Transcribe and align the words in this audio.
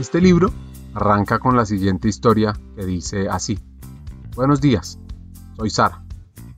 Este 0.00 0.18
libro 0.18 0.50
arranca 0.94 1.38
con 1.40 1.58
la 1.58 1.66
siguiente 1.66 2.08
historia 2.08 2.58
que 2.74 2.86
dice 2.86 3.28
así. 3.28 3.58
Buenos 4.34 4.62
días, 4.62 4.98
soy 5.58 5.68
Sara. 5.68 6.02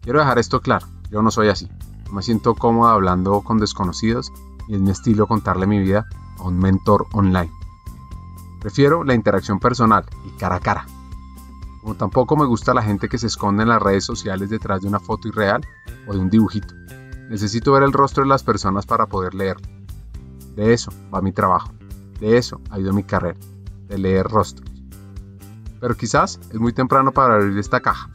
Quiero 0.00 0.20
dejar 0.20 0.38
esto 0.38 0.60
claro, 0.60 0.86
yo 1.10 1.22
no 1.22 1.32
soy 1.32 1.48
así. 1.48 1.68
No 2.06 2.12
me 2.12 2.22
siento 2.22 2.54
cómoda 2.54 2.92
hablando 2.92 3.40
con 3.40 3.58
desconocidos 3.58 4.30
y 4.68 4.76
es 4.76 4.80
mi 4.80 4.92
estilo 4.92 5.26
contarle 5.26 5.66
mi 5.66 5.80
vida 5.80 6.06
a 6.38 6.44
un 6.44 6.56
mentor 6.56 7.08
online. 7.14 7.50
Prefiero 8.60 9.02
la 9.02 9.14
interacción 9.14 9.58
personal 9.58 10.04
y 10.24 10.30
cara 10.38 10.54
a 10.54 10.60
cara. 10.60 10.86
Como 11.80 11.96
tampoco 11.96 12.36
me 12.36 12.46
gusta 12.46 12.72
la 12.74 12.82
gente 12.82 13.08
que 13.08 13.18
se 13.18 13.26
esconde 13.26 13.64
en 13.64 13.70
las 13.70 13.82
redes 13.82 14.04
sociales 14.04 14.50
detrás 14.50 14.82
de 14.82 14.86
una 14.86 15.00
foto 15.00 15.26
irreal 15.26 15.66
o 16.06 16.12
de 16.12 16.20
un 16.20 16.30
dibujito. 16.30 16.74
Necesito 17.28 17.72
ver 17.72 17.82
el 17.82 17.92
rostro 17.92 18.22
de 18.22 18.28
las 18.28 18.44
personas 18.44 18.86
para 18.86 19.06
poder 19.06 19.34
leerlo. 19.34 19.66
De 20.54 20.72
eso 20.72 20.92
va 21.12 21.20
mi 21.20 21.32
trabajo. 21.32 21.72
De 22.22 22.38
eso 22.38 22.60
ha 22.70 22.78
ido 22.78 22.92
mi 22.92 23.02
carrera. 23.02 23.36
De 23.88 23.98
leer 23.98 24.24
rostros. 24.24 24.70
Pero 25.80 25.96
quizás 25.96 26.38
es 26.52 26.60
muy 26.60 26.72
temprano 26.72 27.10
para 27.10 27.34
abrir 27.34 27.58
esta 27.58 27.80
caja. 27.80 28.10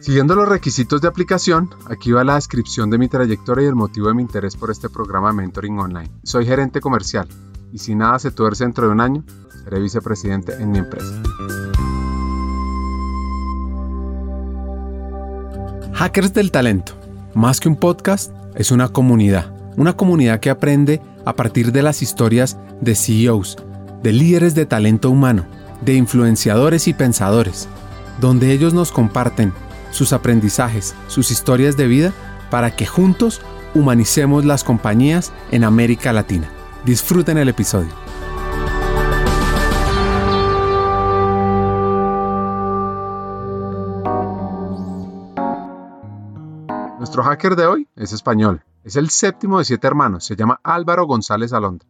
Siguiendo 0.00 0.34
los 0.34 0.48
requisitos 0.48 1.02
de 1.02 1.08
aplicación, 1.08 1.68
aquí 1.90 2.10
va 2.10 2.24
la 2.24 2.36
descripción 2.36 2.88
de 2.88 2.96
mi 2.96 3.08
trayectoria 3.08 3.66
y 3.66 3.68
el 3.68 3.74
motivo 3.74 4.08
de 4.08 4.14
mi 4.14 4.22
interés 4.22 4.56
por 4.56 4.70
este 4.70 4.88
programa 4.88 5.28
de 5.28 5.34
mentoring 5.34 5.78
online. 5.78 6.10
Soy 6.22 6.46
gerente 6.46 6.80
comercial 6.80 7.28
y 7.70 7.76
si 7.76 7.94
nada 7.94 8.18
se 8.18 8.30
tuerce 8.30 8.64
dentro 8.64 8.86
de 8.86 8.92
un 8.92 9.02
año, 9.02 9.24
seré 9.62 9.78
vicepresidente 9.80 10.54
en 10.54 10.70
mi 10.70 10.78
empresa. 10.78 11.22
Hackers 15.92 16.32
del 16.32 16.50
Talento. 16.50 16.94
Más 17.34 17.60
que 17.60 17.68
un 17.68 17.76
podcast, 17.76 18.32
es 18.54 18.70
una 18.70 18.88
comunidad. 18.88 19.54
Una 19.76 19.94
comunidad 19.94 20.40
que 20.40 20.48
aprende 20.48 21.02
a 21.24 21.34
partir 21.34 21.72
de 21.72 21.82
las 21.82 22.02
historias 22.02 22.58
de 22.80 22.94
CEOs, 22.94 23.56
de 24.02 24.12
líderes 24.12 24.54
de 24.54 24.66
talento 24.66 25.10
humano, 25.10 25.46
de 25.80 25.94
influenciadores 25.94 26.88
y 26.88 26.94
pensadores, 26.94 27.68
donde 28.20 28.52
ellos 28.52 28.74
nos 28.74 28.92
comparten 28.92 29.52
sus 29.90 30.12
aprendizajes, 30.12 30.94
sus 31.08 31.30
historias 31.30 31.76
de 31.76 31.86
vida, 31.86 32.12
para 32.50 32.74
que 32.74 32.86
juntos 32.86 33.40
humanicemos 33.74 34.44
las 34.44 34.64
compañías 34.64 35.32
en 35.50 35.64
América 35.64 36.12
Latina. 36.12 36.48
Disfruten 36.84 37.38
el 37.38 37.48
episodio. 37.48 37.90
Nuestro 46.98 47.22
hacker 47.22 47.54
de 47.54 47.66
hoy 47.66 47.88
es 47.96 48.12
español. 48.12 48.62
Es 48.84 48.96
el 48.96 49.08
séptimo 49.08 49.58
de 49.58 49.64
siete 49.64 49.86
hermanos. 49.86 50.26
Se 50.26 50.36
llama 50.36 50.60
Álvaro 50.62 51.06
González 51.06 51.54
Alondra. 51.54 51.88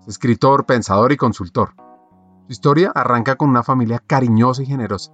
Es 0.00 0.08
escritor, 0.08 0.66
pensador 0.66 1.12
y 1.12 1.16
consultor. 1.16 1.74
Su 2.46 2.52
historia 2.52 2.90
arranca 2.92 3.36
con 3.36 3.48
una 3.48 3.62
familia 3.62 4.02
cariñosa 4.04 4.64
y 4.64 4.66
generosa, 4.66 5.12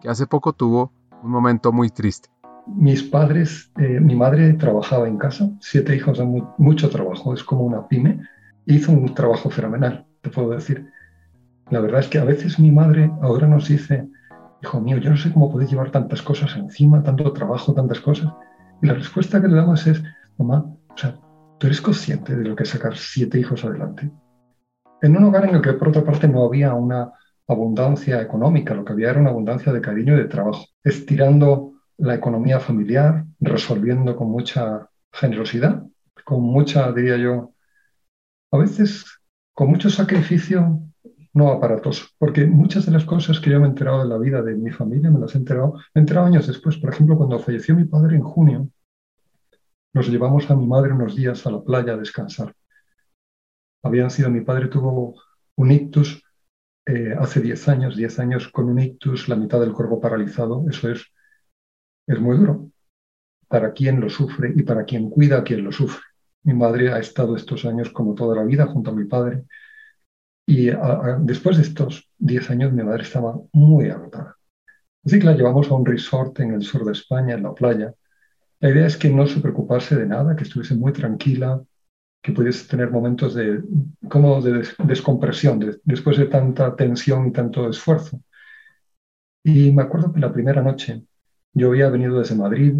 que 0.00 0.08
hace 0.08 0.26
poco 0.26 0.54
tuvo 0.54 0.92
un 1.22 1.30
momento 1.30 1.72
muy 1.72 1.90
triste. 1.90 2.30
Mis 2.66 3.02
padres, 3.02 3.70
eh, 3.76 4.00
mi 4.00 4.16
madre 4.16 4.54
trabajaba 4.54 5.06
en 5.08 5.18
casa, 5.18 5.50
siete 5.60 5.94
hijos 5.94 6.18
mucho 6.56 6.88
trabajo, 6.88 7.34
es 7.34 7.44
como 7.44 7.64
una 7.64 7.86
pyme, 7.86 8.22
hizo 8.64 8.92
un 8.92 9.14
trabajo 9.14 9.50
fenomenal, 9.50 10.06
te 10.22 10.30
puedo 10.30 10.50
decir. 10.50 10.90
La 11.68 11.80
verdad 11.80 12.00
es 12.00 12.08
que 12.08 12.18
a 12.18 12.24
veces 12.24 12.58
mi 12.58 12.72
madre 12.72 13.10
ahora 13.20 13.46
nos 13.46 13.68
dice, 13.68 14.08
hijo 14.62 14.80
mío, 14.80 14.96
yo 14.96 15.10
no 15.10 15.18
sé 15.18 15.30
cómo 15.30 15.52
podéis 15.52 15.70
llevar 15.70 15.90
tantas 15.90 16.22
cosas 16.22 16.56
encima, 16.56 17.02
tanto 17.02 17.30
trabajo, 17.34 17.74
tantas 17.74 18.00
cosas. 18.00 18.32
Y 18.80 18.86
la 18.86 18.94
respuesta 18.94 19.40
que 19.40 19.48
le 19.48 19.56
damos 19.56 19.86
es, 19.86 20.02
mamá, 20.36 20.64
o 20.88 20.96
sea, 20.96 21.18
¿tú 21.58 21.66
eres 21.66 21.80
consciente 21.80 22.36
de 22.36 22.44
lo 22.44 22.54
que 22.54 22.62
es 22.62 22.68
sacar 22.68 22.96
siete 22.96 23.38
hijos 23.38 23.64
adelante? 23.64 24.10
En 25.02 25.16
un 25.16 25.24
hogar 25.24 25.48
en 25.48 25.56
el 25.56 25.62
que 25.62 25.72
por 25.74 25.88
otra 25.88 26.04
parte 26.04 26.28
no 26.28 26.44
había 26.44 26.74
una 26.74 27.12
abundancia 27.46 28.20
económica, 28.20 28.74
lo 28.74 28.84
que 28.84 28.92
había 28.92 29.10
era 29.10 29.20
una 29.20 29.30
abundancia 29.30 29.72
de 29.72 29.80
cariño 29.80 30.14
y 30.14 30.18
de 30.18 30.28
trabajo, 30.28 30.66
estirando 30.84 31.72
la 31.96 32.14
economía 32.14 32.60
familiar, 32.60 33.24
resolviendo 33.40 34.16
con 34.16 34.30
mucha 34.30 34.88
generosidad, 35.12 35.82
con 36.24 36.42
mucha, 36.42 36.92
diría 36.92 37.16
yo, 37.16 37.54
a 38.52 38.58
veces 38.58 39.06
con 39.54 39.68
mucho 39.68 39.90
sacrificio 39.90 40.80
no 41.32 41.50
aparatoso, 41.50 42.06
porque 42.18 42.46
muchas 42.46 42.86
de 42.86 42.92
las 42.92 43.04
cosas 43.04 43.40
que 43.40 43.50
yo 43.50 43.60
me 43.60 43.66
he 43.66 43.68
enterado 43.70 44.02
de 44.02 44.08
la 44.08 44.18
vida 44.18 44.42
de 44.42 44.54
mi 44.54 44.70
familia 44.70 45.10
me 45.10 45.20
las 45.20 45.34
he 45.34 45.38
enterado, 45.38 45.74
años 45.94 46.46
después. 46.46 46.76
Por 46.78 46.92
ejemplo, 46.92 47.16
cuando 47.16 47.38
falleció 47.38 47.74
mi 47.74 47.84
padre 47.84 48.16
en 48.16 48.22
junio, 48.22 48.68
nos 49.94 50.08
llevamos 50.08 50.50
a 50.50 50.56
mi 50.56 50.66
madre 50.66 50.92
unos 50.92 51.14
días 51.16 51.46
a 51.46 51.50
la 51.50 51.62
playa 51.62 51.94
a 51.94 51.96
descansar. 51.96 52.54
Habían 53.82 54.10
sido, 54.10 54.30
mi 54.30 54.40
padre 54.40 54.68
tuvo 54.68 55.14
un 55.56 55.70
ictus 55.70 56.22
eh, 56.86 57.14
hace 57.18 57.40
10 57.40 57.68
años, 57.68 57.96
10 57.96 58.18
años 58.18 58.48
con 58.48 58.68
un 58.68 58.78
ictus, 58.80 59.28
la 59.28 59.36
mitad 59.36 59.60
del 59.60 59.72
cuerpo 59.72 60.00
paralizado, 60.00 60.64
eso 60.68 60.90
es, 60.90 61.04
es 62.06 62.20
muy 62.20 62.36
duro 62.38 62.70
para 63.48 63.72
quien 63.72 64.00
lo 64.00 64.10
sufre 64.10 64.52
y 64.54 64.62
para 64.62 64.84
quien 64.84 65.10
cuida 65.10 65.38
a 65.38 65.44
quien 65.44 65.64
lo 65.64 65.72
sufre. 65.72 66.02
Mi 66.42 66.54
madre 66.54 66.92
ha 66.92 66.98
estado 66.98 67.34
estos 67.34 67.64
años 67.64 67.90
como 67.90 68.14
toda 68.14 68.36
la 68.36 68.44
vida 68.44 68.66
junto 68.66 68.90
a 68.90 68.94
mi 68.94 69.06
padre 69.06 69.44
y 70.48 70.70
después 71.20 71.58
de 71.58 71.62
estos 71.62 72.08
10 72.16 72.48
años 72.48 72.72
mi 72.72 72.82
madre 72.82 73.02
estaba 73.02 73.38
muy 73.52 73.90
agotada. 73.90 74.34
Así 75.04 75.18
que 75.18 75.26
la 75.26 75.34
llevamos 75.34 75.70
a 75.70 75.74
un 75.74 75.84
resort 75.84 76.40
en 76.40 76.54
el 76.54 76.62
sur 76.62 76.86
de 76.86 76.92
España, 76.92 77.34
en 77.34 77.42
la 77.42 77.52
playa. 77.52 77.92
La 78.60 78.70
idea 78.70 78.86
es 78.86 78.96
que 78.96 79.10
no 79.10 79.26
se 79.26 79.40
preocupase 79.40 79.94
de 79.94 80.06
nada, 80.06 80.34
que 80.34 80.44
estuviese 80.44 80.74
muy 80.74 80.94
tranquila, 80.94 81.62
que 82.22 82.32
pudiese 82.32 82.66
tener 82.66 82.90
momentos 82.90 83.34
de, 83.34 83.62
como 84.08 84.40
de 84.40 84.66
descompresión 84.84 85.60
después 85.84 86.16
de 86.16 86.26
tanta 86.26 86.74
tensión 86.74 87.28
y 87.28 87.32
tanto 87.32 87.68
esfuerzo. 87.68 88.22
Y 89.44 89.70
me 89.70 89.82
acuerdo 89.82 90.14
que 90.14 90.20
la 90.20 90.32
primera 90.32 90.62
noche 90.62 91.04
yo 91.52 91.68
había 91.68 91.90
venido 91.90 92.20
desde 92.20 92.36
Madrid 92.36 92.74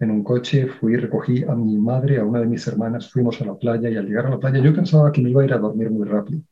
en 0.00 0.10
un 0.10 0.24
coche, 0.24 0.66
fui, 0.66 0.96
recogí 0.96 1.44
a 1.44 1.54
mi 1.54 1.78
madre, 1.78 2.18
a 2.18 2.24
una 2.24 2.40
de 2.40 2.46
mis 2.46 2.66
hermanas, 2.66 3.08
fuimos 3.12 3.40
a 3.40 3.44
la 3.44 3.54
playa 3.54 3.88
y 3.88 3.96
al 3.96 4.06
llegar 4.06 4.26
a 4.26 4.30
la 4.30 4.40
playa 4.40 4.58
yo 4.58 4.74
pensaba 4.74 5.12
que 5.12 5.22
me 5.22 5.30
iba 5.30 5.42
a 5.42 5.44
ir 5.44 5.52
a 5.52 5.58
dormir 5.58 5.90
muy 5.90 6.08
rápido. 6.08 6.42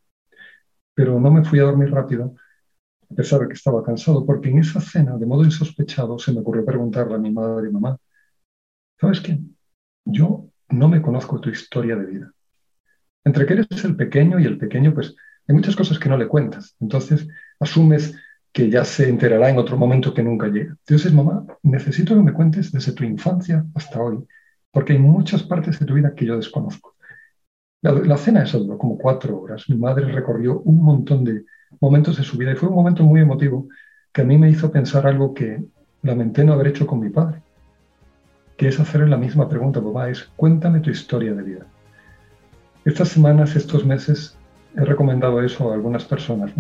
Pero 0.95 1.19
no 1.19 1.31
me 1.31 1.45
fui 1.45 1.59
a 1.59 1.65
dormir 1.65 1.91
rápido, 1.91 2.35
a 3.11 3.15
pesar 3.15 3.41
de 3.41 3.49
que 3.49 3.55
estaba 3.55 3.83
cansado, 3.83 4.25
porque 4.25 4.51
en 4.51 4.59
esa 4.59 4.81
cena, 4.81 5.17
de 5.17 5.27
modo 5.27 5.45
insospechado, 5.45 6.19
se 6.19 6.33
me 6.33 6.41
ocurrió 6.41 6.65
preguntarle 6.65 7.15
a 7.15 7.19
mi 7.19 7.31
madre 7.31 7.69
y 7.69 7.73
mamá, 7.73 7.97
¿sabes 9.01 9.21
qué? 9.21 9.39
Yo 10.05 10.49
no 10.71 10.89
me 10.89 11.03
conozco 11.03 11.41
tu 11.41 11.51
historia 11.51 11.97
de 11.97 12.07
vida. 12.07 12.33
Entre 13.25 13.47
que 13.47 13.53
eres 13.55 13.85
el 13.85 13.97
pequeño 13.97 14.39
y 14.41 14.45
el 14.45 14.59
pequeño, 14.59 14.95
pues 14.95 15.15
hay 15.47 15.55
muchas 15.55 15.77
cosas 15.77 15.99
que 15.99 16.09
no 16.09 16.17
le 16.17 16.29
cuentas. 16.29 16.77
Entonces 16.81 17.29
asumes 17.61 18.15
que 18.53 18.69
ya 18.69 18.85
se 18.85 19.09
enterará 19.09 19.49
en 19.49 19.59
otro 19.59 19.77
momento 19.77 20.13
que 20.13 20.23
nunca 20.23 20.49
llega. 20.49 20.77
Entonces, 20.87 21.13
mamá, 21.13 21.47
necesito 21.63 22.15
que 22.15 22.23
me 22.23 22.33
cuentes 22.33 22.71
desde 22.71 22.93
tu 22.93 23.05
infancia 23.05 23.65
hasta 23.75 24.01
hoy, 24.01 24.27
porque 24.71 24.93
hay 24.93 24.99
muchas 24.99 25.43
partes 25.43 25.79
de 25.81 25.87
tu 25.87 25.95
vida 25.95 26.15
que 26.15 26.27
yo 26.27 26.37
desconozco. 26.37 26.92
La, 27.83 28.17
cena 28.17 28.45
esa 28.45 28.59
duró 28.59 28.79
como 28.79 28.97
cuatro 28.97 29.41
horas. 29.41 29.69
Mi 29.69 29.77
madre 29.77 30.07
recorrió 30.07 30.61
un 30.61 30.83
montón 30.83 31.25
de 31.25 31.45
momentos 31.81 32.17
de 32.17 32.23
su 32.23 32.39
vida 32.39 32.53
y 32.53 32.57
fue 32.57 32.69
un 32.69 32.77
momento 32.77 33.03
muy 33.05 33.21
emotivo 33.21 33.69
que 34.13 34.23
a 34.23 34.25
mí 34.25 34.39
me 34.39 34.51
hizo 34.51 34.71
pensar 34.71 35.07
algo 35.07 35.35
que 35.35 35.65
lamenté 36.03 36.45
no 36.45 36.53
haber 36.53 36.69
hecho 36.69 36.87
con 36.87 37.01
mi 37.01 37.11
padre 37.11 37.43
que 38.63 38.69
es 38.69 38.79
hacerle 38.79 39.09
la 39.09 39.17
misma 39.17 39.49
pregunta, 39.49 39.83
papá, 39.83 40.09
es 40.09 40.23
cuéntame 40.37 40.79
tu 40.79 40.91
historia 40.91 41.35
de 41.35 41.43
vida. 41.43 41.67
Estas 42.85 43.09
semanas, 43.09 43.57
estos 43.57 43.85
meses, 43.85 44.37
he 44.77 44.85
recomendado 44.85 45.43
eso 45.43 45.71
a 45.71 45.75
algunas 45.75 46.05
personas, 46.05 46.53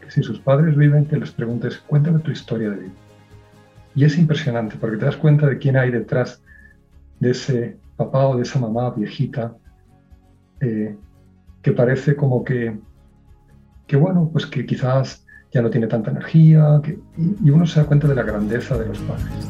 que 0.00 0.10
si 0.10 0.22
sus 0.22 0.40
padres 0.40 0.74
viven, 0.74 1.04
que 1.04 1.18
les 1.18 1.30
preguntes, 1.30 1.78
cuéntame 1.86 2.20
tu 2.20 2.30
historia 2.30 2.70
de 2.70 2.76
vida. 2.76 2.92
Y 3.94 4.04
es 4.04 4.16
impresionante 4.16 4.76
porque 4.80 4.96
te 4.96 5.04
das 5.04 5.18
cuenta 5.18 5.46
de 5.46 5.58
quién 5.58 5.76
hay 5.76 5.90
detrás 5.90 6.42
de 7.20 7.32
ese 7.32 7.76
papá 7.96 8.28
o 8.28 8.36
de 8.36 8.44
esa 8.44 8.58
mamá 8.58 8.90
viejita 8.90 9.54
eh, 10.60 10.96
que 11.62 11.72
parece 11.72 12.16
como 12.16 12.44
que, 12.44 12.78
que, 13.86 13.96
bueno, 13.96 14.28
pues 14.32 14.46
que 14.46 14.66
quizás 14.66 15.24
ya 15.52 15.62
no 15.62 15.70
tiene 15.70 15.86
tanta 15.86 16.10
energía, 16.10 16.80
y 17.16 17.50
uno 17.50 17.66
se 17.66 17.80
da 17.80 17.86
cuenta 17.86 18.06
de 18.06 18.14
la 18.14 18.22
grandeza 18.22 18.76
de 18.76 18.86
los 18.86 18.98
padres. 18.98 19.48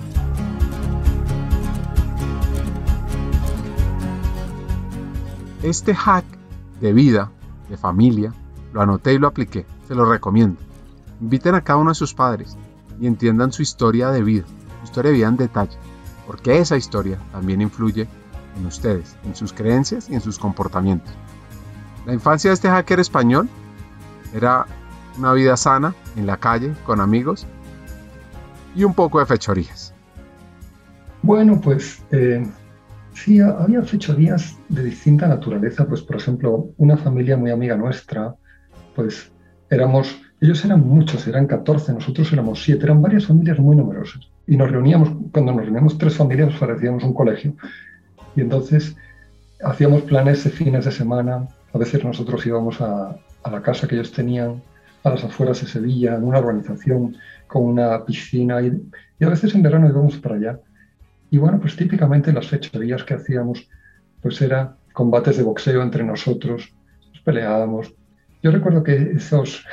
Este 5.63 5.93
hack 5.93 6.25
de 6.81 6.93
vida, 6.93 7.33
de 7.69 7.77
familia, 7.77 8.33
lo 8.73 8.81
anoté 8.81 9.15
y 9.15 9.19
lo 9.19 9.27
apliqué. 9.27 9.67
Se 9.89 9.95
lo 9.95 10.05
recomiendo. 10.05 10.61
Inviten 11.21 11.57
a 11.57 11.63
cada 11.63 11.81
uno 11.81 11.91
de 11.91 11.97
sus 11.97 12.15
padres 12.15 12.57
y 13.01 13.07
entiendan 13.07 13.51
su 13.51 13.63
historia 13.63 14.11
de 14.11 14.23
vida, 14.23 14.45
su 14.79 14.85
historia 14.85 15.11
de 15.11 15.17
vida 15.17 15.29
en 15.29 15.37
detalle, 15.37 15.77
porque 16.27 16.59
esa 16.59 16.77
historia 16.77 17.19
también 17.33 17.61
influye 17.61 18.07
en 18.59 18.67
ustedes, 18.67 19.17
en 19.25 19.35
sus 19.35 19.53
creencias 19.53 20.09
y 20.11 20.15
en 20.15 20.21
sus 20.21 20.39
comportamientos. 20.39 21.13
La 22.07 22.13
infancia 22.13 22.51
de 22.51 22.55
este 22.55 22.69
hacker 22.69 23.01
español 23.01 23.49
era 24.35 24.67
una 25.19 25.33
vida 25.33 25.57
sana 25.57 25.95
en 26.17 26.27
la 26.27 26.37
calle, 26.37 26.73
con 26.85 27.01
amigos 27.01 27.47
y 28.75 28.85
un 28.85 28.95
poco 28.95 29.21
de 29.21 29.27
fechorías. 29.27 29.95
Bueno, 31.23 31.61
pues 31.61 32.03
eh, 32.13 32.47
Sí, 33.25 33.41
había 33.41 33.83
fechorías 33.83 34.57
de 34.69 34.85
distinta 34.85 35.27
naturaleza. 35.27 35.87
Pues, 35.89 36.03
por 36.03 36.17
ejemplo, 36.17 36.71
una 36.77 36.97
familia 36.97 37.37
muy 37.37 37.51
amiga 37.51 37.77
nuestra, 37.77 38.37
pues 38.95 39.33
éramos, 39.71 40.21
ellos 40.41 40.65
eran 40.65 40.87
muchos, 40.87 41.27
eran 41.27 41.49
14, 41.49 41.95
nosotros 41.95 42.33
éramos 42.33 42.63
7, 42.63 42.85
eran 42.85 43.03
varias 43.03 43.27
familias 43.27 43.59
muy 43.59 43.75
numerosas. 43.75 44.31
Y 44.47 44.57
nos 44.57 44.71
reuníamos, 44.71 45.11
cuando 45.33 45.53
nos 45.53 45.63
reuníamos 45.63 45.99
tres 45.99 46.17
familias, 46.17 46.55
parecíamos 46.61 47.03
un 47.03 47.13
colegio. 47.13 47.57
Y 48.37 48.41
entonces 48.41 48.97
hacíamos 49.63 50.03
planes 50.03 50.45
de 50.45 50.51
fines 50.51 50.85
de 50.85 50.93
semana. 50.93 51.49
A 51.73 51.79
veces 51.79 52.05
nosotros 52.05 52.45
íbamos 52.47 52.81
a, 52.81 53.17
la 53.51 53.63
casa 53.63 53.89
que 53.89 53.95
ellos 53.95 54.13
tenían 54.13 54.63
a 55.05 55.11
las 55.11 55.25
afueras 55.25 55.61
de 55.61 55.69
Sevilla, 55.69 56.17
en 56.17 56.25
una 56.25 56.41
urbanización 56.41 57.17
con 57.47 57.65
una 57.65 58.05
piscina. 58.05 58.61
Y, 58.61 59.25
a 59.25 59.29
veces 59.29 59.55
en 59.55 59.63
verano 59.63 59.89
íbamos 59.89 60.17
para 60.19 60.37
allá 60.37 60.61
y 61.31 61.39
bueno, 61.39 61.61
pues 61.61 61.77
típicamente 61.77 62.33
las 62.33 62.47
fechorías 62.47 63.05
que 63.05 63.15
hacíamos, 63.15 63.69
pues 64.23 64.41
era 64.41 64.77
combates 64.93 65.37
de 65.37 65.43
boxeo 65.43 65.83
entre 65.83 66.03
nosotros, 66.03 66.73
nos 67.13 67.23
peleábamos. 67.23 67.95
Yo 68.43 68.51
recuerdo 68.51 68.83
que 68.83 69.13
esos, 69.13 69.65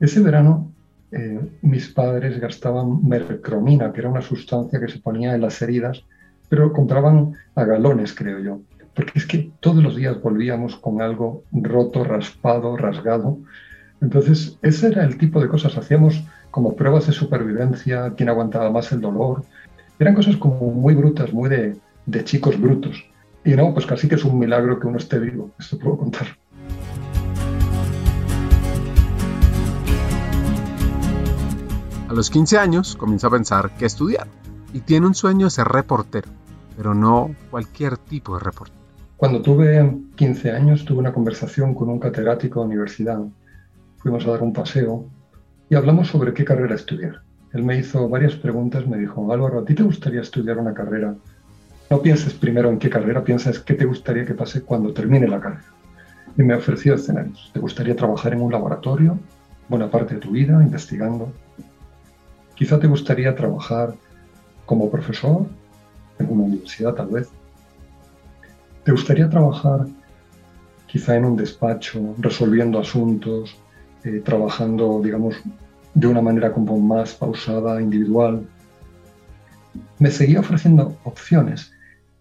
ese 0.00 0.20
verano 0.20 0.72
eh, 1.12 1.40
mis 1.62 1.88
padres 1.88 2.40
gastaban 2.40 3.06
mercromina, 3.06 3.92
que 3.92 4.00
era 4.00 4.08
una 4.08 4.22
sustancia 4.22 4.80
que 4.80 4.88
se 4.88 5.00
ponía 5.00 5.34
en 5.34 5.42
las 5.42 5.60
heridas, 5.60 6.04
pero 6.50 6.74
compraban 6.74 7.32
a 7.54 7.64
galones, 7.64 8.12
creo 8.12 8.40
yo. 8.40 8.60
Porque 8.94 9.12
es 9.14 9.24
que 9.24 9.50
todos 9.60 9.82
los 9.82 9.96
días 9.96 10.20
volvíamos 10.20 10.76
con 10.76 11.00
algo 11.00 11.44
roto, 11.52 12.04
raspado, 12.04 12.76
rasgado. 12.76 13.38
Entonces, 14.02 14.58
ese 14.60 14.88
era 14.88 15.04
el 15.04 15.16
tipo 15.16 15.40
de 15.40 15.48
cosas. 15.48 15.78
Hacíamos 15.78 16.22
como 16.50 16.74
pruebas 16.74 17.06
de 17.06 17.12
supervivencia, 17.12 18.12
quién 18.16 18.28
aguantaba 18.28 18.70
más 18.70 18.90
el 18.90 19.00
dolor, 19.00 19.44
eran 20.00 20.14
cosas 20.14 20.36
como 20.36 20.72
muy 20.72 20.94
brutas, 20.94 21.32
muy 21.32 21.48
de, 21.48 21.76
de 22.06 22.24
chicos 22.24 22.60
brutos. 22.60 23.04
Y 23.44 23.52
no, 23.52 23.72
pues 23.72 23.86
casi 23.86 24.08
que 24.08 24.16
es 24.16 24.24
un 24.24 24.38
milagro 24.38 24.80
que 24.80 24.88
uno 24.88 24.98
esté 24.98 25.20
vivo, 25.20 25.52
esto 25.58 25.78
puedo 25.78 25.98
contar. 25.98 26.26
A 32.08 32.12
los 32.12 32.28
15 32.28 32.58
años 32.58 32.96
comienza 32.96 33.28
a 33.28 33.30
pensar 33.30 33.70
qué 33.78 33.86
estudiar 33.86 34.26
y 34.72 34.80
tiene 34.80 35.06
un 35.06 35.14
sueño 35.14 35.46
de 35.46 35.50
ser 35.50 35.68
reportero, 35.68 36.28
pero 36.80 36.94
no 36.94 37.34
cualquier 37.50 37.98
tipo 37.98 38.38
de 38.38 38.42
reportero. 38.42 38.80
Cuando 39.18 39.42
tuve 39.42 39.98
15 40.16 40.50
años 40.50 40.86
tuve 40.86 41.00
una 41.00 41.12
conversación 41.12 41.74
con 41.74 41.90
un 41.90 41.98
catedrático 41.98 42.60
de 42.60 42.68
universidad. 42.68 43.20
Fuimos 43.98 44.26
a 44.26 44.30
dar 44.30 44.42
un 44.42 44.54
paseo 44.54 45.04
y 45.68 45.74
hablamos 45.74 46.08
sobre 46.08 46.32
qué 46.32 46.42
carrera 46.42 46.74
estudiar. 46.74 47.20
Él 47.52 47.64
me 47.64 47.76
hizo 47.76 48.08
varias 48.08 48.34
preguntas, 48.34 48.86
me 48.86 48.96
dijo, 48.96 49.30
Álvaro, 49.30 49.58
¿a 49.58 49.64
ti 49.66 49.74
te 49.74 49.82
gustaría 49.82 50.22
estudiar 50.22 50.56
una 50.56 50.72
carrera? 50.72 51.14
No 51.90 52.00
pienses 52.00 52.32
primero 52.32 52.70
en 52.70 52.78
qué 52.78 52.88
carrera, 52.88 53.22
piensas 53.24 53.58
qué 53.58 53.74
te 53.74 53.84
gustaría 53.84 54.24
que 54.24 54.32
pase 54.32 54.62
cuando 54.62 54.94
termine 54.94 55.28
la 55.28 55.38
carrera. 55.38 55.66
Y 56.38 56.42
me 56.42 56.54
ofreció 56.54 56.94
escenarios. 56.94 57.50
¿Te 57.52 57.60
gustaría 57.60 57.94
trabajar 57.94 58.32
en 58.32 58.40
un 58.40 58.52
laboratorio 58.52 59.18
buena 59.68 59.90
parte 59.90 60.14
de 60.14 60.20
tu 60.20 60.30
vida 60.30 60.62
investigando? 60.62 61.30
Quizá 62.54 62.80
te 62.80 62.86
gustaría 62.86 63.34
trabajar 63.34 63.92
como 64.64 64.90
profesor 64.90 65.44
en 66.20 66.30
una 66.30 66.44
universidad 66.44 66.94
tal 66.94 67.08
vez. 67.08 67.28
¿Te 68.84 68.92
gustaría 68.92 69.28
trabajar 69.28 69.86
quizá 70.90 71.16
en 71.16 71.24
un 71.24 71.36
despacho 71.36 72.16
resolviendo 72.18 72.80
asuntos, 72.80 73.56
eh, 74.02 74.20
trabajando, 74.24 75.00
digamos, 75.02 75.36
de 75.94 76.06
una 76.06 76.20
manera 76.20 76.52
como 76.52 76.78
más 76.78 77.14
pausada, 77.14 77.80
individual. 77.80 78.44
Me 79.98 80.10
seguía 80.10 80.40
ofreciendo 80.40 80.96
opciones 81.04 81.72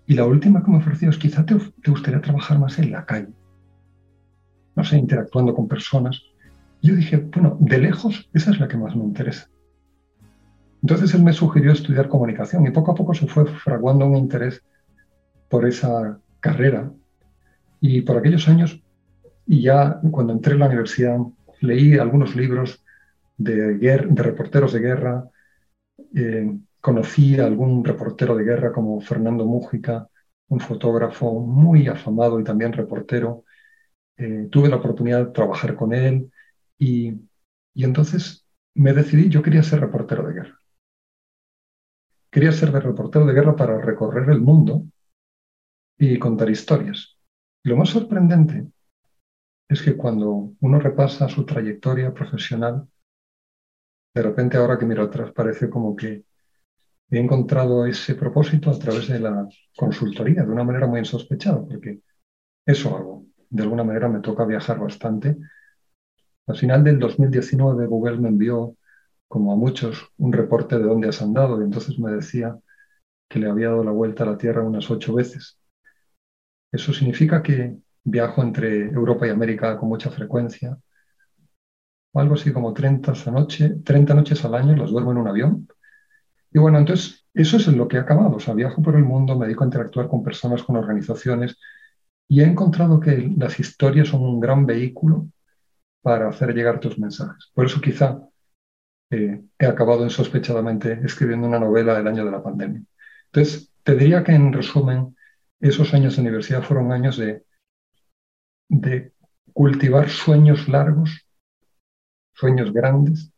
y 0.05 0.13
la 0.13 0.25
última 0.25 0.63
que 0.63 0.69
me 0.69 0.77
ofreció 0.77 1.09
es 1.09 1.17
quizá 1.17 1.45
te, 1.45 1.55
gustaría 1.87 2.21
trabajar 2.21 2.59
más 2.59 2.77
en 2.77 2.91
la 2.91 3.05
calle, 3.05 3.29
no 4.75 4.83
sé, 4.83 4.97
interactuando 4.97 5.55
con 5.55 5.67
personas. 5.67 6.21
Yo 6.81 6.95
dije, 6.95 7.17
bueno, 7.17 7.57
de 7.59 7.79
lejos 7.79 8.29
esa 8.33 8.51
es 8.51 8.59
la 8.59 8.67
que 8.67 8.77
más 8.77 8.95
me 8.95 9.03
interesa. 9.03 9.49
Entonces 10.81 11.13
él 11.13 11.23
me 11.23 11.33
sugirió 11.33 11.71
estudiar 11.71 12.07
comunicación 12.09 12.65
y 12.65 12.71
poco 12.71 12.91
a 12.91 12.95
poco 12.95 13.13
se 13.13 13.27
fue 13.27 13.45
fraguando 13.45 14.05
un 14.05 14.15
interés 14.17 14.63
por 15.49 15.67
esa 15.67 16.19
carrera. 16.39 16.91
Y 17.81 18.01
por 18.01 18.17
aquellos 18.17 18.47
años, 18.47 18.81
y 19.47 19.63
ya 19.63 19.99
cuando 20.11 20.33
entré 20.33 20.53
en 20.53 20.59
la 20.59 20.67
universidad, 20.67 21.17
leí 21.61 21.97
algunos 21.97 22.35
libros 22.35 22.83
de, 23.37 23.75
de 23.77 23.97
reporteros 24.23 24.73
de 24.73 24.79
guerra. 24.81 25.29
Eh, 26.15 26.57
conocí 26.81 27.39
a 27.39 27.45
algún 27.45 27.83
reportero 27.85 28.35
de 28.35 28.43
guerra 28.43 28.71
como 28.71 29.01
Fernando 29.01 29.45
Mújica, 29.45 30.07
un 30.49 30.59
fotógrafo 30.59 31.39
muy 31.41 31.87
afamado 31.87 32.39
y 32.39 32.43
también 32.43 32.73
reportero. 32.73 33.43
Eh, 34.17 34.47
tuve 34.51 34.69
la 34.69 34.77
oportunidad 34.77 35.27
de 35.27 35.33
trabajar 35.33 35.75
con 35.75 35.93
él 35.93 36.31
y, 36.79 37.13
y 37.75 37.85
entonces 37.85 38.45
me 38.75 38.93
decidí, 38.93 39.29
yo 39.29 39.43
quería 39.43 39.63
ser 39.63 39.81
reportero 39.81 40.27
de 40.27 40.33
guerra. 40.35 40.58
Quería 42.31 42.51
ser 42.51 42.71
de 42.71 42.79
reportero 42.79 43.25
de 43.25 43.33
guerra 43.33 43.55
para 43.55 43.81
recorrer 43.81 44.29
el 44.29 44.41
mundo 44.41 44.83
y 45.97 46.17
contar 46.19 46.49
historias. 46.49 47.17
lo 47.63 47.75
más 47.75 47.89
sorprendente 47.89 48.67
es 49.67 49.81
que 49.81 49.95
cuando 49.95 50.53
uno 50.59 50.79
repasa 50.79 51.27
su 51.27 51.45
trayectoria 51.45 52.13
profesional, 52.13 52.87
de 54.13 54.21
repente 54.21 54.57
ahora 54.57 54.77
que 54.77 54.85
miro 54.85 55.03
atrás 55.03 55.31
parece 55.31 55.69
como 55.69 55.95
que 55.95 56.23
he 57.11 57.19
encontrado 57.19 57.85
ese 57.85 58.15
propósito 58.15 58.69
a 58.69 58.79
través 58.79 59.07
de 59.07 59.19
la 59.19 59.47
consultoría, 59.75 60.43
de 60.43 60.51
una 60.51 60.63
manera 60.63 60.87
muy 60.87 60.99
insospechada, 60.99 61.63
porque 61.65 62.01
eso 62.65 62.95
hago. 62.95 63.25
De 63.49 63.63
alguna 63.63 63.83
manera 63.83 64.07
me 64.07 64.19
toca 64.19 64.45
viajar 64.45 64.79
bastante. 64.79 65.37
Al 66.47 66.55
final 66.55 66.83
del 66.83 66.99
2019 66.99 67.87
Google 67.87 68.17
me 68.17 68.29
envió, 68.29 68.75
como 69.29 69.53
a 69.53 69.55
muchos, 69.55 70.11
un 70.17 70.33
reporte 70.33 70.77
de 70.77 70.83
dónde 70.83 71.07
has 71.09 71.21
andado 71.21 71.61
y 71.61 71.63
entonces 71.63 71.97
me 71.99 72.11
decía 72.11 72.59
que 73.29 73.39
le 73.39 73.49
había 73.49 73.69
dado 73.69 73.83
la 73.85 73.91
vuelta 73.91 74.23
a 74.23 74.27
la 74.27 74.37
Tierra 74.37 74.63
unas 74.63 74.91
ocho 74.91 75.13
veces. 75.13 75.59
Eso 76.71 76.93
significa 76.93 77.41
que 77.41 77.77
viajo 78.03 78.41
entre 78.43 78.89
Europa 78.89 79.27
y 79.27 79.29
América 79.29 79.77
con 79.77 79.89
mucha 79.89 80.09
frecuencia, 80.09 80.77
algo 82.13 82.33
así 82.35 82.51
como 82.51 82.73
30, 82.73 83.13
noche, 83.31 83.75
30 83.83 84.13
noches 84.13 84.43
al 84.45 84.55
año, 84.55 84.75
las 84.75 84.89
duermo 84.89 85.11
en 85.11 85.17
un 85.19 85.27
avión. 85.27 85.67
Y 86.51 86.59
bueno, 86.59 86.79
entonces 86.79 87.25
eso 87.33 87.57
es 87.57 87.67
en 87.67 87.77
lo 87.77 87.87
que 87.87 87.97
he 87.97 87.99
acabado. 87.99 88.37
O 88.37 88.39
sea, 88.39 88.53
viajo 88.55 88.81
por 88.81 88.95
el 88.95 89.03
mundo, 89.03 89.37
me 89.37 89.45
dedico 89.45 89.63
a 89.63 89.67
interactuar 89.67 90.07
con 90.07 90.23
personas, 90.23 90.63
con 90.63 90.75
organizaciones, 90.75 91.57
y 92.27 92.41
he 92.41 92.45
encontrado 92.45 92.99
que 92.99 93.31
las 93.37 93.59
historias 93.59 94.09
son 94.09 94.21
un 94.21 94.39
gran 94.39 94.65
vehículo 94.65 95.27
para 96.01 96.29
hacer 96.29 96.53
llegar 96.53 96.79
tus 96.79 96.97
mensajes. 96.99 97.51
Por 97.53 97.65
eso 97.65 97.81
quizá 97.81 98.19
eh, 99.11 99.41
he 99.57 99.65
acabado 99.65 100.03
insospechadamente 100.03 100.99
escribiendo 101.03 101.47
una 101.47 101.59
novela 101.59 101.95
del 101.95 102.07
año 102.07 102.25
de 102.25 102.31
la 102.31 102.43
pandemia. 102.43 102.83
Entonces, 103.25 103.71
te 103.83 103.95
diría 103.95 104.23
que 104.23 104.33
en 104.33 104.53
resumen, 104.53 105.15
esos 105.59 105.93
años 105.93 106.15
de 106.15 106.21
universidad 106.21 106.63
fueron 106.63 106.91
años 106.91 107.17
de, 107.17 107.43
de 108.69 109.13
cultivar 109.53 110.09
sueños 110.09 110.67
largos 110.67 111.25
sueños 112.39 112.71
grandes. 112.71 113.33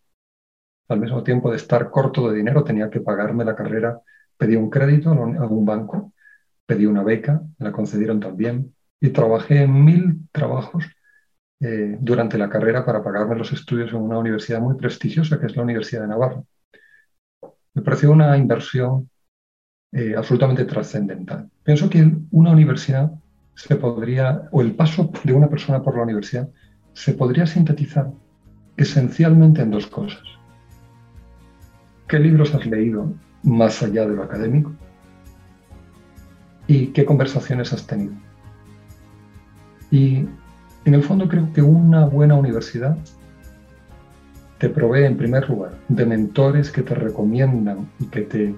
Al 0.88 1.00
mismo 1.00 1.24
tiempo 1.24 1.50
de 1.50 1.58
estar 1.58 1.90
corto 1.90 2.30
de 2.30 2.38
dinero, 2.38 2.64
tenía 2.64 2.90
que 2.90 3.00
pagarme 3.00 3.44
la 3.44 3.56
carrera. 3.56 4.00
Pedí 4.38 4.56
un 4.56 4.70
crédito 4.70 5.10
a 5.10 5.14
un 5.14 5.66
banco, 5.66 6.14
pedí 6.66 6.86
una 6.86 7.04
beca, 7.04 7.42
me 7.58 7.66
la 7.66 7.72
concedieron 7.72 8.20
también 8.20 8.76
y 9.00 9.10
trabajé 9.10 9.64
en 9.64 9.84
mil 9.84 10.30
trabajos 10.32 10.86
eh, 11.64 11.96
durante 12.00 12.40
la 12.40 12.50
carrera 12.50 12.84
para 12.84 13.04
pagarme 13.04 13.36
los 13.36 13.54
estudios 13.54 13.92
en 13.92 13.98
una 13.98 14.18
universidad 14.18 14.60
muy 14.60 14.76
prestigiosa 14.76 15.40
que 15.40 15.46
es 15.46 15.56
la 15.56 15.62
Universidad 15.62 16.02
de 16.02 16.08
Navarra. 16.08 16.42
Me 17.76 17.84
pareció 17.84 18.12
una 18.12 18.36
inversión 18.36 19.08
eh, 19.92 20.16
absolutamente 20.18 20.66
trascendental. 20.66 21.52
Pienso 21.64 21.88
que 21.88 22.12
una 22.32 22.52
universidad 22.52 23.12
se 23.54 23.76
podría, 23.76 24.50
o 24.52 24.62
el 24.62 24.74
paso 24.74 25.12
de 25.24 25.34
una 25.34 25.50
persona 25.50 25.84
por 25.84 25.96
la 25.96 26.04
universidad, 26.04 26.50
se 26.94 27.14
podría 27.14 27.46
sintetizar 27.46 28.10
esencialmente 28.76 29.62
en 29.62 29.70
dos 29.70 29.86
cosas. 29.86 30.24
¿Qué 32.08 32.18
libros 32.18 32.56
has 32.56 32.66
leído 32.66 33.14
más 33.44 33.84
allá 33.84 34.08
de 34.08 34.16
lo 34.16 34.24
académico? 34.24 34.74
¿Y 36.66 36.88
qué 36.88 37.06
conversaciones 37.06 37.72
has 37.72 37.86
tenido? 37.86 38.14
Y 39.92 40.26
en 40.86 40.94
el 40.96 41.04
fondo 41.04 41.28
creo 41.28 41.52
que 41.54 41.62
una 41.62 42.06
buena 42.06 42.36
universidad 42.36 42.98
te 44.58 44.70
provee 44.70 45.06
en 45.06 45.18
primer 45.18 45.48
lugar 45.50 45.74
de 45.88 46.06
mentores 46.06 46.72
que 46.72 46.82
te 46.82 46.96
recomiendan 46.96 47.90
y 48.00 48.06
que 48.06 48.22
te 48.22 48.56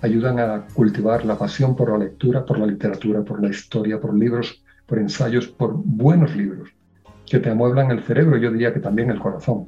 ayudan 0.00 0.38
a 0.38 0.66
cultivar 0.74 1.24
la 1.24 1.36
pasión 1.36 1.74
por 1.76 1.90
la 1.90 1.98
lectura, 1.98 2.44
por 2.44 2.58
la 2.58 2.66
literatura, 2.66 3.22
por 3.22 3.42
la 3.42 3.48
historia, 3.48 4.00
por 4.00 4.14
libros, 4.14 4.62
por 4.86 4.98
ensayos, 4.98 5.48
por 5.48 5.74
buenos 5.74 6.34
libros 6.36 6.70
que 7.26 7.38
te 7.38 7.50
amueblan 7.50 7.90
el 7.90 8.02
cerebro, 8.02 8.38
yo 8.38 8.50
diría 8.50 8.72
que 8.72 8.80
también 8.80 9.10
el 9.10 9.18
corazón. 9.18 9.66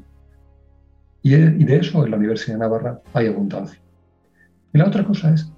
Y 1.23 1.33
de 1.33 1.76
eso 1.76 2.04
en 2.04 2.11
la 2.11 2.16
Universidad 2.16 2.54
de 2.54 2.61
Navarra 2.61 3.00
hay 3.12 3.26
abundancia. 3.26 3.78
Y 4.73 4.78
la 4.78 4.87
otra 4.87 5.04
cosa 5.04 5.35
es 5.35 5.50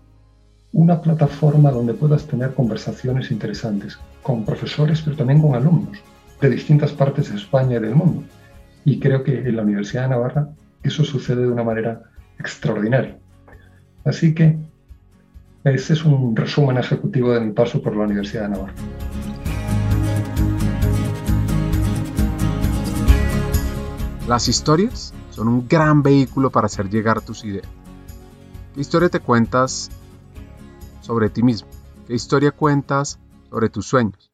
una 0.72 1.00
plataforma 1.00 1.70
donde 1.70 1.94
puedas 1.94 2.26
tener 2.26 2.54
conversaciones 2.54 3.30
interesantes 3.30 4.00
con 4.22 4.44
profesores, 4.44 5.02
pero 5.02 5.16
también 5.16 5.40
con 5.40 5.54
alumnos 5.54 6.02
de 6.42 6.50
distintas 6.50 6.92
partes 6.92 7.30
de 7.30 7.36
España 7.36 7.76
y 7.76 7.80
del 7.80 7.94
mundo. 7.94 8.24
Y 8.84 8.98
creo 8.98 9.22
que 9.22 9.38
en 9.38 9.56
la 9.56 9.62
Universidad 9.62 10.02
de 10.02 10.08
Navarra 10.08 10.48
eso 10.82 11.04
sucede 11.04 11.42
de 11.42 11.48
una 11.48 11.62
manera 11.62 12.02
extraordinaria. 12.38 13.16
Así 14.04 14.34
que 14.34 14.58
ese 15.62 15.92
es 15.92 16.04
un 16.04 16.34
resumen 16.34 16.78
ejecutivo 16.78 17.32
de 17.32 17.40
mi 17.40 17.52
paso 17.52 17.80
por 17.80 17.94
la 17.96 18.02
Universidad 18.02 18.42
de 18.42 18.48
Navarra. 18.48 18.74
Las 24.26 24.48
historias 24.48 25.14
son 25.30 25.46
un 25.46 25.68
gran 25.68 26.02
vehículo 26.02 26.50
para 26.50 26.66
hacer 26.66 26.90
llegar 26.90 27.20
tus 27.20 27.44
ideas. 27.44 27.68
¿Qué 28.74 28.80
historia 28.80 29.08
te 29.08 29.20
cuentas 29.20 29.90
sobre 31.02 31.30
ti 31.30 31.44
mismo? 31.44 31.68
¿Qué 32.08 32.14
historia 32.14 32.50
cuentas 32.50 33.20
sobre 33.48 33.68
tus 33.68 33.86
sueños, 33.86 34.30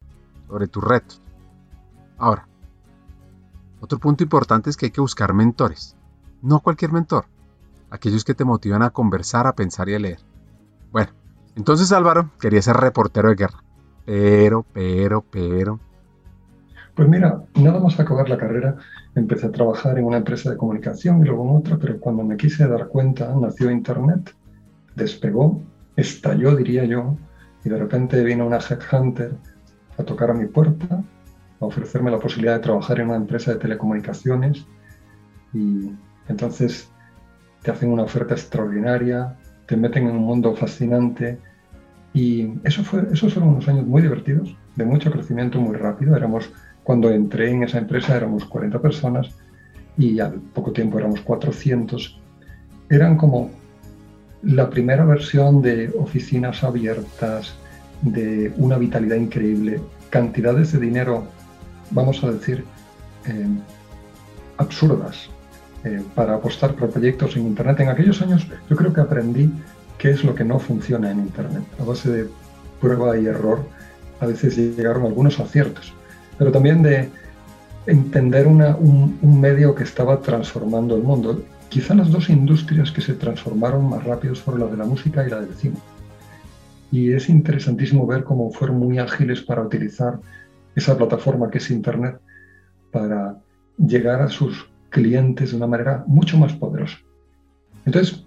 sobre 0.47 0.67
tus 0.67 0.83
retos? 0.83 1.21
Ahora, 2.19 2.47
otro 3.81 3.97
punto 3.97 4.23
importante 4.23 4.69
es 4.69 4.77
que 4.77 4.87
hay 4.87 4.91
que 4.91 5.01
buscar 5.01 5.33
mentores. 5.33 5.95
No 6.41 6.59
cualquier 6.59 6.91
mentor, 6.91 7.25
aquellos 7.89 8.23
que 8.23 8.33
te 8.33 8.45
motivan 8.45 8.83
a 8.83 8.89
conversar, 8.91 9.47
a 9.47 9.55
pensar 9.55 9.89
y 9.89 9.95
a 9.95 9.99
leer. 9.99 10.19
Bueno, 10.91 11.11
entonces 11.55 11.91
Álvaro 11.91 12.29
quería 12.39 12.61
ser 12.61 12.77
reportero 12.77 13.29
de 13.29 13.35
guerra. 13.35 13.63
Pero, 14.05 14.65
pero, 14.73 15.21
pero. 15.29 15.79
Pues 16.95 17.07
mira, 17.07 17.43
nada 17.55 17.79
más 17.79 17.99
acabar 17.99 18.27
la 18.27 18.37
carrera, 18.37 18.75
empecé 19.15 19.47
a 19.47 19.51
trabajar 19.51 19.97
en 19.97 20.05
una 20.05 20.17
empresa 20.17 20.49
de 20.49 20.57
comunicación 20.57 21.21
y 21.21 21.25
luego 21.25 21.43
en 21.43 21.55
otra, 21.55 21.77
pero 21.77 21.99
cuando 21.99 22.23
me 22.23 22.35
quise 22.35 22.67
dar 22.67 22.87
cuenta, 22.87 23.33
nació 23.35 23.71
Internet, 23.71 24.35
despegó, 24.95 25.61
estalló, 25.95 26.55
diría 26.55 26.83
yo, 26.83 27.15
y 27.63 27.69
de 27.69 27.77
repente 27.77 28.21
vino 28.23 28.45
una 28.45 28.57
headhunter 28.57 29.37
a 29.97 30.03
tocar 30.03 30.31
a 30.31 30.33
mi 30.33 30.47
puerta, 30.47 31.03
a 31.59 31.65
ofrecerme 31.65 32.11
la 32.11 32.19
posibilidad 32.19 32.55
de 32.55 32.61
trabajar 32.61 32.99
en 32.99 33.07
una 33.07 33.17
empresa 33.17 33.53
de 33.53 33.59
telecomunicaciones 33.59 34.65
y 35.53 35.91
entonces 36.27 36.89
te 37.61 37.71
hacen 37.71 37.91
una 37.91 38.03
oferta 38.03 38.33
extraordinaria, 38.33 39.37
te 39.65 39.75
meten 39.75 40.07
en 40.07 40.15
un 40.15 40.23
mundo 40.23 40.55
fascinante 40.55 41.39
y 42.13 42.53
eso 42.63 42.83
fue, 42.83 43.07
esos 43.11 43.33
fueron 43.33 43.53
unos 43.53 43.67
años 43.67 43.85
muy 43.85 44.01
divertidos, 44.01 44.55
de 44.75 44.85
mucho 44.85 45.11
crecimiento 45.11 45.59
muy 45.59 45.75
rápido. 45.75 46.15
Éramos, 46.15 46.51
cuando 46.83 47.11
entré 47.11 47.51
en 47.51 47.63
esa 47.63 47.77
empresa 47.77 48.15
éramos 48.15 48.45
40 48.45 48.81
personas 48.81 49.35
y 49.97 50.19
al 50.19 50.33
poco 50.33 50.71
tiempo 50.71 50.97
éramos 50.97 51.21
400. 51.21 52.19
Eran 52.89 53.17
como 53.17 53.51
la 54.41 54.69
primera 54.69 55.03
versión 55.05 55.61
de 55.61 55.93
oficinas 55.99 56.63
abiertas, 56.63 57.53
de 58.01 58.53
una 58.57 58.77
vitalidad 58.77 59.17
increíble, 59.17 59.81
cantidades 60.09 60.71
de 60.71 60.79
dinero, 60.79 61.25
vamos 61.91 62.23
a 62.23 62.31
decir, 62.31 62.65
eh, 63.25 63.47
absurdas. 64.57 65.29
Eh, 65.85 66.03
para 66.13 66.35
apostar 66.35 66.75
por 66.75 66.89
proyectos 66.89 67.37
en 67.37 67.47
Internet. 67.47 67.79
En 67.79 67.87
aquellos 67.87 68.21
años 68.21 68.45
yo 68.69 68.75
creo 68.75 68.91
que 68.91 68.99
aprendí 68.99 69.49
qué 69.97 70.09
es 70.09 70.25
lo 70.25 70.35
que 70.35 70.43
no 70.43 70.59
funciona 70.59 71.09
en 71.09 71.19
Internet. 71.19 71.63
A 71.79 71.85
base 71.85 72.11
de 72.11 72.29
prueba 72.81 73.17
y 73.17 73.27
error, 73.27 73.63
a 74.19 74.25
veces 74.25 74.57
llegaron 74.57 75.05
algunos 75.05 75.39
aciertos, 75.39 75.93
pero 76.37 76.51
también 76.51 76.83
de 76.83 77.09
entender 77.85 78.45
un, 78.45 79.17
un, 79.21 79.39
medio 79.39 79.73
que 79.73 79.83
estaba 79.83 80.19
transformando 80.19 80.97
el 80.97 81.03
mundo. 81.03 81.41
Quizá 81.69 81.93
las 81.93 82.11
dos 82.11 82.29
industrias 82.29 82.91
que 82.91 82.99
se 82.99 83.13
transformaron 83.13 83.89
más 83.89 84.03
rápido 84.03 84.35
fueron 84.35 84.65
la 84.65 84.71
de 84.71 84.77
la 84.77 84.85
música 84.85 85.25
y 85.25 85.29
la 85.29 85.39
del 85.39 85.55
cine. 85.55 85.77
Y 86.91 87.13
es 87.13 87.29
interesantísimo 87.29 88.05
ver 88.05 88.25
cómo 88.25 88.51
fueron 88.51 88.79
muy 88.79 88.97
ágiles 88.99 89.41
para 89.41 89.61
utilizar 89.61 90.19
esa 90.75 90.97
plataforma 90.97 91.49
que 91.49 91.57
es 91.57 91.71
Internet 91.71 92.19
para 92.91 93.37
llegar 93.77 94.21
a 94.21 94.27
sus 94.27 94.69
clientes 94.89 95.51
de 95.51 95.57
una 95.57 95.67
manera 95.67 96.03
mucho 96.07 96.37
más 96.37 96.53
poderosa. 96.53 96.97
Entonces, 97.85 98.25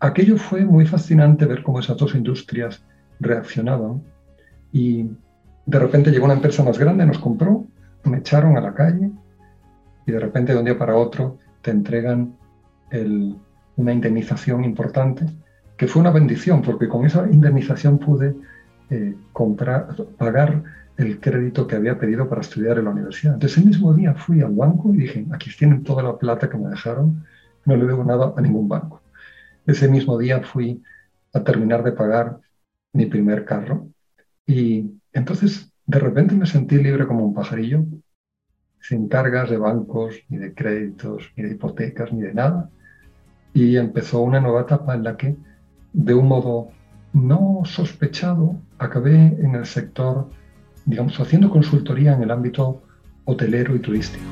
aquello 0.00 0.36
fue 0.36 0.64
muy 0.64 0.86
fascinante 0.86 1.46
ver 1.46 1.62
cómo 1.62 1.80
esas 1.80 1.96
dos 1.96 2.14
industrias 2.14 2.82
reaccionaban 3.20 4.02
y 4.72 5.10
de 5.66 5.78
repente 5.78 6.10
llegó 6.10 6.26
una 6.26 6.34
empresa 6.34 6.62
más 6.62 6.78
grande, 6.78 7.06
nos 7.06 7.18
compró, 7.18 7.66
me 8.04 8.18
echaron 8.18 8.56
a 8.56 8.60
la 8.60 8.74
calle 8.74 9.10
y 10.06 10.12
de 10.12 10.20
repente 10.20 10.52
de 10.52 10.58
un 10.58 10.64
día 10.64 10.78
para 10.78 10.96
otro 10.96 11.38
te 11.62 11.70
entregan 11.72 12.36
una 13.76 13.92
indemnización 13.92 14.64
importante, 14.64 15.26
que 15.76 15.88
fue 15.88 16.00
una 16.00 16.12
bendición, 16.12 16.62
porque 16.62 16.88
con 16.88 17.04
esa 17.04 17.28
indemnización 17.28 17.98
pude 17.98 18.36
eh, 18.90 19.16
pagar 20.16 20.62
el 20.96 21.20
crédito 21.20 21.66
que 21.66 21.76
había 21.76 21.98
pedido 21.98 22.28
para 22.28 22.40
estudiar 22.40 22.78
en 22.78 22.84
la 22.86 22.90
universidad. 22.90 23.34
Entonces, 23.34 23.58
ese 23.58 23.66
mismo 23.66 23.92
día 23.92 24.14
fui 24.14 24.40
al 24.40 24.52
banco 24.52 24.94
y 24.94 24.98
dije, 24.98 25.26
aquí 25.32 25.50
tienen 25.56 25.82
toda 25.82 26.02
la 26.02 26.16
plata 26.16 26.48
que 26.48 26.56
me 26.56 26.70
dejaron, 26.70 27.24
no 27.64 27.76
le 27.76 27.86
debo 27.86 28.04
nada 28.04 28.32
a 28.36 28.40
ningún 28.40 28.68
banco. 28.68 29.02
Ese 29.66 29.88
mismo 29.88 30.16
día 30.18 30.42
fui 30.42 30.82
a 31.32 31.42
terminar 31.42 31.82
de 31.82 31.92
pagar 31.92 32.38
mi 32.92 33.06
primer 33.06 33.44
carro 33.44 33.88
y 34.46 34.90
entonces 35.12 35.70
de 35.86 35.98
repente 35.98 36.34
me 36.34 36.46
sentí 36.46 36.76
libre 36.76 37.06
como 37.06 37.24
un 37.24 37.34
pajarillo, 37.34 37.84
sin 38.80 39.08
cargas 39.08 39.50
de 39.50 39.56
bancos, 39.56 40.14
ni 40.28 40.38
de 40.38 40.54
créditos, 40.54 41.32
ni 41.36 41.44
de 41.44 41.50
hipotecas, 41.52 42.12
ni 42.12 42.22
de 42.22 42.34
nada. 42.34 42.70
Y 43.52 43.76
empezó 43.76 44.20
una 44.20 44.40
nueva 44.40 44.62
etapa 44.62 44.94
en 44.94 45.04
la 45.04 45.16
que, 45.16 45.36
de 45.92 46.14
un 46.14 46.28
modo 46.28 46.68
no 47.12 47.62
sospechado, 47.64 48.60
acabé 48.78 49.14
en 49.14 49.54
el 49.54 49.66
sector 49.66 50.28
digamos, 50.86 51.18
haciendo 51.20 51.50
consultoría 51.50 52.14
en 52.14 52.22
el 52.22 52.30
ámbito 52.30 52.82
hotelero 53.24 53.74
y 53.76 53.80
turístico. 53.80 54.24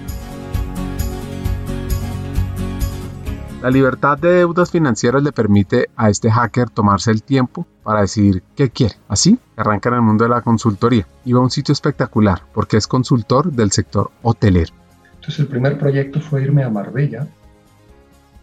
La 3.60 3.70
libertad 3.70 4.18
de 4.18 4.28
deudas 4.28 4.70
financieras 4.70 5.22
le 5.22 5.32
permite 5.32 5.88
a 5.96 6.10
este 6.10 6.30
hacker 6.30 6.68
tomarse 6.68 7.10
el 7.10 7.22
tiempo 7.22 7.66
para 7.82 8.02
decidir 8.02 8.42
qué 8.54 8.70
quiere. 8.70 8.94
Así, 9.08 9.38
arranca 9.56 9.88
en 9.88 9.96
el 9.96 10.02
mundo 10.02 10.24
de 10.24 10.30
la 10.30 10.42
consultoría 10.42 11.06
y 11.24 11.32
va 11.32 11.40
a 11.40 11.44
un 11.44 11.50
sitio 11.50 11.72
espectacular 11.72 12.42
porque 12.52 12.76
es 12.76 12.86
consultor 12.86 13.50
del 13.50 13.72
sector 13.72 14.10
hotelero. 14.22 14.72
Entonces 15.14 15.40
el 15.40 15.46
primer 15.46 15.78
proyecto 15.78 16.20
fue 16.20 16.42
irme 16.42 16.62
a 16.62 16.68
Marbella. 16.68 17.26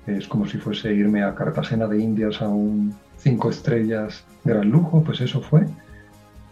Es 0.08 0.28
como 0.28 0.48
si 0.48 0.58
fuese 0.58 0.92
irme 0.92 1.24
a 1.24 1.36
Cartagena 1.36 1.86
de 1.86 2.00
Indias 2.00 2.42
a 2.42 2.50
un 2.50 2.96
cinco 3.18 3.52
estrellas 3.52 4.24
gran 4.44 4.72
lujo, 4.72 5.04
pues 5.04 5.22
eso 5.22 5.40
fue 5.40 5.68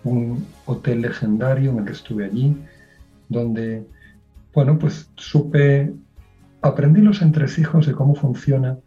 un 0.04 0.46
hotel 0.66 1.02
legendario 1.02 1.72
en 1.72 1.80
el 1.80 1.86
que 1.86 1.92
estuve 1.92 2.26
allí, 2.26 2.56
donde, 3.28 3.86
bueno, 4.54 4.78
pues 4.80 5.10
supe, 5.16 5.94
aprendí 6.62 7.02
los 7.02 7.22
entresijos 7.22 7.86
de 7.86 7.94
cómo 7.94 8.16
funciona 8.16 8.78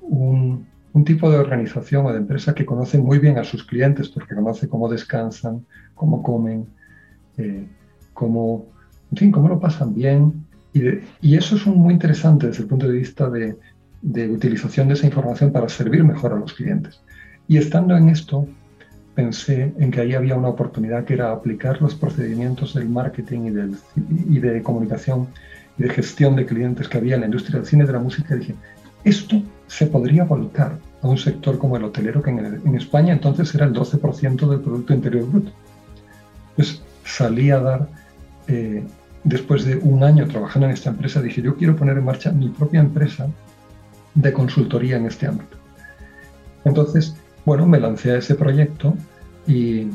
un, 0.00 0.66
tipo 1.04 1.30
de 1.30 1.36
organización 1.36 2.06
o 2.06 2.12
de 2.12 2.18
empresa 2.18 2.54
que 2.54 2.64
conoce 2.64 2.98
muy 2.98 3.18
bien 3.18 3.36
a 3.36 3.44
sus 3.44 3.64
clientes, 3.64 4.08
porque 4.08 4.34
conoce 4.34 4.66
cómo 4.66 4.88
descansan, 4.88 5.66
cómo 5.94 6.22
comen, 6.22 6.66
eh, 7.36 7.66
cómo, 8.14 8.64
en 9.12 9.18
fin, 9.18 9.30
cómo 9.30 9.48
lo 9.48 9.60
pasan 9.60 9.94
bien. 9.94 10.46
Y, 10.72 11.36
eso 11.36 11.56
es 11.56 11.66
muy 11.66 11.92
interesante 11.92 12.46
desde 12.46 12.62
el 12.62 12.68
punto 12.68 12.88
de 12.88 12.96
vista 12.98 13.28
de 13.28 14.28
utilización 14.30 14.88
de 14.88 14.94
esa 14.94 15.06
información 15.06 15.52
para 15.52 15.68
servir 15.68 16.02
mejor 16.02 16.32
a 16.32 16.36
los 16.36 16.54
clientes. 16.54 17.02
Y 17.46 17.58
estando 17.58 17.94
en 17.94 18.08
esto, 18.08 18.48
pensé 19.16 19.72
en 19.78 19.90
que 19.90 20.02
ahí 20.02 20.14
había 20.14 20.36
una 20.36 20.48
oportunidad 20.48 21.04
que 21.04 21.14
era 21.14 21.32
aplicar 21.32 21.80
los 21.80 21.94
procedimientos 21.94 22.74
del 22.74 22.88
marketing 22.88 23.46
y, 23.46 23.50
del, 23.50 23.76
y 24.28 24.38
de 24.38 24.62
comunicación 24.62 25.28
y 25.78 25.84
de 25.84 25.88
gestión 25.88 26.36
de 26.36 26.44
clientes 26.44 26.86
que 26.86 26.98
había 26.98 27.14
en 27.14 27.22
la 27.22 27.26
industria 27.26 27.58
del 27.58 27.66
cine 27.66 27.84
y 27.84 27.86
de 27.86 27.92
la 27.94 27.98
música. 27.98 28.36
Y 28.36 28.40
dije, 28.40 28.54
esto 29.04 29.42
se 29.66 29.86
podría 29.86 30.24
volcar 30.24 30.78
a 31.02 31.08
un 31.08 31.16
sector 31.16 31.56
como 31.58 31.78
el 31.78 31.84
hotelero, 31.84 32.22
que 32.22 32.30
en, 32.30 32.76
España 32.76 33.14
entonces 33.14 33.52
era 33.54 33.64
el 33.64 33.72
12% 33.72 34.48
del 34.48 34.60
Producto 34.60 34.92
Interior 34.92 35.26
Bruto. 35.26 35.50
Pues 36.54 36.82
salí 37.04 37.50
a 37.50 37.60
dar, 37.60 37.88
eh, 38.48 38.84
después 39.24 39.64
de 39.64 39.76
un 39.76 40.04
año 40.04 40.28
trabajando 40.28 40.66
en 40.66 40.74
esta 40.74 40.90
empresa, 40.90 41.22
dije, 41.22 41.40
yo 41.40 41.56
quiero 41.56 41.74
poner 41.74 41.96
en 41.96 42.04
marcha 42.04 42.32
mi 42.32 42.50
propia 42.50 42.80
empresa 42.80 43.28
de 44.14 44.32
consultoría 44.32 44.96
en 44.96 45.06
este 45.06 45.26
ámbito. 45.26 45.56
Entonces, 46.64 47.16
bueno, 47.46 47.64
me 47.64 47.78
lancé 47.78 48.10
a 48.10 48.18
ese 48.18 48.34
proyecto 48.34 48.94
y, 49.46 49.86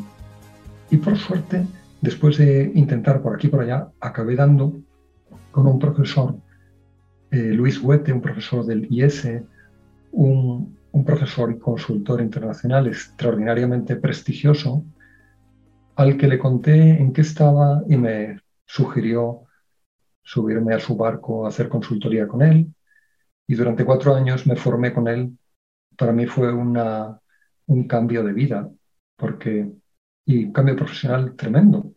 por 1.03 1.17
suerte, 1.17 1.67
después 1.99 2.37
de 2.37 2.71
intentar 2.73 3.21
por 3.21 3.35
aquí 3.35 3.47
y 3.47 3.49
por 3.49 3.61
allá, 3.61 3.89
acabé 3.99 4.37
dando 4.37 4.79
con 5.51 5.67
un 5.67 5.77
profesor, 5.77 6.37
eh, 7.29 7.51
Luis 7.53 7.77
Huete, 7.81 8.13
un 8.13 8.21
profesor 8.21 8.65
del 8.65 8.87
IS, 8.89 9.27
un, 10.13 10.77
un 10.93 11.05
profesor 11.05 11.51
y 11.51 11.59
consultor 11.59 12.21
internacional 12.21 12.87
extraordinariamente 12.87 13.97
prestigioso, 13.97 14.85
al 15.97 16.15
que 16.15 16.29
le 16.29 16.39
conté 16.39 17.01
en 17.01 17.11
qué 17.11 17.19
estaba 17.19 17.83
y 17.85 17.97
me 17.97 18.39
sugirió 18.65 19.41
subirme 20.23 20.73
a 20.73 20.79
su 20.79 20.95
barco 20.95 21.45
a 21.45 21.49
hacer 21.49 21.67
consultoría 21.67 22.29
con 22.29 22.43
él. 22.43 22.73
Y 23.45 23.55
durante 23.55 23.83
cuatro 23.83 24.15
años 24.15 24.47
me 24.47 24.55
formé 24.55 24.93
con 24.93 25.09
él. 25.09 25.37
Para 25.97 26.13
mí 26.13 26.25
fue 26.25 26.53
una, 26.53 27.21
un 27.71 27.87
cambio 27.87 28.23
de 28.23 28.33
vida 28.33 28.69
porque, 29.15 29.71
y 30.25 30.45
un 30.45 30.53
cambio 30.53 30.75
profesional 30.75 31.35
tremendo. 31.35 31.93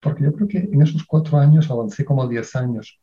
Porque 0.00 0.24
yo 0.24 0.32
creo 0.32 0.48
que 0.48 0.58
en 0.58 0.82
esos 0.82 1.04
cuatro 1.04 1.38
años 1.38 1.70
avancé 1.70 2.04
como 2.04 2.28
diez 2.28 2.56
años. 2.56 3.00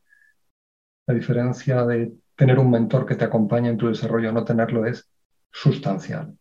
La 1.08 1.14
diferencia 1.14 1.86
de 1.86 2.14
tener 2.36 2.60
un 2.60 2.72
mentor 2.72 3.06
que 3.06 3.16
te 3.16 3.26
acompaña 3.26 3.70
en 3.70 3.78
tu 3.78 3.88
desarrollo 3.88 4.30
o 4.30 4.34
no 4.34 4.44
tenerlo 4.44 4.86
es 4.86 5.10
sustancial. 5.52 6.38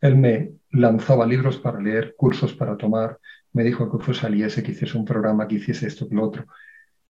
Él 0.00 0.16
me 0.16 0.52
lanzaba 0.70 1.26
libros 1.26 1.58
para 1.58 1.80
leer, 1.80 2.14
cursos 2.16 2.54
para 2.54 2.76
tomar, 2.76 3.18
me 3.52 3.64
dijo 3.64 3.90
que 3.90 4.02
fuese 4.02 4.26
al 4.26 4.34
IES, 4.34 4.62
que 4.62 4.72
hiciese 4.72 4.96
un 4.96 5.04
programa, 5.04 5.46
que 5.46 5.56
hiciese 5.56 5.86
esto, 5.86 6.08
que 6.08 6.14
lo 6.14 6.24
otro. 6.24 6.46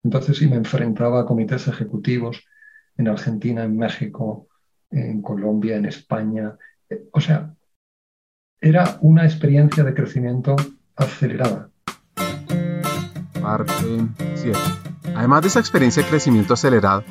Entonces 0.04 0.38
sí 0.38 0.48
me 0.48 0.56
enfrentaba 0.56 1.22
a 1.22 1.26
comités 1.26 1.68
ejecutivos 1.68 2.46
en 2.98 3.10
Argentina, 3.10 3.64
en 3.64 3.78
México, 3.78 4.48
en 4.90 5.22
Colombia, 5.22 5.76
en 5.76 5.86
España. 5.86 6.58
O 7.12 7.20
sea, 7.20 7.54
era 8.62 8.98
una 9.02 9.24
experiencia 9.24 9.84
de 9.84 9.94
crecimiento 9.94 10.56
acelerada. 10.96 11.70
Parte 13.42 13.74
7. 14.36 14.58
Además 15.16 15.42
de 15.42 15.48
esa 15.48 15.60
experiencia 15.60 16.04
de 16.04 16.10
crecimiento 16.10 16.54
acelerado, 16.54 17.04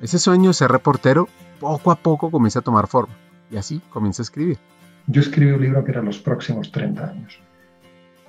ese 0.00 0.18
sueño 0.18 0.50
de 0.50 0.54
ser 0.54 0.70
reportero 0.70 1.28
poco 1.58 1.90
a 1.90 1.96
poco 1.96 2.30
comienza 2.30 2.60
a 2.60 2.62
tomar 2.62 2.86
forma 2.86 3.14
y 3.50 3.56
así 3.56 3.80
comienza 3.90 4.22
a 4.22 4.24
escribir. 4.24 4.58
Yo 5.06 5.20
escribí 5.20 5.50
un 5.50 5.62
libro 5.62 5.84
que 5.84 5.90
era 5.90 6.02
los 6.02 6.18
próximos 6.18 6.70
30 6.70 7.04
años. 7.04 7.38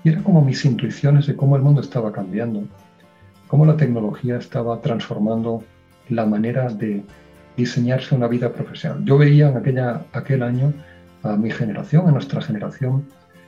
Y 0.04 0.10
era 0.10 0.24
como 0.24 0.44
mis 0.44 0.66
intuiciones 0.66 1.28
de 1.28 1.36
cómo 1.36 1.56
el 1.56 1.62
mundo 1.62 1.82
estaba 1.82 2.12
cambiando, 2.12 2.64
cómo 3.48 3.66
la 3.66 3.78
tecnología 3.78 4.38
estaba 4.38 4.82
transformando 4.82 5.64
la 6.10 6.26
manera 6.26 6.70
de 6.70 7.04
diseñarse 7.56 8.16
una 8.16 8.28
vida 8.28 8.52
profesional. 8.52 9.04
Yo 9.06 9.18
veía 9.18 9.50
en 9.50 9.58
aquella, 9.58 10.06
aquel 10.14 10.44
año 10.44 10.74
a 11.26 11.38
mi 11.38 11.52
generación, 11.52 12.08
a 12.08 12.12
nuestra 12.12 12.42
generación, 12.42 13.06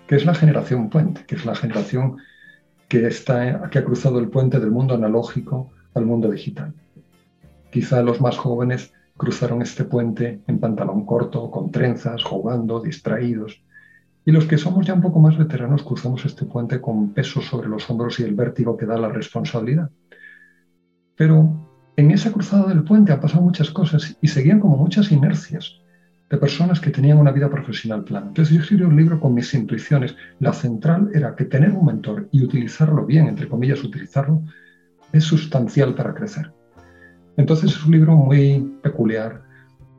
que 0.07 0.15
es 0.15 0.25
la 0.25 0.33
generación 0.33 0.89
puente, 0.89 1.25
que 1.25 1.35
es 1.35 1.45
la 1.45 1.55
generación 1.55 2.17
que, 2.87 3.07
está, 3.07 3.69
que 3.69 3.79
ha 3.79 3.85
cruzado 3.85 4.19
el 4.19 4.29
puente 4.29 4.59
del 4.59 4.71
mundo 4.71 4.95
analógico 4.95 5.69
al 5.93 6.05
mundo 6.05 6.29
digital. 6.31 6.73
Quizá 7.71 8.01
los 8.01 8.21
más 8.21 8.37
jóvenes 8.37 8.93
cruzaron 9.17 9.61
este 9.61 9.83
puente 9.83 10.41
en 10.47 10.59
pantalón 10.59 11.05
corto, 11.05 11.51
con 11.51 11.71
trenzas, 11.71 12.23
jugando, 12.23 12.79
distraídos. 12.79 13.63
Y 14.25 14.31
los 14.31 14.45
que 14.45 14.57
somos 14.57 14.85
ya 14.85 14.93
un 14.93 15.01
poco 15.01 15.19
más 15.19 15.37
veteranos 15.37 15.83
cruzamos 15.83 16.25
este 16.25 16.45
puente 16.45 16.81
con 16.81 17.13
peso 17.13 17.41
sobre 17.41 17.69
los 17.69 17.89
hombros 17.89 18.19
y 18.19 18.23
el 18.23 18.35
vértigo 18.35 18.77
que 18.77 18.85
da 18.85 18.97
la 18.97 19.09
responsabilidad. 19.09 19.89
Pero 21.15 21.69
en 21.95 22.11
esa 22.11 22.31
cruzada 22.31 22.67
del 22.67 22.83
puente 22.83 23.11
han 23.11 23.21
pasado 23.21 23.41
muchas 23.41 23.71
cosas 23.71 24.17
y 24.21 24.27
seguían 24.27 24.59
como 24.59 24.77
muchas 24.77 25.11
inercias 25.11 25.81
de 26.29 26.37
personas 26.37 26.79
que 26.79 26.89
tenían 26.89 27.17
una 27.17 27.31
vida 27.31 27.49
profesional 27.49 28.03
plana. 28.03 28.27
Entonces 28.27 28.53
yo 28.53 28.61
escribí 28.61 28.83
un 28.83 28.97
libro 28.97 29.19
con 29.19 29.33
mis 29.33 29.53
intuiciones. 29.53 30.15
La 30.39 30.51
central 30.51 31.09
era 31.13 31.35
que 31.35 31.45
tener 31.45 31.71
un 31.71 31.85
mentor 31.85 32.27
y 32.31 32.43
utilizarlo 32.43 33.05
bien, 33.05 33.27
entre 33.27 33.47
comillas, 33.47 33.83
utilizarlo, 33.83 34.41
es 35.13 35.23
sustancial 35.23 35.95
para 35.95 36.13
crecer. 36.13 36.51
Entonces 37.37 37.71
es 37.71 37.85
un 37.85 37.91
libro 37.91 38.15
muy 38.15 38.77
peculiar 38.81 39.43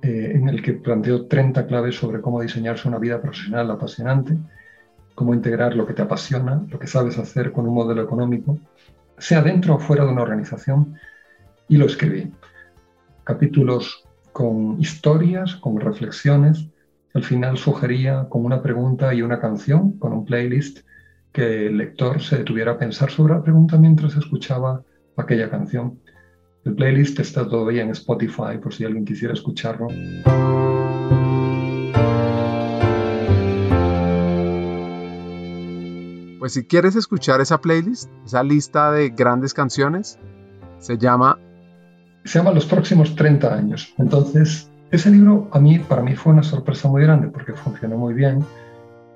eh, 0.02 0.32
en 0.34 0.48
el 0.48 0.62
que 0.62 0.74
planteo 0.74 1.26
30 1.26 1.66
claves 1.66 1.96
sobre 1.96 2.20
cómo 2.20 2.42
diseñarse 2.42 2.88
una 2.88 2.98
vida 2.98 3.22
profesional 3.22 3.70
apasionante, 3.70 4.36
cómo 5.14 5.32
integrar 5.32 5.74
lo 5.74 5.86
que 5.86 5.94
te 5.94 6.02
apasiona, 6.02 6.62
lo 6.68 6.78
que 6.78 6.86
sabes 6.86 7.18
hacer 7.18 7.52
con 7.52 7.66
un 7.66 7.74
modelo 7.74 8.02
económico, 8.02 8.58
sea 9.16 9.42
dentro 9.42 9.76
o 9.76 9.78
fuera 9.78 10.04
de 10.04 10.12
una 10.12 10.22
organización, 10.22 10.94
y 11.68 11.76
lo 11.76 11.86
escribí. 11.86 12.30
Capítulos 13.24 14.07
con 14.32 14.80
historias, 14.80 15.56
con 15.56 15.80
reflexiones. 15.80 16.66
Al 17.14 17.24
final 17.24 17.56
sugería 17.58 18.26
con 18.28 18.44
una 18.44 18.62
pregunta 18.62 19.14
y 19.14 19.22
una 19.22 19.40
canción, 19.40 19.98
con 19.98 20.12
un 20.12 20.24
playlist, 20.24 20.80
que 21.32 21.66
el 21.66 21.78
lector 21.78 22.20
se 22.20 22.38
detuviera 22.38 22.72
a 22.72 22.78
pensar 22.78 23.10
sobre 23.10 23.34
la 23.34 23.42
pregunta 23.42 23.76
mientras 23.76 24.16
escuchaba 24.16 24.82
aquella 25.16 25.50
canción. 25.50 25.98
El 26.64 26.74
playlist 26.74 27.18
está 27.20 27.48
todavía 27.48 27.82
en 27.82 27.90
Spotify 27.90 28.58
por 28.62 28.74
si 28.74 28.84
alguien 28.84 29.04
quisiera 29.04 29.34
escucharlo. 29.34 29.88
Pues 36.38 36.54
si 36.54 36.64
quieres 36.64 36.96
escuchar 36.96 37.40
esa 37.40 37.60
playlist, 37.60 38.10
esa 38.24 38.42
lista 38.42 38.90
de 38.92 39.10
grandes 39.10 39.52
canciones, 39.52 40.18
se 40.78 40.96
llama 40.96 41.38
se 42.28 42.38
llama 42.38 42.52
Los 42.52 42.66
próximos 42.66 43.16
30 43.16 43.54
años. 43.54 43.94
Entonces, 43.96 44.70
ese 44.90 45.10
libro 45.10 45.48
a 45.50 45.58
mí, 45.58 45.78
para 45.78 46.02
mí 46.02 46.14
fue 46.14 46.34
una 46.34 46.42
sorpresa 46.42 46.86
muy 46.86 47.02
grande 47.02 47.28
porque 47.28 47.54
funcionó 47.54 47.96
muy 47.96 48.12
bien, 48.12 48.44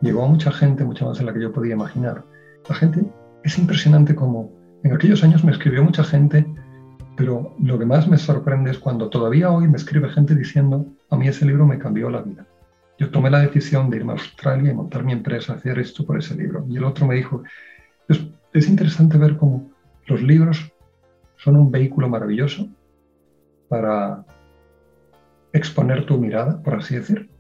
llegó 0.01 0.25
a 0.25 0.29
mucha 0.29 0.51
gente, 0.51 0.83
mucha 0.83 1.05
más 1.05 1.19
de 1.19 1.25
la 1.25 1.35
que 1.35 1.43
yo 1.43 1.53
podía 1.53 1.75
imaginar. 1.75 2.25
La 2.71 2.75
gente, 2.75 3.05
es 3.45 3.59
impresionante 3.59 4.15
como 4.15 4.51
en 4.83 4.95
aquellos 4.95 5.23
años 5.23 5.45
me 5.45 5.53
escribió 5.53 5.85
mucha 5.85 6.05
gente, 6.05 6.47
pero 7.15 7.55
lo 7.63 7.79
que 7.79 7.85
más 7.85 8.09
me 8.09 8.17
sorprende 8.17 8.71
es 8.71 8.79
cuando 8.79 9.11
todavía 9.11 9.51
hoy 9.51 9.69
me 9.69 9.77
escribe 9.77 10.09
gente 10.09 10.35
diciendo, 10.35 10.87
a 11.11 11.17
mí 11.17 11.29
ese 11.29 11.45
libro 11.45 11.67
me 11.67 11.79
cambió 11.79 12.09
la 12.09 12.23
vida. 12.23 12.47
Yo 12.99 13.11
tomé 13.11 13.29
la 13.29 13.41
decisión 13.41 13.91
de 13.91 13.99
irme 13.99 14.13
a 14.13 14.17
Australia 14.17 14.71
y 14.71 14.75
montar 14.75 15.05
mi 15.05 15.13
empresa, 15.13 15.53
hacer 15.53 15.79
esto 15.79 16.07
por 16.07 16.19
ese 16.19 16.35
libro. 16.35 16.65
Y 16.67 16.79
el 16.79 16.85
otro 16.85 17.07
me 17.07 17.17
dijo, 17.17 17.43
es, 18.09 18.27
es 18.55 18.69
interesante 18.71 19.19
ver 19.19 19.37
cómo 19.37 19.71
los 20.07 20.23
libros 20.23 20.73
son 21.37 21.57
un 21.57 21.71
vehículo 21.71 22.09
maravilloso 22.09 22.71
para 23.73 24.23
exponer 25.55 26.05
tu 26.05 26.19
mirada, 26.19 26.63
por 26.63 26.75
así 26.75 26.95
decir. 26.95 27.31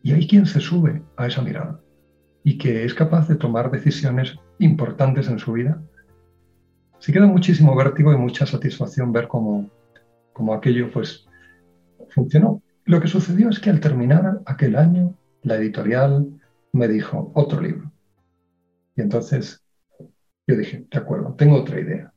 Y 0.00 0.12
hay 0.12 0.28
quien 0.28 0.46
se 0.46 0.60
sube 0.60 1.02
a 1.16 1.26
esa 1.26 1.42
mirada 1.42 1.80
y 2.44 2.56
que 2.56 2.84
es 2.84 2.94
capaz 2.94 3.26
de 3.26 3.34
tomar 3.34 3.72
decisiones 3.72 4.38
importantes 4.60 5.26
en 5.26 5.40
su 5.40 5.54
vida. 5.54 5.82
Se 7.00 7.12
queda 7.12 7.26
muchísimo 7.26 7.74
vértigo 7.74 8.12
y 8.12 8.16
mucha 8.16 8.46
satisfacción 8.46 9.10
ver 9.10 9.26
cómo, 9.26 9.68
cómo 10.34 10.54
aquello 10.54 10.88
pues 10.92 11.26
funcionó. 12.10 12.62
Lo 12.84 13.00
que 13.00 13.08
sucedió 13.08 13.48
es 13.48 13.58
que 13.58 13.70
al 13.70 13.80
terminar 13.80 14.42
aquel 14.46 14.76
año, 14.76 15.16
la 15.42 15.56
editorial 15.56 16.28
me 16.72 16.86
dijo 16.86 17.32
otro 17.34 17.60
libro. 17.60 17.90
Y 18.94 19.00
entonces 19.00 19.64
yo 20.46 20.56
dije, 20.56 20.86
de 20.88 20.98
acuerdo, 20.98 21.34
tengo 21.34 21.56
otra 21.56 21.80
idea. 21.80 22.12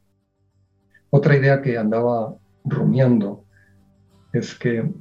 Otra 1.10 1.36
idea 1.36 1.64
que 1.64 1.80
andaba 1.80 2.36
rumiando 2.64 3.44
es 4.34 4.56
que 4.56 4.92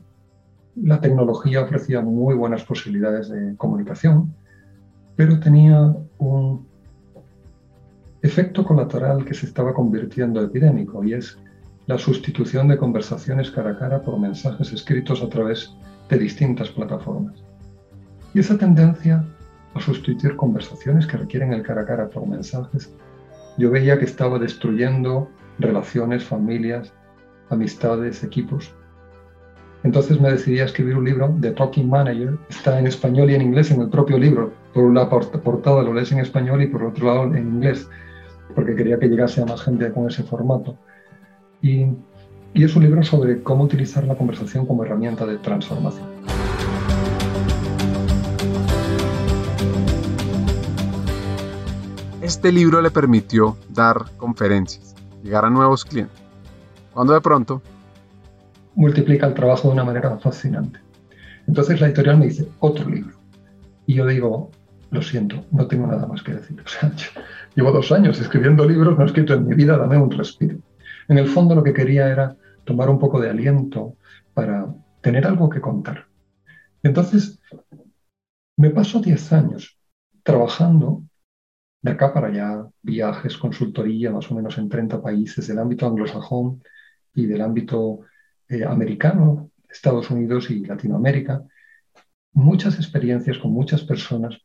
la 0.76 1.00
tecnología 1.00 1.62
ofrecía 1.62 2.00
muy 2.00 2.34
buenas 2.34 2.64
posibilidades 2.64 3.28
de 3.28 3.56
comunicación, 3.56 4.34
pero 5.16 5.38
tenía 5.40 5.94
un 6.18 6.66
efecto 8.22 8.64
colateral 8.64 9.24
que 9.24 9.34
se 9.34 9.46
estaba 9.46 9.74
convirtiendo 9.74 10.42
epidémico 10.42 11.04
y 11.04 11.14
es 11.14 11.38
la 11.86 11.98
sustitución 11.98 12.68
de 12.68 12.78
conversaciones 12.78 13.50
cara 13.50 13.72
a 13.72 13.78
cara 13.78 14.02
por 14.02 14.18
mensajes 14.18 14.72
escritos 14.72 15.22
a 15.22 15.28
través 15.28 15.74
de 16.08 16.18
distintas 16.18 16.68
plataformas. 16.70 17.42
Y 18.32 18.40
esa 18.40 18.56
tendencia 18.56 19.24
a 19.74 19.80
sustituir 19.80 20.36
conversaciones 20.36 21.06
que 21.06 21.16
requieren 21.16 21.52
el 21.52 21.62
cara 21.62 21.82
a 21.82 21.86
cara 21.86 22.08
por 22.08 22.26
mensajes, 22.26 22.92
yo 23.58 23.70
veía 23.70 23.98
que 23.98 24.04
estaba 24.04 24.38
destruyendo 24.38 25.28
relaciones, 25.58 26.24
familias, 26.24 26.92
amistades, 27.50 28.24
equipos. 28.24 28.72
Entonces 29.82 30.20
me 30.20 30.30
decidí 30.30 30.60
a 30.60 30.64
escribir 30.64 30.96
un 30.96 31.04
libro 31.04 31.34
de 31.38 31.52
Talking 31.52 31.88
Manager. 31.88 32.36
Está 32.48 32.78
en 32.78 32.86
español 32.86 33.30
y 33.30 33.34
en 33.34 33.42
inglés 33.42 33.70
en 33.70 33.80
el 33.80 33.88
propio 33.88 34.18
libro. 34.18 34.52
Por 34.74 34.92
la 34.92 35.08
portada 35.08 35.82
lo 35.82 35.94
lees 35.94 36.12
en 36.12 36.18
español 36.18 36.62
y 36.62 36.66
por 36.66 36.84
otro 36.84 37.06
lado 37.06 37.24
en 37.34 37.38
inglés, 37.38 37.88
porque 38.54 38.74
quería 38.74 38.98
que 38.98 39.08
llegase 39.08 39.42
a 39.42 39.46
más 39.46 39.62
gente 39.62 39.90
con 39.92 40.06
ese 40.08 40.22
formato. 40.22 40.76
Y 41.62 41.86
es 42.54 42.76
un 42.76 42.82
libro 42.82 43.02
sobre 43.02 43.42
cómo 43.42 43.64
utilizar 43.64 44.04
la 44.04 44.16
conversación 44.16 44.66
como 44.66 44.84
herramienta 44.84 45.24
de 45.24 45.38
transformación. 45.38 46.06
Este 52.20 52.52
libro 52.52 52.82
le 52.82 52.90
permitió 52.90 53.56
dar 53.70 54.04
conferencias, 54.18 54.94
llegar 55.22 55.46
a 55.46 55.50
nuevos 55.50 55.84
clientes 55.84 56.19
cuando 56.92 57.14
de 57.14 57.20
pronto... 57.20 57.62
Multiplica 58.74 59.26
el 59.26 59.34
trabajo 59.34 59.68
de 59.68 59.74
una 59.74 59.84
manera 59.84 60.16
fascinante. 60.18 60.80
Entonces 61.46 61.80
la 61.80 61.88
editorial 61.88 62.18
me 62.18 62.26
dice, 62.26 62.48
otro 62.60 62.88
libro. 62.88 63.16
Y 63.86 63.94
yo 63.94 64.06
digo, 64.06 64.50
lo 64.90 65.02
siento, 65.02 65.44
no 65.50 65.66
tengo 65.66 65.86
nada 65.86 66.06
más 66.06 66.22
que 66.22 66.34
decir. 66.34 66.60
O 66.64 66.68
sea, 66.68 66.92
llevo 67.54 67.72
dos 67.72 67.90
años 67.92 68.20
escribiendo 68.20 68.66
libros, 68.66 68.96
no 68.96 69.04
he 69.04 69.06
escrito 69.06 69.34
en 69.34 69.46
mi 69.46 69.54
vida, 69.54 69.76
dame 69.76 69.98
un 69.98 70.10
respiro. 70.10 70.58
En 71.08 71.18
el 71.18 71.28
fondo 71.28 71.54
lo 71.54 71.62
que 71.62 71.72
quería 71.72 72.08
era 72.08 72.36
tomar 72.64 72.88
un 72.88 72.98
poco 72.98 73.20
de 73.20 73.30
aliento 73.30 73.96
para 74.34 74.72
tener 75.00 75.26
algo 75.26 75.50
que 75.50 75.60
contar. 75.60 76.06
Entonces, 76.82 77.40
me 78.56 78.70
paso 78.70 79.00
10 79.00 79.32
años 79.32 79.78
trabajando 80.22 81.02
de 81.82 81.92
acá 81.92 82.12
para 82.12 82.28
allá, 82.28 82.66
viajes, 82.82 83.38
consultoría, 83.38 84.10
más 84.10 84.30
o 84.30 84.34
menos 84.34 84.58
en 84.58 84.68
30 84.68 85.02
países 85.02 85.46
del 85.46 85.58
ámbito 85.58 85.86
anglosajón, 85.86 86.62
y 87.14 87.26
del 87.26 87.40
ámbito 87.42 88.00
eh, 88.48 88.64
americano, 88.64 89.50
Estados 89.68 90.10
Unidos 90.10 90.50
y 90.50 90.64
Latinoamérica. 90.64 91.42
muchas 92.32 92.76
experiencias 92.76 93.38
con 93.38 93.52
muchas 93.52 93.82
personas. 93.82 94.38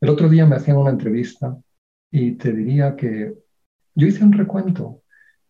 El 0.00 0.10
otro 0.10 0.28
día 0.28 0.46
me 0.46 0.56
hacían 0.56 0.76
una 0.76 0.90
entrevista 0.90 1.56
y 2.10 2.32
te 2.32 2.52
diría 2.52 2.96
que 2.96 3.34
yo 3.94 4.06
hice 4.06 4.24
un 4.24 4.32
recuento, 4.32 5.02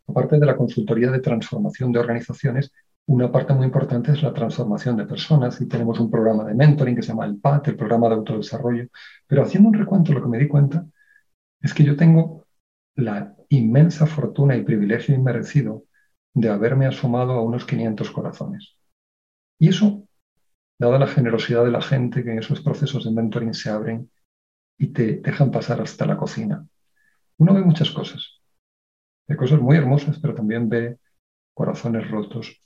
aparte 0.07 0.39
de 0.39 0.47
la 0.47 0.57
consultoría 0.57 1.11
de 1.11 1.21
transformación 1.21 1.93
de 1.93 1.99
organizaciones, 1.99 2.73
una 3.07 3.33
parte 3.33 3.55
muy 3.55 3.65
importante 3.65 4.13
es 4.13 4.23
la 4.23 4.35
transformación 4.35 4.97
de 4.97 5.07
personas 5.07 5.61
y 5.61 5.67
tenemos 5.67 5.99
un 5.99 6.11
programa 6.11 6.45
de 6.45 6.55
mentoring 6.55 6.95
que 6.95 7.03
se 7.03 7.09
llama 7.09 7.25
el 7.27 7.39
PAT, 7.39 7.69
el 7.69 7.77
programa 7.77 8.09
de 8.09 8.17
autodesarrollo. 8.17 8.87
Pero 9.27 9.43
haciendo 9.43 9.71
un 9.71 9.75
recuento, 9.75 10.13
lo 10.13 10.23
que 10.23 10.29
me 10.29 10.39
di 10.39 10.47
cuenta 10.47 10.87
es 11.61 11.73
que 11.73 11.85
yo 11.85 11.97
tengo 11.97 12.45
la 12.97 13.35
inmensa 13.49 14.07
fortuna 14.07 14.57
y 14.57 14.63
privilegio 14.63 15.15
inmerecido 15.15 15.85
de 16.41 16.49
haberme 16.49 16.87
asomado 16.87 17.33
a 17.33 17.43
unos 17.43 17.65
500 17.65 18.11
corazones. 18.11 18.77
Y 19.59 19.69
eso, 19.69 20.07
dada 20.79 20.99
la 20.99 21.07
generosidad 21.07 21.65
de 21.65 21.71
la 21.71 21.83
gente 21.83 22.23
que 22.23 22.33
en 22.33 22.39
esos 22.39 22.61
procesos 22.61 23.05
de 23.05 23.11
mentoring 23.11 23.55
se 23.55 23.71
abren 23.71 24.11
y 24.79 24.89
te 24.89 25.17
dejan 25.17 25.51
pasar 25.51 25.81
hasta 25.81 26.07
la 26.07 26.17
cocina, 26.17 26.67
uno 27.39 27.55
ve 27.55 27.63
muchas 27.63 27.91
cosas. 27.91 28.41
Ve 29.27 29.37
cosas 29.37 29.61
muy 29.61 29.77
hermosas, 29.77 30.19
pero 30.21 30.35
también 30.35 30.69
ve 30.69 30.99
corazones 31.55 32.09
rotos, 32.11 32.63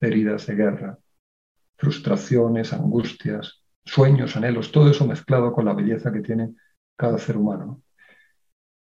heridas 0.00 0.46
de 0.46 0.54
guerra, 0.56 0.98
frustraciones, 1.76 2.72
angustias, 2.72 3.62
sueños, 3.84 4.36
anhelos, 4.36 4.72
todo 4.72 4.90
eso 4.90 5.06
mezclado 5.06 5.52
con 5.52 5.64
la 5.64 5.74
belleza 5.74 6.12
que 6.12 6.20
tiene 6.20 6.54
cada 6.96 7.18
ser 7.18 7.36
humano. 7.36 7.82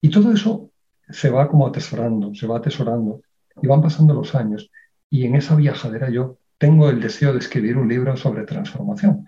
Y 0.01 0.09
todo 0.09 0.31
eso 0.31 0.71
se 1.09 1.29
va 1.29 1.49
como 1.49 1.67
atesorando, 1.67 2.33
se 2.33 2.47
va 2.47 2.57
atesorando 2.57 3.21
y 3.61 3.67
van 3.67 3.81
pasando 3.81 4.13
los 4.13 4.35
años. 4.35 4.69
Y 5.09 5.25
en 5.25 5.35
esa 5.35 5.55
viajadera 5.55 6.09
yo 6.09 6.37
tengo 6.57 6.89
el 6.89 7.01
deseo 7.01 7.33
de 7.33 7.39
escribir 7.39 7.77
un 7.77 7.87
libro 7.87 8.15
sobre 8.17 8.45
transformación. 8.45 9.25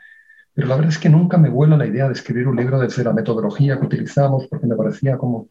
Pero 0.53 0.67
la 0.67 0.75
verdad 0.75 0.91
es 0.91 0.99
que 0.99 1.09
nunca 1.09 1.37
me 1.37 1.49
vuela 1.49 1.75
la 1.75 1.85
idea 1.85 2.07
de 2.07 2.13
escribir 2.13 2.47
un 2.47 2.55
libro 2.55 2.79
desde 2.79 3.03
la 3.03 3.13
metodología 3.13 3.77
que 3.77 3.85
utilizamos, 3.85 4.47
porque 4.47 4.67
me 4.67 4.75
parecía 4.75 5.17
como, 5.17 5.49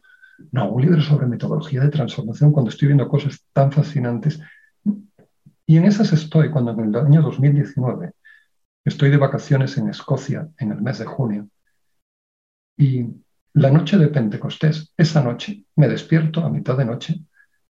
no, 0.51 0.71
un 0.71 0.81
libro 0.81 1.01
sobre 1.01 1.27
metodología 1.27 1.81
de 1.81 1.89
transformación 1.89 2.51
cuando 2.51 2.69
estoy 2.69 2.87
viendo 2.87 3.07
cosas 3.07 3.45
tan 3.53 3.71
fascinantes. 3.71 4.39
Y 5.67 5.77
en 5.77 5.85
esas 5.85 6.11
estoy 6.11 6.49
cuando 6.49 6.71
en 6.71 6.79
el 6.79 6.95
año 6.95 7.21
2019 7.21 8.13
estoy 8.83 9.09
de 9.11 9.17
vacaciones 9.17 9.77
en 9.77 9.89
Escocia 9.89 10.49
en 10.57 10.71
el 10.71 10.81
mes 10.81 10.99
de 10.99 11.05
junio. 11.05 11.49
Y 12.77 13.05
la 13.53 13.71
noche 13.71 13.97
de 13.97 14.09
Pentecostés, 14.09 14.91
esa 14.97 15.23
noche, 15.23 15.65
me 15.75 15.87
despierto 15.87 16.43
a 16.43 16.49
mitad 16.49 16.77
de 16.77 16.85
noche. 16.85 17.21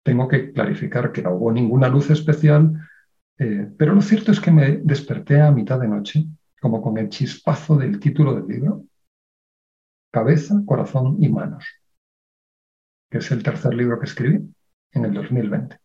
Tengo 0.08 0.30
que 0.30 0.54
clarificar 0.54 1.12
que 1.12 1.22
no 1.22 1.32
hubo 1.32 1.52
ninguna 1.52 1.90
luz 1.90 2.10
especial, 2.10 2.80
eh, 3.38 3.70
pero 3.78 3.94
lo 3.94 4.02
cierto 4.02 4.32
es 4.32 4.40
que 4.40 4.52
me 4.52 4.78
desperté 4.78 5.42
a 5.42 5.52
mitad 5.52 5.82
de 5.82 5.90
noche, 5.90 6.26
como 6.62 6.82
con 6.82 6.98
el 6.98 7.10
chispazo 7.10 7.76
del 7.76 8.00
título 8.00 8.34
del 8.34 8.48
libro, 8.48 8.86
Cabeza, 10.10 10.62
Corazón 10.66 11.22
y 11.22 11.28
Manos, 11.28 11.66
que 13.10 13.18
es 13.18 13.30
el 13.32 13.44
tercer 13.44 13.74
libro 13.74 14.00
que 14.00 14.06
escribí 14.06 14.50
en 14.94 15.04
el 15.04 15.14
2020. 15.14 15.78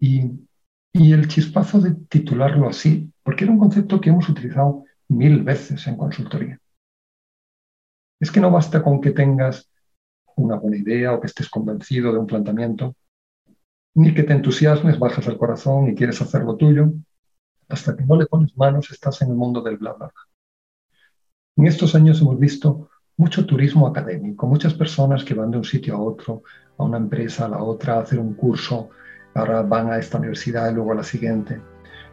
Y, 0.00 0.48
y 0.94 1.12
el 1.12 1.28
chispazo 1.28 1.82
de 1.82 1.96
titularlo 2.08 2.66
así, 2.66 3.12
porque 3.22 3.44
era 3.44 3.52
un 3.52 3.58
concepto 3.58 4.00
que 4.00 4.08
hemos 4.08 4.26
utilizado 4.30 4.84
mil 5.08 5.42
veces 5.42 5.86
en 5.86 5.98
consultoría. 5.98 6.58
Es 8.20 8.30
que 8.30 8.40
no 8.40 8.50
basta 8.50 8.82
con 8.82 9.02
que 9.02 9.10
tengas 9.10 9.70
una 10.36 10.56
buena 10.56 10.78
idea 10.78 11.12
o 11.12 11.20
que 11.20 11.26
estés 11.26 11.50
convencido 11.50 12.10
de 12.10 12.20
un 12.20 12.26
planteamiento, 12.26 12.96
ni 13.98 14.14
que 14.14 14.22
te 14.22 14.32
entusiasmes, 14.32 15.00
bajas 15.00 15.26
al 15.26 15.36
corazón 15.36 15.88
y 15.88 15.94
quieres 15.96 16.22
hacer 16.22 16.42
lo 16.44 16.54
tuyo. 16.54 16.92
Hasta 17.68 17.96
que 17.96 18.04
no 18.04 18.16
le 18.16 18.26
pones 18.26 18.56
manos, 18.56 18.92
estás 18.92 19.20
en 19.22 19.30
el 19.30 19.34
mundo 19.34 19.60
del 19.60 19.76
bla, 19.76 19.92
bla. 19.92 20.12
En 21.56 21.66
estos 21.66 21.96
años 21.96 22.20
hemos 22.20 22.38
visto 22.38 22.90
mucho 23.16 23.44
turismo 23.44 23.88
académico, 23.88 24.46
muchas 24.46 24.72
personas 24.72 25.24
que 25.24 25.34
van 25.34 25.50
de 25.50 25.58
un 25.58 25.64
sitio 25.64 25.96
a 25.96 26.00
otro, 26.00 26.44
a 26.78 26.84
una 26.84 26.96
empresa, 26.96 27.46
a 27.46 27.48
la 27.48 27.60
otra, 27.60 27.94
a 27.94 28.02
hacer 28.02 28.20
un 28.20 28.34
curso, 28.34 28.90
ahora 29.34 29.62
van 29.62 29.90
a 29.90 29.98
esta 29.98 30.18
universidad 30.18 30.70
y 30.70 30.74
luego 30.74 30.92
a 30.92 30.96
la 30.96 31.02
siguiente. 31.02 31.60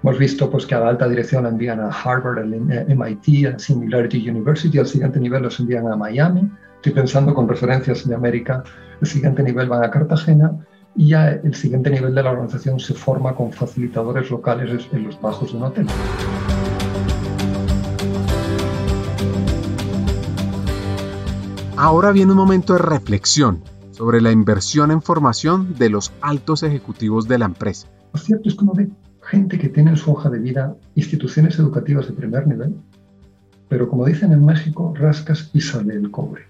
Hemos 0.02 0.18
visto 0.18 0.50
pues, 0.50 0.66
que 0.66 0.74
a 0.74 0.80
la 0.80 0.90
alta 0.90 1.08
dirección 1.08 1.44
la 1.44 1.50
envían 1.50 1.80
a 1.80 1.90
Harvard, 1.90 2.40
al 2.40 2.52
MIT, 2.52 3.46
a 3.46 3.60
Singularity 3.60 4.28
University, 4.28 4.80
al 4.80 4.88
siguiente 4.88 5.20
nivel 5.20 5.44
los 5.44 5.60
envían 5.60 5.88
a 5.88 5.96
Miami. 5.96 6.50
Estoy 6.78 6.94
pensando 6.94 7.36
con 7.36 7.48
referencias 7.48 8.08
de 8.08 8.16
América, 8.16 8.64
el 9.00 9.08
siguiente 9.08 9.44
nivel 9.44 9.70
van 9.70 9.84
a 9.84 9.92
Cartagena 9.92 10.66
y 10.96 11.10
ya 11.10 11.30
el 11.30 11.54
siguiente 11.54 11.90
nivel 11.90 12.16
de 12.16 12.24
la 12.24 12.32
organización 12.32 12.80
se 12.80 12.94
forma 12.94 13.36
con 13.36 13.52
facilitadores 13.52 14.30
locales 14.30 14.88
en 14.92 15.04
los 15.04 15.20
bajos 15.20 15.52
de 15.52 15.58
un 15.58 15.64
hotel. 15.64 15.88
Ahora 21.78 22.12
viene 22.14 22.32
un 22.32 22.38
momento 22.38 22.74
de 22.74 22.80
reflexión 22.80 23.62
sobre 23.92 24.22
la 24.22 24.32
inversión 24.32 24.92
en 24.92 25.02
formación 25.02 25.76
de 25.78 25.90
los 25.90 26.14
altos 26.22 26.64
ejecutivos 26.64 27.28
de 27.28 27.38
la 27.38 27.46
empresa. 27.46 27.88
Lo 28.14 28.20
cierto 28.20 28.48
es 28.48 28.56
que 28.56 28.64
uno 28.64 28.74
ve 28.74 28.90
gente 29.24 29.60
que 29.60 29.70
tiene 29.70 29.92
en 29.92 29.98
su 29.98 30.12
hoja 30.12 30.30
de 30.30 30.40
vida 30.40 30.76
instituciones 30.96 31.60
educativas 31.60 32.08
de 32.08 32.14
primer 32.14 32.48
nivel, 32.48 32.76
pero 33.68 33.90
como 33.90 34.06
dicen 34.06 34.32
en 34.32 34.46
México, 34.46 34.94
rascas 34.96 35.50
y 35.54 35.60
sale 35.60 35.96
el 35.96 36.12
cobre. 36.12 36.44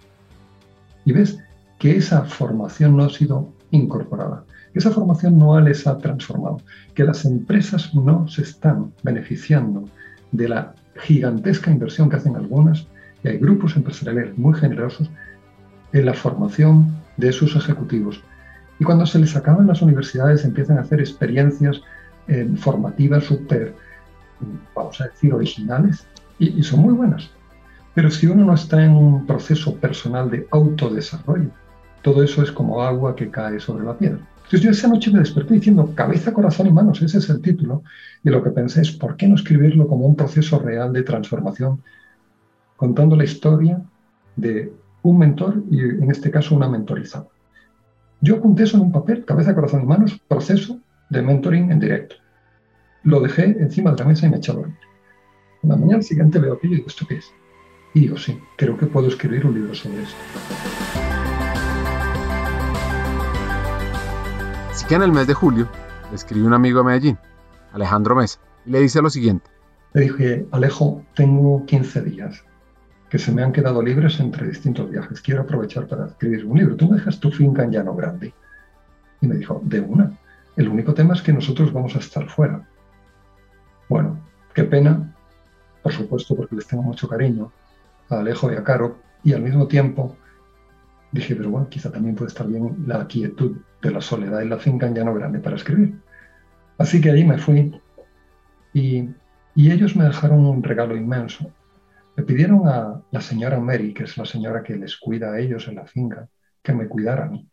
Y 1.06 1.14
ves 1.14 1.40
que 1.80 1.98
esa 1.98 2.26
formación 2.26 2.96
no 2.96 3.06
ha 3.06 3.10
sido 3.10 3.55
incorporada, 3.76 4.44
esa 4.74 4.92
formación 4.92 5.38
no 5.38 5.60
les 5.62 5.88
ha 5.88 5.98
transformado, 5.98 6.62
que 6.94 7.04
las 7.04 7.24
empresas 7.26 7.96
no 7.96 8.28
se 8.28 8.42
están 8.42 8.92
beneficiando 9.04 9.88
de 10.32 10.50
la 10.50 10.74
gigantesca 10.98 11.72
inversión 11.72 12.10
que 12.10 12.18
hacen 12.18 12.36
algunas, 12.36 12.88
y 13.24 13.30
hay 13.30 13.38
grupos 13.38 13.76
empresariales 13.76 14.38
muy 14.38 14.54
generosos 14.54 15.10
en 15.94 16.06
la 16.06 16.14
formación 16.14 16.94
de 17.18 17.32
sus 17.32 17.56
ejecutivos. 17.56 18.22
Y 18.80 18.84
cuando 18.84 19.06
se 19.06 19.20
les 19.20 19.36
acaban 19.36 19.68
las 19.68 19.82
universidades 19.82 20.44
empiezan 20.44 20.78
a 20.78 20.82
hacer 20.82 21.00
experiencias 21.00 21.82
eh, 22.28 22.50
formativas 22.58 23.24
súper, 23.24 23.74
vamos 24.76 25.00
a 25.00 25.06
decir, 25.06 25.34
originales 25.34 26.06
y, 26.38 26.62
son 26.64 26.82
muy 26.82 26.94
buenas. 26.94 27.30
Pero 27.94 28.12
si 28.12 28.28
uno 28.28 28.44
no 28.44 28.54
está 28.54 28.84
en 28.84 28.92
un 28.92 29.26
proceso 29.26 29.76
personal 29.76 30.30
de 30.30 30.48
autodesarrollo, 30.52 31.50
todo 32.06 32.22
eso 32.22 32.44
es 32.44 32.52
como 32.52 32.84
agua 32.84 33.16
que 33.16 33.32
cae 33.32 33.60
sobre 33.60 33.84
la 33.84 33.98
piedra. 33.98 34.20
Entonces 34.36 34.62
yo 34.62 34.70
esa 34.70 34.88
noche 34.88 35.10
me 35.10 35.18
desperté 35.18 35.56
diciendo 35.56 35.92
cabeza, 35.96 36.32
corazón 36.34 36.68
y 36.68 36.72
manos, 36.72 37.02
ese 37.02 37.18
es 37.18 37.28
el 37.32 37.42
título, 37.42 37.82
y 38.24 38.30
lo 38.30 38.44
que 38.44 38.52
pensé 38.52 38.82
es, 38.82 38.92
¿por 38.92 39.18
qué 39.18 39.28
no 39.28 39.34
escribirlo 39.34 39.88
como 39.88 40.06
un 40.06 40.16
proceso 40.16 40.60
real 40.60 40.94
de 40.94 41.02
transformación, 41.02 41.82
contando 42.76 43.16
la 43.16 43.24
historia 43.24 43.82
de 44.36 44.72
un 45.02 45.18
mentor 45.18 45.64
y 45.72 45.80
en 45.80 46.12
este 46.12 46.30
caso 46.30 46.54
una 46.54 46.70
mentorizada? 46.70 47.26
Yo 48.22 48.36
apunté 48.36 48.66
eso 48.66 48.78
en 48.78 48.84
un 48.84 48.92
papel, 48.92 49.26
cabeza, 49.26 49.56
corazón 49.56 49.82
y 49.82 49.86
manos, 49.88 50.22
proceso 50.28 50.80
de 51.10 51.24
mentoring 51.24 51.72
en 51.72 51.80
directo. 51.80 52.18
Lo 53.02 53.20
dejé 53.20 53.46
encima 53.46 53.92
de 53.94 53.98
la 53.98 54.06
mesa 54.06 54.28
y 54.28 54.30
me 54.30 54.38
a 54.38 54.54
dormir. 54.54 54.76
La 55.64 55.76
mañana 55.76 56.04
siguiente 56.04 56.38
veo 56.38 56.54
aquello 56.54 56.74
y 56.74 56.78
digo, 56.78 56.88
¿esto 56.88 57.08
qué 57.10 57.16
es? 57.16 57.34
Y 57.96 58.02
digo, 58.02 58.18
sí, 58.18 58.38
creo 58.58 58.78
que 58.78 58.86
puedo 58.86 59.08
escribir 59.08 59.44
un 59.48 59.56
libro 59.56 59.74
sobre 59.74 60.04
esto. 60.04 61.05
Que 64.88 64.94
en 64.94 65.02
el 65.02 65.12
mes 65.12 65.26
de 65.26 65.34
julio 65.34 65.68
le 66.12 66.44
un 66.44 66.54
amigo 66.54 66.78
de 66.78 66.86
Medellín, 66.86 67.18
Alejandro 67.74 68.16
Mesa, 68.16 68.40
y 68.68 68.70
le 68.70 68.82
dice 68.82 69.02
lo 69.02 69.10
siguiente. 69.10 69.50
Le 69.94 70.02
dije, 70.02 70.46
Alejo, 70.52 71.04
tengo 71.16 71.66
15 71.66 72.02
días 72.04 72.44
que 73.10 73.18
se 73.18 73.32
me 73.32 73.42
han 73.42 73.52
quedado 73.52 73.82
libres 73.82 74.20
entre 74.20 74.48
distintos 74.48 74.92
viajes. 74.92 75.22
Quiero 75.22 75.42
aprovechar 75.42 75.88
para 75.88 76.06
escribir 76.06 76.46
un 76.46 76.60
libro. 76.60 76.76
Tú 76.76 76.88
me 76.88 76.98
dejas 76.98 77.20
tu 77.20 77.32
finca 77.32 77.64
en 77.64 77.72
Llano 77.72 77.96
Grande. 77.96 78.32
Y 79.22 79.28
me 79.28 79.36
dijo, 79.36 79.60
de 79.64 79.82
una. 79.82 80.12
El 80.56 80.70
único 80.70 80.94
tema 80.94 81.16
es 81.16 81.24
que 81.24 81.34
nosotros 81.34 81.74
vamos 81.74 81.96
a 81.96 82.00
estar 82.00 82.30
fuera. 82.30 82.68
Bueno, 83.90 84.20
qué 84.54 84.66
pena, 84.66 85.16
por 85.82 85.94
supuesto, 85.94 86.36
porque 86.36 86.58
les 86.58 86.68
tengo 86.68 86.84
mucho 86.84 87.08
cariño 87.08 87.52
a 88.10 88.20
Alejo 88.20 88.52
y 88.52 88.56
a 88.56 88.64
Caro, 88.64 88.98
y 89.24 89.34
al 89.34 89.42
mismo 89.42 89.68
tiempo 89.68 90.16
dije, 91.12 91.36
pero 91.36 91.50
bueno, 91.50 91.70
quizá 91.70 91.92
también 91.92 92.14
puede 92.14 92.28
estar 92.28 92.46
bien 92.46 92.84
la 92.86 93.08
quietud 93.08 93.58
de 93.88 93.94
la 93.94 94.02
soledad 94.02 94.42
y 94.42 94.48
la 94.48 94.58
finca 94.58 94.88
en 94.88 94.96
Llano 94.96 95.14
Grande 95.14 95.40
para 95.40 95.56
escribir. 95.56 96.00
Así 96.78 97.00
que 97.00 97.12
allí 97.12 97.24
me 97.24 97.38
fui 97.38 97.80
y, 98.74 99.10
y 99.56 99.72
ellos 99.72 99.96
me 99.96 100.06
dejaron 100.06 100.46
un 100.46 100.64
regalo 100.64 100.96
inmenso. 100.96 101.52
Le 102.16 102.24
pidieron 102.24 102.68
a 102.68 103.02
la 103.12 103.22
señora 103.22 103.60
Mary, 103.60 103.94
que 103.94 104.04
es 104.04 104.18
la 104.18 104.26
señora 104.26 104.64
que 104.64 104.76
les 104.76 104.98
cuida 104.98 105.34
a 105.34 105.40
ellos 105.40 105.68
en 105.68 105.76
la 105.76 105.86
finca, 105.86 106.28
que 106.62 106.74
me 106.74 106.88
cuidara 106.88 107.26
a 107.26 107.30
mí. 107.30 107.50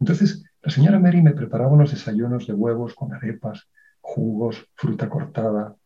Entonces, 0.00 0.44
la 0.62 0.70
señora 0.70 0.98
Mary 0.98 1.22
me 1.22 1.32
preparaba 1.32 1.70
unos 1.70 1.90
desayunos 1.90 2.46
de 2.46 2.54
huevos 2.54 2.94
con 2.94 3.12
arepas, 3.12 3.68
jugos, 4.00 4.66
fruta 4.74 5.08
cortada. 5.08 5.76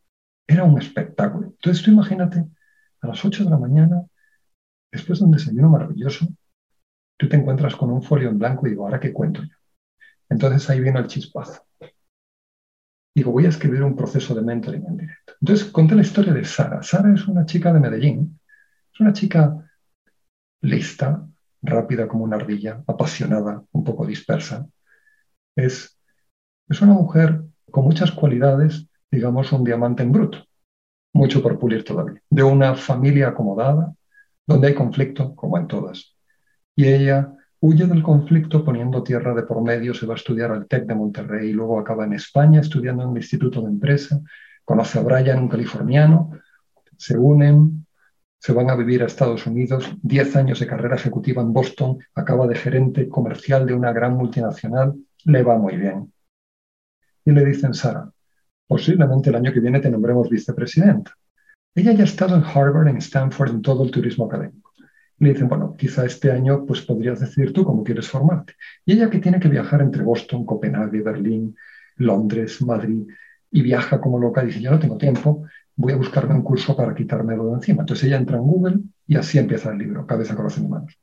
Era 0.47 0.65
un 0.65 0.79
espectáculo. 0.79 1.49
Entonces 1.49 1.83
tú 1.83 1.91
imagínate, 1.91 2.45
a 3.01 3.07
las 3.07 3.25
8 3.25 3.45
de 3.45 3.51
la 3.51 3.59
mañana, 3.59 4.03
después 4.91 5.19
de 5.19 5.25
un 5.27 5.33
desayuno 5.33 5.69
maravilloso, 5.69 6.27
tú 7.17 7.29
te 7.29 7.37
encuentras 7.37 7.77
con 7.77 7.91
un 7.91 8.03
folio 8.03 8.29
en 8.29 8.39
blanco 8.39 8.67
y 8.67 8.71
digo, 8.71 8.85
¿ahora 8.85 9.01
qué 9.01 9.13
cuento 9.13 9.43
yo? 9.43 9.58
Entonces 10.29 10.69
ahí 10.69 10.81
vino 10.81 10.99
el 10.99 11.07
chispazo. 11.07 11.63
digo, 13.15 13.33
voy 13.33 13.47
a 13.47 13.49
escribir 13.49 13.83
un 13.83 13.97
proceso 13.97 14.35
de 14.35 14.43
mentoring 14.43 14.87
en 14.87 14.97
directo. 14.97 15.35
Entonces 15.41 15.67
conté 15.67 15.95
la 15.95 16.03
historia 16.03 16.33
de 16.33 16.45
Sara. 16.45 16.83
Sara 16.83 17.13
es 17.13 17.27
una 17.27 17.45
chica 17.47 17.73
de 17.73 17.81
Medellín, 17.81 18.39
es 18.93 19.01
una 19.01 19.13
chica 19.13 19.69
lista, 20.61 21.27
rápida 21.63 22.07
como 22.07 22.25
una 22.25 22.37
ardilla, 22.37 22.83
apasionada, 22.87 23.65
un 23.73 23.85
poco 23.85 24.07
dispersa. 24.07 24.69
Es, 25.57 25.99
es 26.69 26.81
una 26.81 26.93
mujer 26.93 27.43
con 27.71 27.85
muchas 27.85 28.13
cualidades, 28.13 28.87
digamos, 29.11 29.53
un 29.53 29.65
diamante 29.65 30.03
en 30.03 30.13
bruto, 30.13 30.47
mucho 31.13 31.43
por 31.43 31.59
pulir 31.59 31.85
todavía, 31.85 32.23
de 32.31 32.43
una 32.43 32.75
familia 32.75 33.29
acomodada, 33.29 33.95
donde 34.47 34.69
hay 34.69 34.75
conflicto, 34.75 35.35
como 35.35 35.59
en 35.59 35.67
todas. 35.67 36.17
Y 36.77 36.87
ella 36.87 37.35
huye 37.61 37.87
del 37.87 38.03
conflicto 38.03 38.65
poniendo 38.65 39.03
tierra 39.03 39.35
de 39.35 39.43
por 39.43 39.63
medio, 39.63 39.95
se 39.95 40.07
va 40.07 40.15
a 40.15 40.17
estudiar 40.17 40.53
al 40.53 40.67
TEC 40.67 40.87
de 40.87 40.95
Monterrey 40.95 41.51
y 41.51 41.53
luego 41.53 41.79
acaba 41.79 42.05
en 42.05 42.13
España 42.13 42.61
estudiando 42.61 43.05
en 43.05 43.11
el 43.11 43.17
Instituto 43.17 43.61
de 43.61 43.69
Empresa, 43.69 44.21
conoce 44.65 44.99
a 44.99 45.03
Brian, 45.03 45.41
un 45.41 45.49
californiano, 45.49 46.33
se 46.97 47.17
unen, 47.17 47.87
se 48.39 48.53
van 48.53 48.71
a 48.71 48.77
vivir 48.77 49.03
a 49.03 49.07
Estados 49.07 49.47
Unidos, 49.47 49.91
10 50.03 50.37
años 50.37 50.61
de 50.61 50.67
carrera 50.67 50.97
ejecutiva 50.97 51.43
en 51.43 51.53
Boston, 51.53 51.99
acaba 52.15 52.47
de 52.47 52.55
gerente 52.55 53.09
comercial 53.09 53.67
de 53.67 53.75
una 53.75 53.93
gran 53.93 54.15
multinacional, 54.15 54.95
le 55.25 55.43
va 55.43 55.59
muy 55.59 55.77
bien. 55.77 56.13
Y 57.25 57.33
le 57.33 57.45
dicen, 57.45 57.75
Sara, 57.75 58.11
posiblemente 58.67 59.31
el 59.31 59.37
año 59.37 59.53
que 59.53 59.61
viene 59.61 59.81
te 59.81 59.91
nombremos 59.91 60.31
vicepresidenta. 60.31 61.13
Ella 61.75 61.93
ya 61.93 62.03
ha 62.03 62.05
estado 62.05 62.37
en 62.37 62.45
Harvard, 62.45 62.89
en 62.89 62.97
Stanford, 62.99 63.51
en 63.51 63.63
todo 63.63 63.85
el 63.85 63.91
turismo 63.91 64.27
académico. 64.27 64.68
Le 65.19 65.31
dicen, 65.31 65.49
bueno, 65.49 65.75
quizá 65.77 66.05
este 66.05 66.31
año 66.31 66.65
pues 66.65 66.83
podrías 66.83 67.21
decir 67.21 67.53
tú 67.53 67.65
cómo 67.65 67.83
quieres 67.83 68.09
formarte. 68.09 68.55
Y 68.85 68.93
ella 68.93 69.11
que 69.11 69.19
tiene 69.19 69.41
que 69.41 69.49
viajar 69.49 69.83
entre 69.83 70.03
Boston, 70.03 70.47
Copenhague, 70.47 71.03
Berlín, 71.03 71.57
Londres, 71.97 72.63
Madrid, 72.63 73.07
y 73.51 73.63
viaja 73.63 74.01
como 74.01 74.19
loca, 74.19 74.43
dice, 74.43 74.61
yo 74.61 74.71
no 74.71 74.79
tengo 74.79 74.99
tiempo, 74.99 75.45
voy 75.75 75.93
a 75.93 75.97
buscarme 75.97 76.35
un 76.35 76.43
curso 76.43 76.77
para 76.77 76.95
quitármelo 76.95 77.47
de 77.47 77.55
encima. 77.55 77.83
Entonces 77.83 78.07
ella 78.07 78.19
entra 78.19 78.37
en 78.37 78.43
Google 78.43 78.79
y 79.07 79.17
así 79.17 79.39
empieza 79.39 79.71
el 79.71 79.79
libro, 79.79 80.07
Cabeza, 80.07 80.37
Corazón 80.37 80.65
y 80.67 80.69
Manos. 80.69 80.99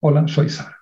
Hola, 0.00 0.26
soy 0.28 0.48
Sara. 0.48 0.76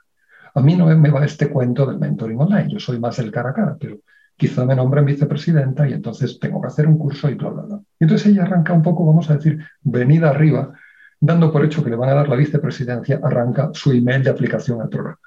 A 0.55 0.61
mí 0.61 0.77
no 0.77 0.87
me 0.87 1.11
va 1.11 1.25
este 1.25 1.49
cuento 1.49 1.87
del 1.87 1.99
mentoring 1.99 2.39
online, 2.39 2.69
yo 2.71 2.79
soy 2.79 2.99
más 2.99 3.19
el 3.19 3.33
cara 3.33 3.51
a 3.51 3.55
cara, 3.55 3.77
pero 3.81 4.01
quizá 4.37 4.67
me 4.67 4.75
nombren 4.77 5.05
vicepresidenta 5.05 5.89
y 5.89 5.95
entonces 5.95 6.39
tengo 6.39 6.61
que 6.61 6.67
hacer 6.67 6.87
un 6.87 6.99
curso 6.99 7.31
y 7.31 7.35
bla, 7.35 7.51
bla, 7.51 7.63
bla. 7.63 7.81
Y 7.99 8.05
entonces 8.05 8.27
ella 8.27 8.43
arranca 8.43 8.73
un 8.73 8.83
poco, 8.83 9.07
vamos 9.07 9.31
a 9.31 9.37
decir, 9.37 9.65
venida 9.81 10.31
arriba, 10.31 10.75
dando 11.23 11.53
por 11.53 11.65
hecho 11.65 11.85
que 11.85 11.91
le 11.91 11.95
van 11.95 12.11
a 12.11 12.15
dar 12.15 12.29
la 12.29 12.35
vicepresidencia, 12.35 13.21
arranca 13.23 13.71
su 13.73 13.93
email 13.93 14.25
de 14.25 14.31
aplicación 14.31 14.81
al 14.81 14.89
programa. 14.89 15.21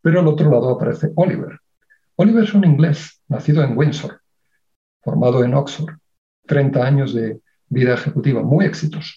Pero 0.00 0.20
al 0.20 0.28
otro 0.28 0.48
lado 0.48 0.70
aparece 0.70 1.10
Oliver. 1.16 1.58
Oliver 2.14 2.44
es 2.44 2.54
un 2.54 2.64
inglés, 2.64 3.20
nacido 3.26 3.64
en 3.64 3.76
Windsor, 3.76 4.20
formado 5.02 5.42
en 5.42 5.54
Oxford, 5.54 5.96
30 6.46 6.86
años 6.86 7.14
de 7.14 7.40
vida 7.68 7.94
ejecutiva, 7.94 8.44
muy 8.44 8.64
exitoso, 8.64 9.12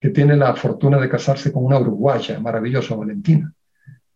que 0.00 0.10
tiene 0.10 0.36
la 0.36 0.56
fortuna 0.56 0.98
de 0.98 1.08
casarse 1.08 1.52
con 1.52 1.64
una 1.66 1.78
uruguaya 1.78 2.40
maravillosa, 2.40 2.96
Valentina. 2.96 3.54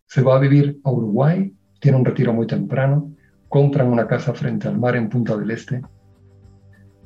Se 0.06 0.22
va 0.22 0.34
a 0.34 0.40
vivir 0.40 0.80
a 0.82 0.90
Uruguay, 0.90 1.54
tiene 1.80 1.98
un 1.98 2.04
retiro 2.04 2.32
muy 2.32 2.48
temprano, 2.48 3.12
compran 3.48 3.86
una 3.86 4.08
casa 4.08 4.34
frente 4.34 4.66
al 4.66 4.76
mar 4.76 4.96
en 4.96 5.08
Punta 5.08 5.36
del 5.36 5.52
Este. 5.52 5.82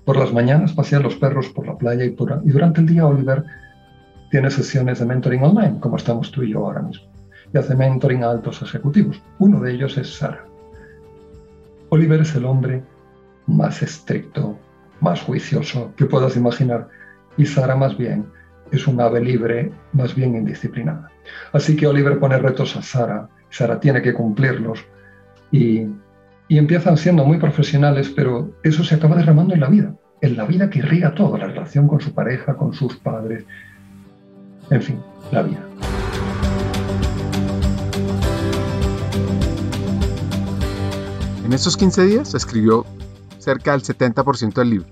Por 0.07 0.17
las 0.17 0.33
mañanas 0.33 0.73
pasean 0.73 1.03
los 1.03 1.17
perros 1.17 1.51
por 1.51 1.67
la 1.67 1.77
playa 1.77 2.07
y, 2.07 2.17
y 2.17 2.51
durante 2.51 2.81
el 2.81 2.87
día 2.87 3.07
Oliver 3.07 3.45
tiene 4.31 4.51
sesiones 4.51 4.99
de 4.99 5.07
mentoring 5.07 5.43
online, 5.43 5.81
como 5.81 5.97
estamos 5.97 6.31
tú 6.31 6.43
y 6.43 6.53
yo 6.53 6.65
ahora 6.65 6.83
mismo, 6.83 7.07
y 7.53 7.59
hace 7.59 7.75
mentoring 7.75 8.25
a 8.25 8.31
altos 8.31 8.63
ejecutivos. 8.63 9.21
Uno 9.39 9.61
de 9.61 9.73
ellos 9.73 9.97
es 9.99 10.15
Sara. 10.15 10.45
Oliver 11.89 12.21
es 12.21 12.35
el 12.35 12.45
hombre 12.45 12.83
más 13.47 13.83
estricto, 13.83 14.57
más 15.01 15.23
juicioso 15.23 15.93
que 15.97 16.07
puedas 16.07 16.37
imaginar, 16.37 16.89
y 17.37 17.47
Sara 17.47 17.75
más 17.75 17.97
bien 17.97 18.27
es 18.71 18.87
un 18.87 19.01
ave 19.01 19.21
libre, 19.21 19.73
más 19.93 20.15
bien 20.15 20.37
indisciplinada. 20.37 21.11
Así 21.53 21.77
que 21.77 21.87
Oliver 21.87 22.19
pone 22.19 22.39
retos 22.39 22.77
a 22.77 22.83
Sara, 22.83 23.29
Sara 23.51 23.81
tiene 23.81 24.01
que 24.01 24.15
cumplirlos, 24.15 24.85
y 25.51 25.89
y 26.51 26.59
empiezan 26.59 26.97
siendo 26.97 27.25
muy 27.25 27.39
profesionales, 27.39 28.13
pero 28.15 28.51
eso 28.65 28.83
se 28.83 28.97
acaba 28.97 29.15
derramando 29.15 29.55
en 29.55 29.61
la 29.61 29.69
vida, 29.69 29.95
en 30.21 30.37
la 30.37 30.45
vida 30.45 30.69
que 30.69 30.81
irriga 30.81 31.15
todo, 31.15 31.39
la 31.39 31.47
relación 31.47 31.87
con 31.87 32.01
su 32.01 32.13
pareja, 32.13 32.57
con 32.57 32.75
sus 32.75 32.97
padres, 32.97 33.45
en 34.71 34.83
fin, 34.83 35.03
la 35.33 35.43
vida. 35.43 35.67
En 41.45 41.53
estos 41.53 41.77
15 41.77 42.05
días 42.05 42.35
escribió 42.35 42.87
cerca 43.39 43.73
del 43.73 43.83
70% 43.83 44.55
del 44.55 44.71
libro. 44.71 44.89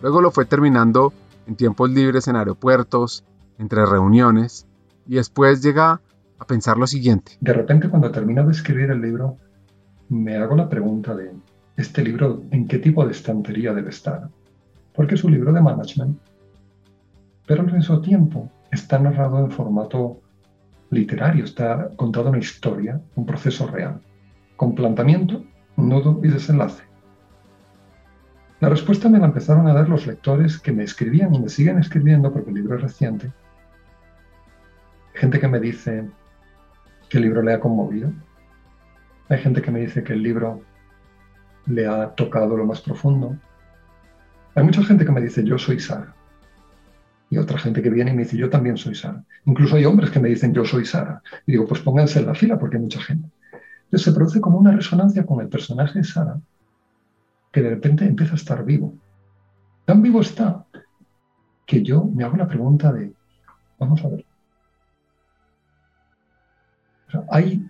Luego 0.00 0.22
lo 0.22 0.30
fue 0.30 0.46
terminando 0.46 1.12
en 1.46 1.56
tiempos 1.56 1.90
libres 1.90 2.28
en 2.28 2.36
aeropuertos, 2.36 3.24
entre 3.58 3.84
reuniones, 3.84 4.66
y 5.06 5.16
después 5.16 5.62
llega 5.62 6.00
a 6.38 6.46
pensar 6.46 6.78
lo 6.78 6.86
siguiente. 6.86 7.32
De 7.40 7.52
repente 7.52 7.90
cuando 7.90 8.10
termina 8.10 8.42
de 8.42 8.52
escribir 8.52 8.90
el 8.90 9.02
libro, 9.02 9.36
me 10.08 10.36
hago 10.36 10.56
la 10.56 10.68
pregunta 10.68 11.14
de, 11.14 11.32
¿este 11.76 12.02
libro 12.02 12.42
en 12.50 12.66
qué 12.66 12.78
tipo 12.78 13.04
de 13.04 13.12
estantería 13.12 13.74
debe 13.74 13.90
estar? 13.90 14.28
Porque 14.94 15.14
es 15.14 15.24
un 15.24 15.32
libro 15.32 15.52
de 15.52 15.60
management, 15.60 16.18
pero 17.46 17.62
al 17.62 17.72
mismo 17.72 18.00
tiempo 18.00 18.50
está 18.72 18.98
narrado 18.98 19.38
en 19.38 19.50
formato 19.50 20.20
literario, 20.90 21.44
está 21.44 21.90
contado 21.96 22.30
una 22.30 22.38
historia, 22.38 23.00
un 23.14 23.24
proceso 23.24 23.68
real, 23.68 24.00
con 24.56 24.74
planteamiento, 24.74 25.44
nudo 25.76 26.20
y 26.24 26.28
desenlace. 26.28 26.82
La 28.60 28.68
respuesta 28.68 29.08
me 29.08 29.18
la 29.18 29.26
empezaron 29.26 29.68
a 29.68 29.74
dar 29.74 29.88
los 29.88 30.06
lectores 30.06 30.58
que 30.58 30.72
me 30.72 30.84
escribían 30.84 31.34
y 31.34 31.40
me 31.40 31.48
siguen 31.48 31.78
escribiendo 31.78 32.32
porque 32.32 32.50
el 32.50 32.56
libro 32.56 32.76
es 32.76 32.82
reciente. 32.82 33.32
Gente 35.14 35.38
que 35.38 35.48
me 35.48 35.60
dice 35.60 36.08
que 37.08 37.18
el 37.18 37.24
libro 37.24 37.42
le 37.42 37.54
ha 37.54 37.60
conmovido, 37.60 38.12
hay 39.28 39.38
gente 39.38 39.62
que 39.62 39.70
me 39.70 39.80
dice 39.80 40.02
que 40.02 40.12
el 40.12 40.22
libro 40.22 40.62
le 41.66 41.86
ha 41.86 42.14
tocado 42.14 42.56
lo 42.56 42.66
más 42.66 42.80
profundo. 42.80 43.36
Hay 44.54 44.64
mucha 44.64 44.82
gente 44.84 45.04
que 45.04 45.12
me 45.12 45.20
dice, 45.20 45.44
yo 45.44 45.58
soy 45.58 45.78
Sara. 45.80 46.14
Y 47.32 47.38
otra 47.38 47.58
gente 47.58 47.80
que 47.80 47.88
viene 47.88 48.10
y 48.10 48.14
me 48.14 48.24
dice, 48.24 48.36
yo 48.36 48.50
también 48.50 48.76
soy 48.76 48.94
Sara. 48.94 49.24
Incluso 49.46 49.76
hay 49.76 49.86
hombres 49.86 50.10
que 50.10 50.20
me 50.20 50.28
dicen, 50.28 50.52
yo 50.52 50.66
soy 50.66 50.84
Sara. 50.84 51.22
Y 51.46 51.52
digo, 51.52 51.66
pues 51.66 51.80
pónganse 51.80 52.18
en 52.18 52.26
la 52.26 52.34
fila 52.34 52.58
porque 52.58 52.76
hay 52.76 52.82
mucha 52.82 53.00
gente. 53.00 53.26
Entonces 53.84 54.02
se 54.02 54.12
produce 54.12 54.38
como 54.38 54.58
una 54.58 54.72
resonancia 54.72 55.24
con 55.24 55.40
el 55.40 55.48
personaje 55.48 56.00
de 56.00 56.04
Sara, 56.04 56.38
que 57.50 57.62
de 57.62 57.70
repente 57.70 58.04
empieza 58.04 58.34
a 58.34 58.36
estar 58.36 58.62
vivo. 58.66 58.92
Tan 59.86 60.02
vivo 60.02 60.20
está 60.20 60.66
que 61.64 61.82
yo 61.82 62.04
me 62.04 62.22
hago 62.22 62.36
la 62.36 62.46
pregunta 62.46 62.92
de, 62.92 63.14
vamos 63.78 64.04
a 64.04 64.08
ver. 64.08 64.26
hay 67.30 67.66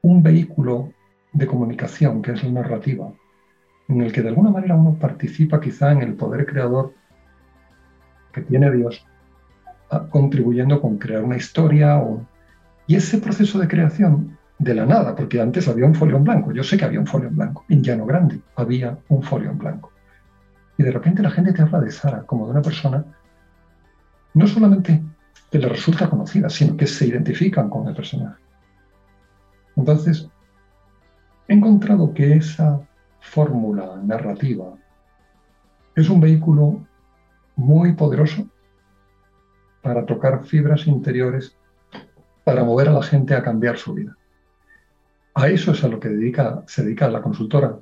un 0.00 0.22
vehículo 0.22 0.94
de 1.34 1.46
comunicación, 1.46 2.22
que 2.22 2.32
es 2.32 2.42
la 2.42 2.52
narrativa, 2.52 3.12
en 3.88 4.00
el 4.00 4.12
que 4.14 4.22
de 4.22 4.30
alguna 4.30 4.48
manera 4.48 4.76
uno 4.76 4.94
participa 4.98 5.60
quizá 5.60 5.92
en 5.92 6.00
el 6.00 6.14
poder 6.14 6.46
creador 6.46 6.94
que 8.32 8.42
tiene 8.42 8.70
Dios, 8.70 9.04
ah, 9.90 10.06
contribuyendo 10.10 10.80
con 10.80 10.98
crear 10.98 11.22
una 11.22 11.36
historia. 11.36 12.02
Y 12.86 12.96
ese 12.96 13.18
proceso 13.18 13.58
de 13.58 13.68
creación 13.68 14.38
de 14.58 14.74
la 14.74 14.86
nada, 14.86 15.14
porque 15.14 15.40
antes 15.40 15.68
había 15.68 15.86
un 15.86 15.94
folio 15.94 16.16
en 16.16 16.24
blanco, 16.24 16.52
yo 16.52 16.62
sé 16.62 16.76
que 16.76 16.84
había 16.84 17.00
un 17.00 17.06
folio 17.06 17.28
en 17.28 17.36
blanco, 17.36 17.64
en 17.68 17.82
Llano 17.82 18.06
Grande 18.06 18.40
había 18.56 18.96
un 19.08 19.22
folio 19.22 19.50
en 19.50 19.58
blanco. 19.58 19.90
Y 20.78 20.82
de 20.82 20.90
repente 20.90 21.22
la 21.22 21.30
gente 21.30 21.52
te 21.52 21.62
habla 21.62 21.80
de 21.80 21.90
Sara 21.90 22.22
como 22.22 22.46
de 22.46 22.52
una 22.52 22.62
persona, 22.62 23.04
no 24.34 24.46
solamente 24.46 25.02
que 25.50 25.58
le 25.58 25.68
resulta 25.68 26.08
conocida, 26.08 26.48
sino 26.48 26.76
que 26.76 26.86
se 26.86 27.06
identifican 27.06 27.68
con 27.68 27.86
el 27.88 27.94
personaje. 27.94 28.40
Entonces, 29.76 30.28
he 31.48 31.54
encontrado 31.54 32.14
que 32.14 32.36
esa 32.36 32.80
fórmula 33.20 34.00
narrativa 34.02 34.72
es 35.94 36.08
un 36.08 36.20
vehículo 36.20 36.86
muy 37.56 37.94
poderoso 37.94 38.48
para 39.82 40.06
tocar 40.06 40.44
fibras 40.44 40.86
interiores, 40.86 41.56
para 42.44 42.64
mover 42.64 42.88
a 42.88 42.92
la 42.92 43.02
gente 43.02 43.34
a 43.34 43.42
cambiar 43.42 43.78
su 43.78 43.94
vida. 43.94 44.16
A 45.34 45.48
eso 45.48 45.72
es 45.72 45.82
a 45.82 45.88
lo 45.88 45.98
que 45.98 46.08
se 46.66 46.82
dedica 46.82 47.08
la 47.08 47.22
consultora, 47.22 47.78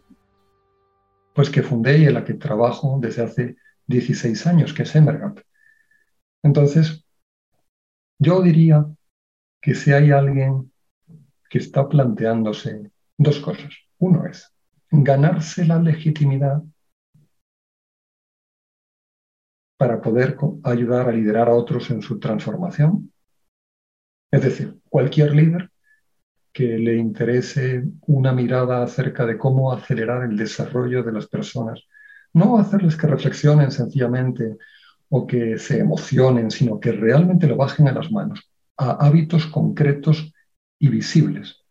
pues 1.35 1.51
que 1.51 1.63
fundé 1.63 1.99
y 1.99 2.07
en 2.07 2.15
la 2.15 2.25
que 2.25 2.35
trabajo 2.35 2.99
desde 3.01 3.23
hace 3.23 3.57
16 3.87 4.47
años, 4.47 4.73
que 4.73 4.85
es 4.85 4.95
Emergap. 4.95 5.41
Entonces, 6.43 7.05
yo 8.19 8.41
diría 8.43 8.87
que 9.61 9.75
si 9.75 9.93
hay 9.93 10.11
alguien 10.11 10.71
que 11.51 11.59
está 11.59 11.89
planteándose 11.89 12.91
dos 13.19 13.41
cosas. 13.41 13.75
Uno 13.99 14.25
es 14.27 14.51
ganarse 14.91 15.67
la 15.67 15.79
legitimidad 15.79 16.63
para 19.81 20.03
poder 20.03 20.37
ayudar 20.65 21.09
a 21.09 21.13
liderar 21.13 21.49
a 21.49 21.55
otros 21.55 21.91
en 21.91 22.03
su 22.03 22.19
transformación. 22.19 23.11
Es 24.31 24.43
decir, 24.43 24.79
cualquier 24.91 25.35
líder 25.35 25.71
que 26.53 26.77
le 26.77 26.97
interese 26.97 27.85
una 28.03 28.35
mirada 28.35 28.83
acerca 28.83 29.25
de 29.25 29.39
cómo 29.39 29.73
acelerar 29.73 30.25
el 30.25 30.37
desarrollo 30.37 31.03
de 31.03 31.13
las 31.13 31.29
personas. 31.29 31.81
No 32.35 32.59
hacerles 32.59 32.95
que 32.95 33.07
reflexionen 33.07 33.71
sencillamente 33.71 34.59
o 35.09 35.27
que 35.27 35.57
se 35.57 35.79
emocionen, 35.79 36.51
sino 36.51 36.79
que 36.79 36.93
realmente 36.93 37.47
lo 37.47 37.57
bajen 37.57 37.89
a 37.89 37.93
las 37.93 38.13
manos, 38.13 38.51
a 38.77 39.07
hábitos 39.07 39.47
concretos 39.47 40.31
y 40.79 40.91
visibles. 40.91 41.65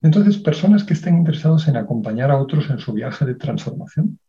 Entonces, 0.00 0.38
personas 0.38 0.84
que 0.84 0.94
estén 0.94 1.16
interesados 1.16 1.66
en 1.66 1.76
acompañar 1.76 2.30
a 2.30 2.38
otros 2.38 2.70
en 2.70 2.78
su 2.78 2.92
viaje 2.92 3.24
de 3.24 3.34
transformación, 3.34 4.20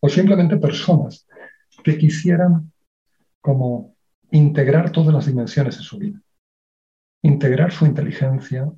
o 0.00 0.08
simplemente 0.08 0.56
personas 0.56 1.26
que 1.84 1.98
quisieran 1.98 2.72
como 3.40 3.94
integrar 4.30 4.90
todas 4.90 5.14
las 5.14 5.26
dimensiones 5.26 5.78
de 5.78 5.82
su 5.82 5.98
vida, 5.98 6.20
integrar 7.22 7.72
su 7.72 7.86
inteligencia, 7.86 8.70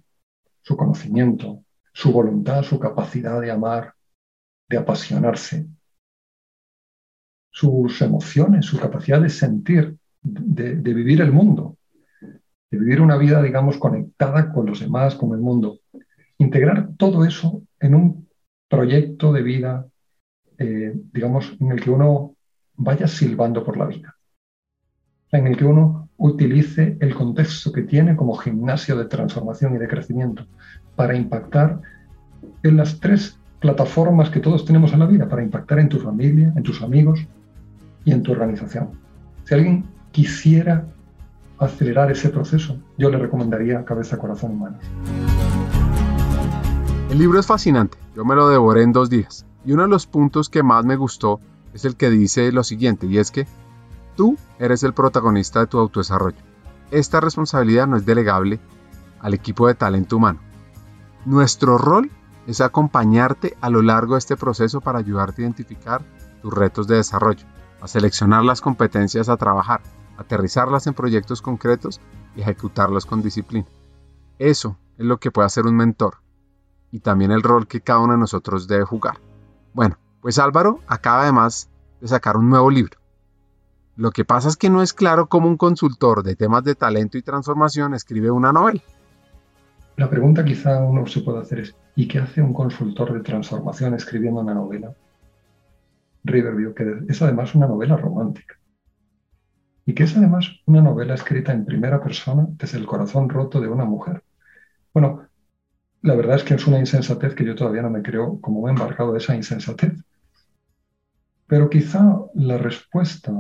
su 0.63 0.77
conocimiento, 0.77 1.65
su 1.93 2.13
voluntad, 2.13 2.63
su 2.63 2.79
capacidad 2.79 3.41
de 3.41 3.51
amar, 3.51 3.95
de 4.69 4.79
apasionarse, 4.79 5.67
sus 7.51 8.01
emociones, 8.01 8.67
su 8.67 8.79
capacidad 8.79 9.21
de 9.21 9.29
sentir, 9.29 9.97
de, 10.23 10.75
vivir 10.75 11.21
el 11.21 11.33
mundo, 11.33 11.77
de 12.21 12.79
vivir 12.79 13.01
una 13.01 13.19
vida, 13.19 13.43
digamos, 13.43 13.77
conectada 13.77 14.53
con 14.53 14.67
los 14.67 14.81
demás, 14.81 15.15
con 15.15 15.33
el 15.33 15.41
mundo. 15.41 15.81
Integrar 16.39 16.89
todo 16.97 17.25
eso 17.27 17.63
en 17.79 17.95
un 17.95 18.29
proyecto 18.69 19.33
de 19.33 19.43
vida, 19.43 19.87
eh, 20.63 20.95
digamos, 21.13 21.57
en 21.61 21.73
el 21.73 21.81
que 21.81 21.91
uno 21.91 22.35
vaya 22.77 23.07
silbando 23.07 23.65
por 23.65 23.77
la 23.77 23.87
vida, 23.87 24.17
en 25.31 25.47
el 25.47 25.57
que 25.57 25.65
uno 25.65 26.09
utilice 26.17 26.97
el 27.01 27.15
contexto 27.15 27.73
que 27.73 27.83
tiene 27.83 28.17
como 28.17 28.37
gimnasio 28.37 28.97
de 28.97 29.07
transformación 29.07 29.75
y 29.75 29.79
de 29.79 29.89
crecimiento 29.89 30.47
para 30.95 31.17
impactar 31.17 31.81
en 32.63 32.77
las 32.77 33.01
tres 33.01 33.39
plataformas 33.61 34.31
que 34.31 34.41
todos 34.41 34.65
tenemos 34.65 34.93
en 34.93 35.01
la 35.01 35.07
vida, 35.07 35.29
para 35.29 35.43
impactar 35.43 35.79
en 35.79 35.89
tu 35.89 35.99
familia, 35.99 36.53
en 36.57 36.63
tus 36.63 36.83
amigos, 36.83 37.27
y 38.05 38.13
en 38.13 38.23
tu 38.23 38.33
organización. 38.33 38.91
Si 39.45 39.55
alguien 39.55 39.85
quisiera 40.11 40.87
acelerar 41.59 42.11
ese 42.11 42.29
proceso, 42.29 42.79
yo 42.99 43.11
le 43.11 43.19
recomendaría 43.19 43.85
Cabeza, 43.85 44.19
Corazón 44.19 44.59
Manos. 44.59 44.81
El 47.11 47.19
libro 47.19 47.39
es 47.39 47.47
fascinante, 47.47 47.99
yo 48.17 48.25
me 48.25 48.35
lo 48.35 48.49
devoré 48.49 48.83
en 48.83 48.93
dos 48.93 49.11
días. 49.11 49.47
Y 49.65 49.73
uno 49.73 49.83
de 49.83 49.89
los 49.89 50.07
puntos 50.07 50.49
que 50.49 50.63
más 50.63 50.85
me 50.85 50.97
gustó 50.97 51.41
es 51.73 51.85
el 51.85 51.97
que 51.97 52.11
dice 52.11 52.53
lo 52.53 52.65
siguiente, 52.65 53.07
y 53.07 53.19
es 53.19 53.31
que 53.31 53.47
tú 54.17 54.37
eres 54.59 54.83
el 54.83 54.93
protagonista 54.93 55.61
de 55.61 55.67
tu 55.67 55.79
autodesarrollo. 55.79 56.39
Esta 56.91 57.21
responsabilidad 57.21 57.87
no 57.87 57.97
es 57.97 58.05
delegable 58.05 58.61
al 59.21 59.35
equipo 59.35 59.69
de 59.69 59.75
talento 59.75 60.17
humano. 60.17 60.41
Nuestro 61.25 61.79
rol 61.79 62.11
es 62.47 62.61
acompañarte 62.61 63.57
a 63.61 63.71
lo 63.71 63.83
largo 63.83 64.15
de 64.15 64.19
este 64.19 64.37
proceso 64.37 64.81
para 64.81 64.99
ayudarte 64.99 65.43
a 65.43 65.45
identificar 65.45 66.03
tus 66.43 66.53
retos 66.53 66.87
de 66.87 66.97
desarrollo 66.97 67.47
a 67.83 67.89
seleccionar 67.89 68.45
las 68.45 68.61
competencias 68.61 69.29
a 69.29 69.37
trabajar, 69.37 69.83
aterrizarlas 70.17 70.87
en 70.87 70.95
proyectos 70.95 71.43
concretos 71.43 72.01
y 72.37 72.41
ejecutarlos 72.41 73.07
con 73.07 73.23
disciplina. 73.23 73.67
Eso 74.39 74.79
es 74.99 75.05
lo 75.05 75.19
que 75.19 75.33
puede 75.33 75.47
hacer 75.47 75.67
un 75.67 75.77
mentor 75.77 76.19
y 76.93 77.01
también 77.01 77.33
el 77.33 77.43
rol 77.43 77.67
que 77.67 77.81
cada 77.81 77.99
uno 77.99 78.13
de 78.13 78.21
nosotros 78.21 78.69
debe 78.69 78.85
jugar. 78.85 79.19
Bueno, 79.75 79.99
pues 80.21 80.39
Álvaro 80.39 80.81
acaba 80.87 81.23
además 81.23 81.71
de 82.01 82.09
sacar 82.09 82.37
un 82.37 82.51
nuevo 82.51 82.71
libro. 82.71 82.99
Lo 83.97 84.11
que 84.11 84.25
pasa 84.25 84.49
es 84.49 84.57
que 84.57 84.71
no 84.71 84.83
es 84.83 84.93
claro 84.93 85.29
cómo 85.29 85.49
un 85.49 85.57
consultor 85.57 86.23
de 86.23 86.37
temas 86.37 86.65
de 86.65 86.75
talento 86.75 87.19
y 87.19 87.23
transformación 87.23 87.95
escribe 87.95 88.31
una 88.31 88.53
novela. 88.53 88.81
La 89.97 90.09
pregunta 90.09 90.45
quizá 90.45 90.83
uno 90.83 91.07
se 91.07 91.21
puede 91.21 91.41
hacer 91.41 91.61
es, 91.61 91.77
¿y 91.95 92.09
qué 92.09 92.19
hace 92.19 92.41
un 92.41 92.55
consultor 92.55 93.13
de 93.13 93.21
transformación 93.21 93.95
escribiendo 93.95 94.41
una 94.41 94.55
novela? 94.55 94.95
Riverview, 96.25 96.75
que 96.75 97.01
es 97.09 97.21
además 97.21 97.55
una 97.55 97.67
novela 97.67 97.97
romántica. 97.97 98.55
Y 99.85 99.95
que 99.95 100.05
es 100.05 100.17
además 100.17 100.49
una 100.67 100.81
novela 100.81 101.15
escrita 101.15 101.53
en 101.53 101.67
primera 101.67 102.03
persona 102.03 102.47
desde 102.51 102.79
el 102.79 102.87
corazón 102.87 103.29
roto 103.29 103.61
de 103.61 103.69
una 103.69 103.85
mujer. 103.85 104.23
Bueno, 104.95 105.27
la 106.03 106.15
verdad 106.15 106.37
es 106.37 106.45
que 106.45 106.55
es 106.55 106.67
una 106.67 106.79
insensatez 106.79 107.35
que 107.35 107.45
yo 107.45 107.55
todavía 107.55 107.83
no 107.83 107.91
me 107.91 108.03
creo 108.03 108.41
como 108.41 108.67
he 108.67 108.71
embarcado 108.71 109.13
de 109.13 109.19
esa 109.19 109.35
insensatez. 109.35 109.95
Pero 111.47 111.71
quizá 111.71 112.19
la 112.35 112.59
respuesta 112.59 113.33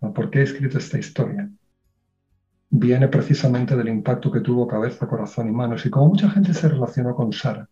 a 0.00 0.12
por 0.12 0.30
qué 0.30 0.40
he 0.40 0.42
escrito 0.42 0.78
esta 0.78 0.98
historia 0.98 1.48
viene 2.74 3.08
precisamente 3.08 3.76
del 3.76 3.88
impacto 3.88 4.32
que 4.32 4.40
tuvo 4.40 4.66
cabeza, 4.66 5.06
corazón 5.06 5.48
y 5.48 5.52
manos. 5.52 5.84
Y 5.84 5.90
como 5.90 6.08
mucha 6.08 6.30
gente 6.30 6.54
se 6.54 6.68
relacionó 6.68 7.14
con 7.14 7.32
Sara, 7.32 7.68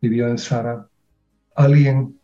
vivió 0.00 0.28
en 0.28 0.38
Sara 0.38 0.88
alguien 1.54 2.18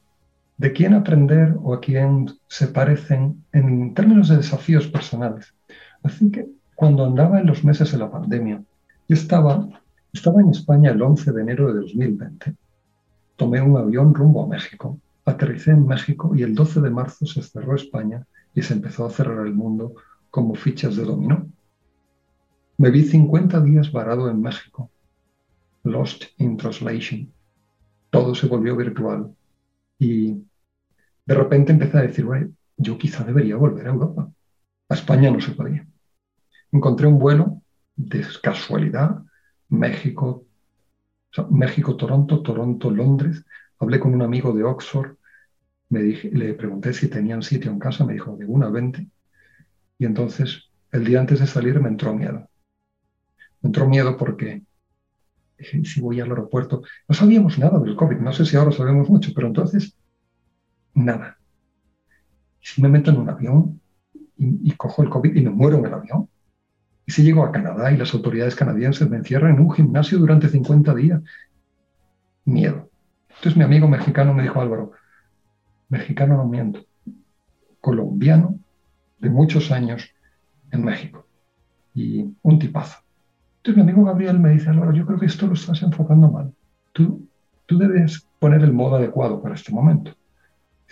de 0.57 0.73
quién 0.73 0.95
aprender 0.95 1.57
o 1.63 1.75
a 1.75 1.81
quién 1.81 2.31
se 2.49 2.67
parecen 2.67 3.45
en 3.53 3.95
términos 3.95 4.29
de 4.29 4.39
desafíos 4.39 4.87
personales. 4.89 5.55
Así 6.03 6.31
que 6.31 6.47
cuando 6.75 7.05
andaba 7.05 7.41
en 7.41 7.47
los 7.47 7.65
meses 7.65 7.93
de 7.93 7.99
la 7.99 8.11
pandemia, 8.11 8.63
yo 9.09 9.15
estaba, 9.15 9.69
estaba 10.13 10.41
en 10.41 10.51
España 10.51 10.91
el 10.91 11.01
11 11.01 11.33
de 11.33 11.43
enero 11.43 11.73
de 11.73 11.81
2020. 11.81 12.55
Tomé 13.37 13.61
un 13.61 13.77
avión 13.77 14.15
rumbo 14.15 14.45
a 14.45 14.49
México, 14.49 14.99
aterricé 15.25 15.71
en 15.71 15.87
México 15.87 16.33
y 16.35 16.43
el 16.43 16.55
12 16.55 16.81
de 16.81 16.91
marzo 16.91 17.27
se 17.27 17.43
cerró 17.43 17.75
España 17.75 18.27
y 18.55 18.63
se 18.63 18.75
empezó 18.75 19.07
a 19.07 19.11
cerrar 19.11 19.47
el 19.47 19.55
mundo 19.55 19.95
como 20.31 20.55
fichas 20.55 20.97
de 20.97 21.05
dominó. 21.05 21.47
Me 22.79 22.91
vi 22.91 23.05
50 23.05 23.61
días 23.61 23.93
varado 23.93 24.31
en 24.31 24.41
México, 24.41 24.91
lost 25.85 26.25
in 26.39 26.57
translation. 26.57 27.33
Todo 28.11 28.35
se 28.35 28.47
volvió 28.47 28.77
virtual 28.77 29.35
y 29.99 30.43
de 31.27 31.35
repente 31.35 31.73
empecé 31.73 31.99
a 31.99 32.03
decir, 32.03 32.27
yo 32.77 32.99
quizá 32.99 33.23
debería 33.23 33.57
volver 33.57 33.87
a 33.87 33.91
Europa. 33.91 34.31
A 34.89 34.95
España 34.95 35.31
no 35.31 35.41
se 35.41 35.53
podía. 35.53 35.87
Encontré 36.73 37.07
un 37.07 37.19
vuelo 37.19 37.63
de 37.97 38.25
casualidad, 38.43 39.23
México, 39.71 40.47
México, 41.51 41.97
Toronto, 41.97 42.43
Toronto, 42.43 42.91
Londres. 42.91 43.45
Hablé 43.79 43.99
con 43.99 44.15
un 44.15 44.23
amigo 44.23 44.53
de 44.53 44.65
Oxford, 44.65 45.17
me 45.89 46.03
le 46.03 46.55
pregunté 46.55 46.93
si 46.93 47.09
tenían 47.09 47.43
sitio 47.43 47.71
en 47.71 47.79
casa, 47.79 48.05
me 48.05 48.13
dijo, 48.13 48.37
de 48.37 48.47
una 48.47 48.69
20. 48.71 49.09
Y 49.99 50.05
entonces, 50.05 50.71
el 50.93 51.05
día 51.05 51.21
antes 51.21 51.41
de 51.41 51.47
salir 51.47 51.81
me 51.81 51.89
entró 51.89 52.15
miedo. 52.15 52.49
Me 53.61 53.69
entró 53.69 53.89
miedo 53.89 54.17
porque 54.17 54.63
dije, 55.59 55.85
si 55.85 56.01
voy 56.01 56.21
al 56.21 56.31
aeropuerto, 56.31 56.83
no 57.09 57.15
sabíamos 57.15 57.59
nada 57.59 57.79
del 57.79 57.97
COVID, 57.97 58.17
no 58.17 58.33
sé 58.33 58.47
si 58.47 58.57
ahora 58.57 58.73
sabemos 58.73 59.11
mucho, 59.11 59.33
pero 59.35 59.49
entonces 59.49 59.97
nada. 60.95 61.39
Si 62.61 62.81
me 62.81 62.89
meto 62.89 63.11
en 63.11 63.19
un 63.19 63.29
avión 63.29 63.81
y, 64.37 64.73
cojo 64.73 65.03
el 65.03 65.11
COVID 65.11 65.35
y 65.35 65.43
me 65.43 65.51
muero 65.51 65.79
en 65.79 65.87
el 65.87 65.95
avión, 65.95 66.30
y 67.11 67.13
si 67.13 67.25
llego 67.25 67.45
a 67.45 67.51
Canadá 67.51 67.91
y 67.91 67.97
las 67.97 68.15
autoridades 68.15 68.55
canadienses 68.55 69.11
me 69.11 69.17
encierran 69.17 69.57
en 69.57 69.61
un 69.63 69.73
gimnasio 69.73 70.17
durante 70.17 70.49
50 70.49 70.95
días, 70.95 71.21
miedo. 72.45 72.89
Entonces 73.29 73.57
mi 73.57 73.65
amigo 73.65 73.89
mexicano 73.89 74.33
me 74.33 74.45
dijo, 74.45 74.61
Álvaro, 74.61 74.93
mexicano 75.89 76.37
no 76.37 76.47
miento, 76.47 76.85
colombiano 77.81 78.61
de 79.19 79.29
muchos 79.29 79.73
años 79.73 80.09
en 80.71 80.85
México 80.85 81.27
y 81.97 82.33
un 82.43 82.61
tipazo. 82.61 82.99
Entonces 83.57 83.83
mi 83.85 83.91
amigo 83.91 84.07
Gabriel 84.07 84.39
me 84.39 84.51
dice, 84.51 84.71
Álvaro, 84.71 84.93
yo 84.93 85.05
creo 85.05 85.19
que 85.19 85.27
esto 85.27 85.49
lo 85.49 85.55
estás 85.55 85.83
enfocando 85.83 86.31
mal. 86.31 86.55
Tú, 86.93 87.27
tú 87.67 87.77
debes 87.77 88.25
poner 88.39 88.63
el 88.63 88.73
modo 88.73 88.95
adecuado 88.95 89.43
para 89.43 89.57
este 89.57 89.73
momento 89.73 90.13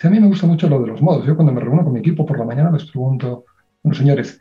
a 0.07 0.09
mí 0.09 0.19
me 0.19 0.27
gusta 0.27 0.47
mucho 0.47 0.69
lo 0.69 0.81
de 0.81 0.87
los 0.87 1.01
modos. 1.01 1.25
Yo 1.25 1.35
cuando 1.35 1.51
me 1.51 1.59
reúno 1.61 1.83
con 1.83 1.93
mi 1.93 1.99
equipo 1.99 2.25
por 2.25 2.39
la 2.39 2.45
mañana 2.45 2.71
les 2.71 2.85
pregunto, 2.85 3.45
bueno, 3.83 3.97
señores, 3.97 4.39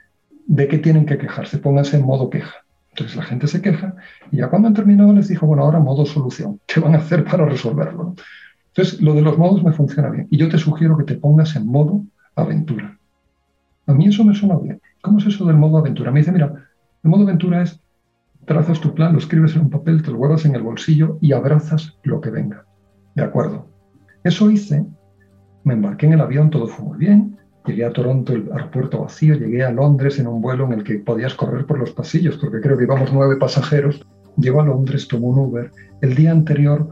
¿de 0.49 0.67
qué 0.67 0.79
tienen 0.79 1.07
que 1.07 1.19
quejarse? 1.19 1.59
Pónganse 1.59 1.97
en 1.97 2.05
modo 2.05 2.29
queja. 2.31 2.57
Entonces 2.91 3.17
la 3.17 3.23
gente 3.23 3.47
se 3.47 3.63
queja 3.63 3.95
y 4.33 4.39
ya 4.39 4.49
cuando 4.49 4.67
han 4.67 4.75
terminado 4.75 5.13
les 5.13 5.29
dijo, 5.29 5.47
bueno, 5.47 5.63
ahora 5.63 5.79
modo 5.79 6.05
solución. 6.05 6.61
¿Qué 6.67 6.81
van 6.81 6.95
a 6.95 6.99
hacer 6.99 7.25
para 7.25 7.45
resolverlo? 7.45 8.15
Entonces 8.69 9.01
lo 9.01 9.15
de 9.15 9.23
los 9.23 9.39
modos 9.39 9.63
me 9.63 9.73
funciona 9.73 10.11
bien. 10.11 10.27
Y 10.31 10.39
yo 10.39 10.49
te 10.49 10.59
sugiero 10.59 10.97
que 10.97 11.05
te 11.05 11.15
pongas 11.15 11.55
en 11.55 11.67
modo 11.67 12.05
aventura. 12.35 12.99
A 13.87 13.93
mí 13.93 14.07
eso 14.07 14.25
me 14.25 14.35
suena 14.35 14.57
bien. 14.57 14.81
¿Cómo 15.01 15.19
es 15.19 15.27
eso 15.27 15.45
del 15.47 15.57
modo 15.57 15.79
aventura? 15.79 16.11
Me 16.11 16.21
dice, 16.21 16.33
mira, 16.33 16.53
el 17.03 17.11
modo 17.11 17.23
aventura 17.23 17.63
es 17.63 17.81
trazas 18.45 18.81
tu 18.81 18.95
plan, 18.95 19.13
lo 19.13 19.19
escribes 19.19 19.55
en 19.55 19.63
un 19.63 19.71
papel, 19.71 20.03
te 20.03 20.11
lo 20.11 20.17
guardas 20.17 20.45
en 20.47 20.55
el 20.55 20.63
bolsillo 20.63 21.19
y 21.21 21.33
abrazas 21.33 21.99
lo 22.03 22.21
que 22.21 22.31
venga. 22.31 22.65
De 23.15 23.23
acuerdo. 23.23 23.67
Eso 24.25 24.51
hice 24.51 24.87
me 25.65 25.75
embarqué 25.75 26.07
en 26.07 26.15
el 26.15 26.21
avión, 26.21 26.51
todo 26.51 26.67
fue 26.67 26.85
muy 26.85 26.99
bien. 26.99 27.38
Llegué 27.67 27.85
a 27.85 27.93
Toronto, 27.93 28.33
el 28.33 28.51
aeropuerto 28.53 29.03
vacío. 29.03 29.35
Llegué 29.35 29.65
a 29.65 29.71
Londres 29.71 30.19
en 30.19 30.27
un 30.27 30.41
vuelo 30.41 30.65
en 30.67 30.73
el 30.73 30.85
que 30.85 30.99
podías 30.99 31.35
correr 31.35 31.67
por 31.67 31.79
los 31.79 31.91
pasillos, 31.91 32.37
porque 32.39 32.61
creo 32.61 32.79
que 32.79 32.85
íbamos 32.85 33.13
nueve 33.13 33.37
pasajeros. 33.37 34.05
Llego 34.37 34.61
a 34.61 34.65
Londres, 34.65 35.09
tomo 35.09 35.29
un 35.29 35.39
Uber. 35.39 35.71
El 36.01 36.15
día 36.15 36.31
anterior 36.31 36.89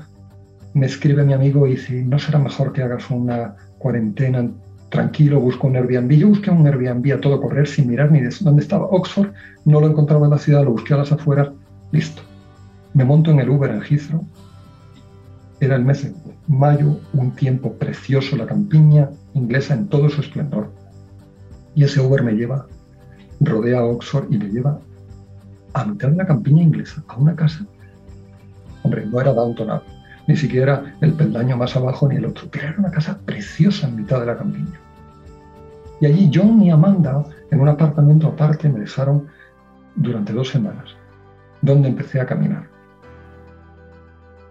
me 0.75 0.87
escribe 0.87 1.25
mi 1.25 1.33
amigo 1.33 1.67
y 1.67 1.73
dice, 1.73 2.03
¿no 2.03 2.19
será 2.19 2.39
mejor 2.39 2.73
que 2.73 2.83
hagas 2.83 3.11
una 3.11 3.57
cuarentena 3.79 4.51
tranquilo, 4.91 5.41
busco 5.41 5.67
un 5.67 5.77
Airbnb. 5.77 6.12
Yo 6.12 6.29
busqué 6.29 6.51
un 6.51 6.67
Airbnb 6.67 7.12
a 7.12 7.21
todo 7.21 7.41
correr 7.41 7.67
sin 7.67 7.89
mirar 7.89 8.11
ni 8.11 8.21
de 8.21 8.35
dónde 8.41 8.62
estaba 8.62 8.87
Oxford, 8.87 9.33
no 9.64 9.81
lo 9.81 9.89
encontraba 9.89 10.27
en 10.27 10.31
la 10.31 10.39
ciudad, 10.39 10.64
lo 10.64 10.73
busqué 10.73 10.95
a 10.95 10.99
las 10.99 11.12
afueras, 11.12 11.51
listo. 11.93 12.23
Me 12.95 13.05
monto 13.05 13.31
en 13.31 13.41
el 13.41 13.51
Uber 13.51 13.71
en 13.71 13.83
Heathrow. 13.83 14.27
Era 15.61 15.77
el 15.77 15.85
mes 15.85 16.05
de 16.05 16.15
mayo, 16.49 16.99
un 17.15 17.31
tiempo 17.33 17.73
precioso, 17.73 18.37
la 18.37 18.47
campiña 18.47 19.11
inglesa 19.35 19.75
en 19.75 19.89
todo 19.89 20.09
su 20.09 20.21
esplendor. 20.21 20.71
Y 21.75 21.85
ese 21.85 22.01
Uber 22.01 22.23
me 22.23 22.33
lleva, 22.33 22.67
rodea 23.41 23.85
Oxford 23.85 24.31
y 24.31 24.39
me 24.39 24.49
lleva 24.49 24.79
a 25.73 25.85
mitad 25.85 26.09
de 26.09 26.17
la 26.17 26.27
campiña 26.27 26.63
inglesa, 26.63 27.03
a 27.09 27.17
una 27.17 27.35
casa. 27.35 27.67
Hombre, 28.83 29.07
no 29.07 29.21
era 29.21 29.33
Downton 29.33 29.71
Abbey, 29.71 29.89
ni 30.27 30.37
siquiera 30.37 30.97
el 31.01 31.13
peldaño 31.15 31.57
más 31.57 31.77
abajo 31.77 32.09
ni 32.09 32.17
el 32.17 32.27
otro, 32.27 32.49
pero 32.51 32.69
era 32.69 32.79
una 32.79 32.91
casa 32.91 33.19
preciosa 33.25 33.89
en 33.89 33.97
mitad 33.97 34.21
de 34.21 34.27
la 34.27 34.37
campiña. 34.37 34.81
Y 36.01 36.07
allí 36.07 36.31
John 36.33 36.63
y 36.63 36.71
Amanda, 36.71 37.25
en 37.51 37.61
un 37.61 37.69
apartamento 37.69 38.29
aparte, 38.29 38.69
me 38.69 38.81
dejaron 38.81 39.27
durante 39.95 40.33
dos 40.33 40.49
semanas, 40.49 40.91
donde 41.63 41.89
empecé 41.89 42.21
a 42.21 42.27
caminar. 42.27 42.76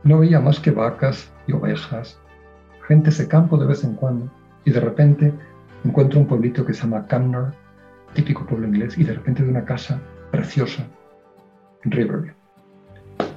No 0.06 0.20
veía 0.20 0.40
más 0.40 0.60
que 0.60 0.70
vacas 0.70 1.32
y 1.48 1.54
ovejas, 1.54 2.20
gente 2.88 3.10
de 3.10 3.28
campo 3.28 3.58
de 3.58 3.66
vez 3.66 3.84
en 3.84 3.96
cuando, 3.96 4.30
y 4.64 4.70
de 4.70 4.80
repente 4.80 5.34
encuentro 5.84 6.20
un 6.20 6.28
pueblito 6.28 6.64
que 6.64 6.76
se 6.76 6.84
llama 6.84 7.08
Camner, 7.08 7.54
típico 8.14 8.46
pueblo 8.46 8.68
inglés, 8.68 9.00
y 9.00 9.04
de 9.04 9.14
repente 9.14 9.42
de 9.42 9.50
una 9.50 9.66
casa 9.66 10.00
preciosa 10.30 10.86
en 11.84 11.90
Riverview. 11.90 12.36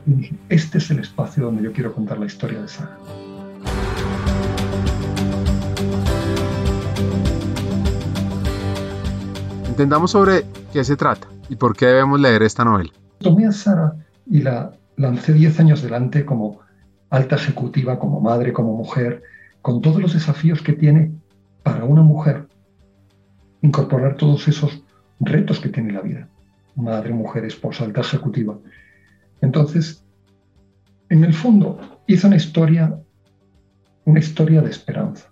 Y 0.04 0.12
dije, 0.12 0.34
este 0.50 0.76
es 0.76 0.90
el 0.90 0.98
espacio 0.98 1.46
donde 1.46 1.62
yo 1.62 1.72
quiero 1.72 1.94
contar 1.94 2.18
la 2.18 2.26
historia 2.26 2.60
de 2.60 2.68
Sara. 2.68 2.98
Entendamos 9.66 10.10
sobre 10.10 10.44
qué 10.74 10.84
se 10.84 10.96
trata 10.96 11.28
y 11.48 11.56
por 11.56 11.74
qué 11.74 11.86
debemos 11.86 12.20
leer 12.20 12.42
esta 12.42 12.62
novela. 12.62 12.92
Tomé 13.20 13.46
a 13.46 13.52
Sara 13.52 13.94
y 14.26 14.42
la 14.42 14.74
lancé 14.98 15.32
10 15.32 15.60
años 15.60 15.82
delante 15.82 16.26
como 16.26 16.60
alta 17.08 17.36
ejecutiva, 17.36 17.98
como 17.98 18.20
madre, 18.20 18.52
como 18.52 18.76
mujer, 18.76 19.22
con 19.62 19.80
todos 19.80 20.00
los 20.02 20.12
desafíos 20.12 20.60
que 20.60 20.74
tiene 20.74 21.12
para 21.62 21.84
una 21.84 22.02
mujer 22.02 22.46
incorporar 23.62 24.16
todos 24.16 24.46
esos 24.48 24.84
retos 25.20 25.60
que 25.60 25.68
tiene 25.68 25.92
la 25.92 26.02
vida. 26.02 26.28
Madre, 26.76 27.12
mujer, 27.14 27.44
esposa, 27.44 27.84
alta 27.84 28.02
ejecutiva. 28.02 28.58
Entonces, 29.40 30.04
en 31.08 31.24
el 31.24 31.32
fondo, 31.32 32.00
hizo 32.06 32.26
una 32.26 32.36
historia, 32.36 33.00
una 34.04 34.18
historia 34.18 34.60
de 34.60 34.70
esperanza. 34.70 35.30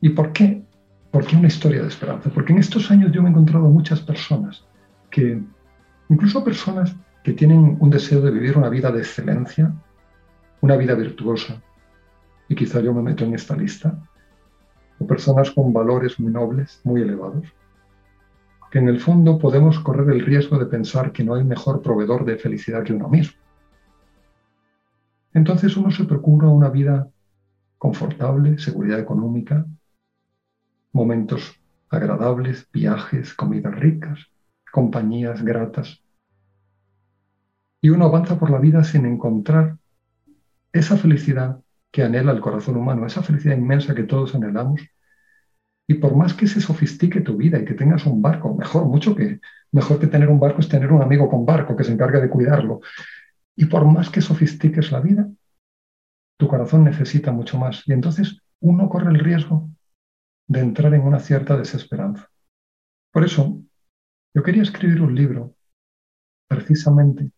¿Y 0.00 0.10
por 0.10 0.32
qué? 0.32 0.64
¿Por 1.10 1.26
qué 1.26 1.36
una 1.36 1.48
historia 1.48 1.82
de 1.82 1.88
esperanza? 1.88 2.30
Porque 2.30 2.52
en 2.52 2.58
estos 2.58 2.90
años 2.90 3.12
yo 3.12 3.22
me 3.22 3.28
he 3.28 3.32
encontrado 3.32 3.68
muchas 3.68 4.00
personas 4.00 4.64
que, 5.10 5.40
incluso 6.08 6.44
personas 6.44 6.94
que 7.26 7.32
tienen 7.32 7.76
un 7.80 7.90
deseo 7.90 8.20
de 8.20 8.30
vivir 8.30 8.56
una 8.56 8.68
vida 8.68 8.92
de 8.92 9.00
excelencia, 9.00 9.74
una 10.60 10.76
vida 10.76 10.94
virtuosa, 10.94 11.60
y 12.48 12.54
quizá 12.54 12.78
yo 12.80 12.94
me 12.94 13.02
meto 13.02 13.24
en 13.24 13.34
esta 13.34 13.56
lista, 13.56 14.00
o 15.00 15.08
personas 15.08 15.50
con 15.50 15.72
valores 15.72 16.20
muy 16.20 16.30
nobles, 16.30 16.80
muy 16.84 17.02
elevados, 17.02 17.52
que 18.70 18.78
en 18.78 18.88
el 18.88 19.00
fondo 19.00 19.40
podemos 19.40 19.80
correr 19.80 20.08
el 20.14 20.24
riesgo 20.24 20.56
de 20.56 20.66
pensar 20.66 21.10
que 21.10 21.24
no 21.24 21.34
hay 21.34 21.42
mejor 21.42 21.82
proveedor 21.82 22.24
de 22.24 22.36
felicidad 22.36 22.84
que 22.84 22.92
uno 22.92 23.08
mismo. 23.08 23.36
Entonces 25.34 25.76
uno 25.76 25.90
se 25.90 26.04
procura 26.04 26.46
una 26.46 26.70
vida 26.70 27.10
confortable, 27.76 28.56
seguridad 28.58 29.00
económica, 29.00 29.66
momentos 30.92 31.60
agradables, 31.88 32.68
viajes, 32.72 33.34
comidas 33.34 33.74
ricas, 33.74 34.20
compañías 34.70 35.42
gratas. 35.42 36.05
Y 37.86 37.90
uno 37.90 38.06
avanza 38.06 38.36
por 38.36 38.50
la 38.50 38.58
vida 38.58 38.82
sin 38.82 39.06
encontrar 39.06 39.78
esa 40.72 40.96
felicidad 40.96 41.60
que 41.92 42.02
anhela 42.02 42.32
el 42.32 42.40
corazón 42.40 42.76
humano, 42.76 43.06
esa 43.06 43.22
felicidad 43.22 43.56
inmensa 43.56 43.94
que 43.94 44.02
todos 44.02 44.34
anhelamos. 44.34 44.80
Y 45.86 45.94
por 45.94 46.16
más 46.16 46.34
que 46.34 46.48
se 46.48 46.60
sofistique 46.60 47.20
tu 47.20 47.36
vida 47.36 47.60
y 47.60 47.64
que 47.64 47.74
tengas 47.74 48.04
un 48.04 48.20
barco, 48.20 48.56
mejor, 48.56 48.86
mucho 48.86 49.14
que 49.14 49.38
mejor 49.70 50.00
que 50.00 50.08
tener 50.08 50.28
un 50.28 50.40
barco 50.40 50.62
es 50.62 50.68
tener 50.68 50.90
un 50.90 51.00
amigo 51.00 51.30
con 51.30 51.46
barco 51.46 51.76
que 51.76 51.84
se 51.84 51.92
encargue 51.92 52.20
de 52.20 52.28
cuidarlo. 52.28 52.80
Y 53.54 53.66
por 53.66 53.84
más 53.84 54.10
que 54.10 54.20
sofistiques 54.20 54.90
la 54.90 54.98
vida, 54.98 55.30
tu 56.38 56.48
corazón 56.48 56.82
necesita 56.82 57.30
mucho 57.30 57.56
más. 57.56 57.84
Y 57.86 57.92
entonces 57.92 58.40
uno 58.58 58.88
corre 58.88 59.12
el 59.12 59.20
riesgo 59.20 59.70
de 60.48 60.58
entrar 60.58 60.92
en 60.92 61.02
una 61.02 61.20
cierta 61.20 61.56
desesperanza. 61.56 62.28
Por 63.12 63.24
eso, 63.24 63.62
yo 64.34 64.42
quería 64.42 64.62
escribir 64.62 65.00
un 65.02 65.14
libro 65.14 65.54
precisamente 66.48 67.30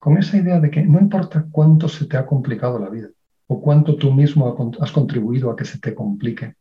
con 0.00 0.16
esa 0.16 0.38
idea 0.38 0.58
de 0.58 0.70
que 0.70 0.82
no 0.82 0.98
importa 0.98 1.46
cuánto 1.52 1.86
se 1.86 2.06
te 2.06 2.16
ha 2.16 2.26
complicado 2.26 2.78
la 2.78 2.88
vida, 2.88 3.10
o 3.46 3.60
cuánto 3.60 3.96
tú 3.96 4.12
mismo 4.12 4.74
has 4.80 4.92
contribuido 4.92 5.50
a 5.50 5.56
que 5.56 5.66
se 5.66 5.78
te 5.78 5.94
complique. 5.94 6.56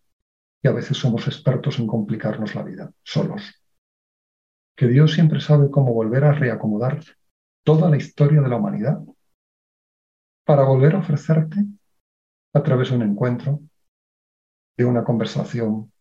Y 0.62 0.68
a 0.68 0.74
veces 0.74 0.98
somos 0.98 1.26
expertos 1.26 1.80
en 1.80 1.88
complicarnos 1.88 2.54
la 2.54 2.64
vida, 2.64 2.92
solos. 3.02 3.64
Que 4.76 4.88
Dios 4.88 5.14
siempre 5.14 5.40
sabe 5.40 5.72
cómo 5.72 5.94
volver 5.94 6.26
a 6.26 6.34
reacomodar 6.34 7.02
toda 7.64 7.90
la 7.90 7.96
historia 7.96 8.42
de 8.42 8.50
la 8.50 8.58
humanidad 8.58 9.00
para 10.46 10.64
volver 10.64 10.96
a 10.96 11.00
ofrecerte 11.00 11.64
a 12.54 12.62
través 12.62 12.90
de 12.90 12.98
un 12.98 13.04
encuentro, 13.04 13.62
de 14.76 14.84
una 14.84 15.06
conversación, 15.06 15.94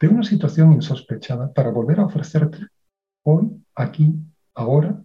de 0.00 0.08
una 0.08 0.22
situación 0.22 0.72
insospechada, 0.72 1.52
para 1.52 1.70
volver 1.70 2.00
a 2.00 2.06
ofrecerte 2.06 2.58
hoy, 3.24 3.62
aquí, 3.74 4.14
ahora, 4.54 5.02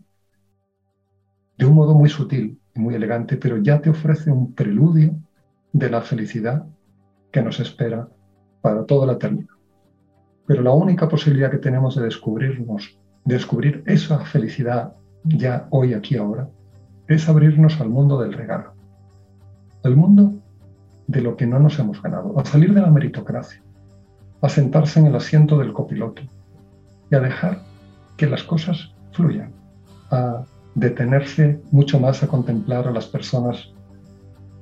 de 1.63 1.69
un 1.69 1.75
modo 1.75 1.93
muy 1.93 2.09
sutil, 2.09 2.59
muy 2.75 2.93
elegante, 2.93 3.37
pero 3.37 3.55
ya 3.55 3.79
te 3.79 3.89
ofrece 3.89 4.29
un 4.29 4.53
preludio 4.53 5.15
de 5.71 5.89
la 5.89 6.01
felicidad 6.01 6.65
que 7.31 7.41
nos 7.41 7.61
espera 7.61 8.09
para 8.61 8.85
toda 8.85 9.07
la 9.07 9.13
eternidad. 9.13 9.55
Pero 10.45 10.61
la 10.61 10.71
única 10.71 11.07
posibilidad 11.07 11.49
que 11.49 11.59
tenemos 11.59 11.95
de 11.95 12.03
descubrirnos, 12.03 12.99
de 13.23 13.35
descubrir 13.35 13.81
esa 13.85 14.19
felicidad 14.25 14.93
ya 15.23 15.67
hoy, 15.69 15.93
aquí, 15.93 16.17
ahora, 16.17 16.49
es 17.07 17.29
abrirnos 17.29 17.79
al 17.79 17.87
mundo 17.87 18.19
del 18.19 18.33
regalo, 18.33 18.73
al 19.85 19.95
mundo 19.95 20.33
de 21.07 21.21
lo 21.21 21.37
que 21.37 21.47
no 21.47 21.59
nos 21.59 21.79
hemos 21.79 22.01
ganado, 22.01 22.37
a 22.37 22.43
salir 22.43 22.73
de 22.73 22.81
la 22.81 22.91
meritocracia, 22.91 23.63
a 24.41 24.49
sentarse 24.49 24.99
en 24.99 25.05
el 25.05 25.15
asiento 25.15 25.57
del 25.57 25.71
copiloto 25.71 26.23
y 27.09 27.15
a 27.15 27.21
dejar 27.21 27.61
que 28.17 28.27
las 28.27 28.43
cosas 28.43 28.93
fluyan, 29.13 29.53
a 30.11 30.43
detenerse 30.75 31.59
mucho 31.71 31.99
más 31.99 32.23
a 32.23 32.27
contemplar 32.27 32.87
a 32.87 32.91
las 32.91 33.07
personas, 33.07 33.69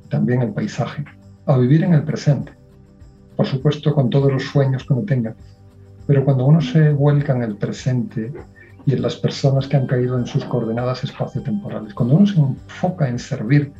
también 0.09 0.41
el 0.41 0.53
paisaje, 0.53 1.05
a 1.45 1.57
vivir 1.57 1.83
en 1.83 1.93
el 1.93 2.03
presente, 2.03 2.51
por 3.35 3.45
supuesto 3.45 3.93
con 3.93 4.09
todos 4.09 4.31
los 4.31 4.43
sueños 4.43 4.83
que 4.85 4.93
uno 4.93 5.03
tenga, 5.03 5.35
pero 6.07 6.25
cuando 6.25 6.45
uno 6.45 6.61
se 6.61 6.91
vuelca 6.91 7.33
en 7.33 7.43
el 7.43 7.55
presente 7.55 8.31
y 8.85 8.93
en 8.93 9.01
las 9.01 9.15
personas 9.15 9.67
que 9.67 9.77
han 9.77 9.87
caído 9.87 10.17
en 10.17 10.25
sus 10.25 10.43
coordenadas 10.45 11.03
espaciotemporales, 11.03 11.93
cuando 11.93 12.15
uno 12.15 12.25
se 12.25 12.39
enfoca 12.39 13.07
en 13.07 13.19
servir 13.19 13.71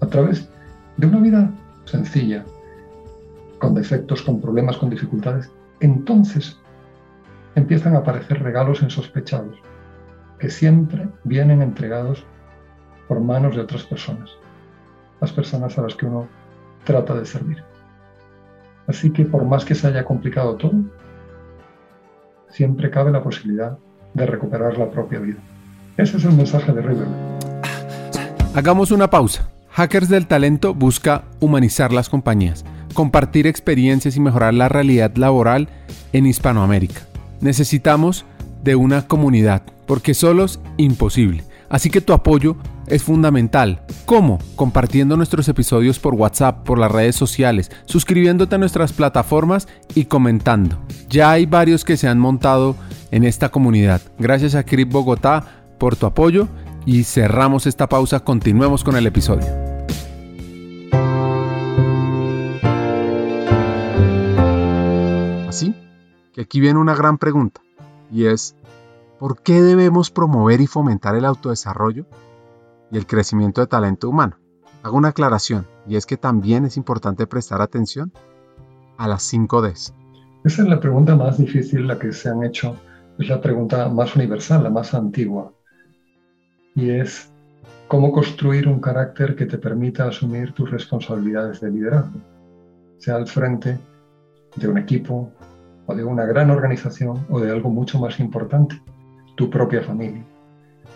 a 0.00 0.06
través 0.06 0.48
de 0.96 1.06
una 1.06 1.18
vida 1.18 1.50
sencilla, 1.84 2.44
con 3.58 3.74
defectos, 3.74 4.22
con 4.22 4.40
problemas, 4.40 4.76
con 4.76 4.90
dificultades, 4.90 5.50
entonces 5.80 6.56
empiezan 7.54 7.94
a 7.94 7.98
aparecer 7.98 8.42
regalos 8.42 8.82
insospechados 8.82 9.56
que 10.42 10.50
siempre 10.50 11.06
vienen 11.22 11.62
entregados 11.62 12.24
por 13.06 13.20
manos 13.20 13.54
de 13.54 13.62
otras 13.62 13.84
personas, 13.84 14.28
las 15.20 15.30
personas 15.30 15.78
a 15.78 15.82
las 15.82 15.94
que 15.94 16.04
uno 16.04 16.26
trata 16.82 17.14
de 17.14 17.24
servir. 17.24 17.62
Así 18.88 19.12
que 19.12 19.24
por 19.24 19.44
más 19.44 19.64
que 19.64 19.76
se 19.76 19.86
haya 19.86 20.04
complicado 20.04 20.56
todo, 20.56 20.72
siempre 22.48 22.90
cabe 22.90 23.12
la 23.12 23.22
posibilidad 23.22 23.78
de 24.14 24.26
recuperar 24.26 24.76
la 24.76 24.90
propia 24.90 25.20
vida. 25.20 25.38
Ese 25.96 26.16
es 26.16 26.24
el 26.24 26.32
mensaje 26.32 26.72
de 26.72 26.82
River. 26.82 27.06
Hagamos 28.52 28.90
una 28.90 29.08
pausa. 29.08 29.48
Hackers 29.70 30.08
del 30.08 30.26
Talento 30.26 30.74
busca 30.74 31.22
humanizar 31.38 31.92
las 31.92 32.08
compañías, 32.08 32.64
compartir 32.94 33.46
experiencias 33.46 34.16
y 34.16 34.20
mejorar 34.20 34.54
la 34.54 34.68
realidad 34.68 35.14
laboral 35.14 35.68
en 36.12 36.26
Hispanoamérica. 36.26 37.02
Necesitamos 37.40 38.24
de 38.62 38.76
una 38.76 39.06
comunidad, 39.06 39.62
porque 39.86 40.14
solos 40.14 40.60
imposible. 40.76 41.44
Así 41.68 41.88
que 41.88 42.00
tu 42.00 42.12
apoyo 42.12 42.56
es 42.86 43.02
fundamental. 43.02 43.82
¿Cómo? 44.04 44.38
Compartiendo 44.56 45.16
nuestros 45.16 45.48
episodios 45.48 45.98
por 45.98 46.14
WhatsApp, 46.14 46.64
por 46.64 46.78
las 46.78 46.92
redes 46.92 47.16
sociales, 47.16 47.70
suscribiéndote 47.86 48.56
a 48.56 48.58
nuestras 48.58 48.92
plataformas 48.92 49.68
y 49.94 50.04
comentando. 50.04 50.78
Ya 51.08 51.30
hay 51.30 51.46
varios 51.46 51.84
que 51.84 51.96
se 51.96 52.08
han 52.08 52.18
montado 52.18 52.76
en 53.10 53.24
esta 53.24 53.48
comunidad. 53.48 54.02
Gracias 54.18 54.54
a 54.54 54.64
Crip 54.64 54.92
Bogotá 54.92 55.44
por 55.78 55.96
tu 55.96 56.06
apoyo 56.06 56.48
y 56.84 57.04
cerramos 57.04 57.66
esta 57.66 57.88
pausa. 57.88 58.20
Continuemos 58.20 58.84
con 58.84 58.96
el 58.96 59.06
episodio. 59.06 59.72
que 66.32 66.40
aquí 66.40 66.60
viene 66.60 66.78
una 66.78 66.94
gran 66.94 67.18
pregunta, 67.18 67.60
y 68.12 68.26
es, 68.26 68.54
¿por 69.18 69.42
qué 69.42 69.62
debemos 69.62 70.10
promover 70.10 70.60
y 70.60 70.66
fomentar 70.66 71.16
el 71.16 71.24
autodesarrollo 71.24 72.04
y 72.90 72.98
el 72.98 73.06
crecimiento 73.06 73.62
de 73.62 73.66
talento 73.66 74.08
humano? 74.08 74.36
Hago 74.82 74.98
una 74.98 75.08
aclaración, 75.08 75.66
y 75.88 75.96
es 75.96 76.04
que 76.04 76.18
también 76.18 76.66
es 76.66 76.76
importante 76.76 77.26
prestar 77.26 77.62
atención 77.62 78.12
a 78.98 79.08
las 79.08 79.22
5 79.22 79.62
Ds. 79.62 79.94
Esa 80.44 80.62
es 80.62 80.68
la 80.68 80.78
pregunta 80.78 81.16
más 81.16 81.38
difícil, 81.38 81.86
la 81.86 81.98
que 81.98 82.12
se 82.12 82.28
han 82.28 82.44
hecho, 82.44 82.76
es 83.18 83.28
la 83.28 83.40
pregunta 83.40 83.88
más 83.88 84.14
universal, 84.14 84.62
la 84.62 84.70
más 84.70 84.92
antigua, 84.92 85.52
y 86.74 86.90
es, 86.90 87.30
¿cómo 87.88 88.12
construir 88.12 88.68
un 88.68 88.80
carácter 88.80 89.36
que 89.36 89.46
te 89.46 89.56
permita 89.56 90.06
asumir 90.06 90.52
tus 90.52 90.70
responsabilidades 90.70 91.60
de 91.60 91.70
liderazgo? 91.70 92.20
Sea 92.98 93.16
al 93.16 93.26
frente 93.26 93.78
de 94.56 94.68
un 94.68 94.78
equipo, 94.78 95.32
o 95.86 95.94
de 95.94 96.04
una 96.04 96.24
gran 96.24 96.50
organización 96.50 97.26
o 97.30 97.40
de 97.40 97.50
algo 97.50 97.70
mucho 97.70 97.98
más 97.98 98.20
importante, 98.20 98.80
tu 99.34 99.50
propia 99.50 99.82
familia. 99.82 100.24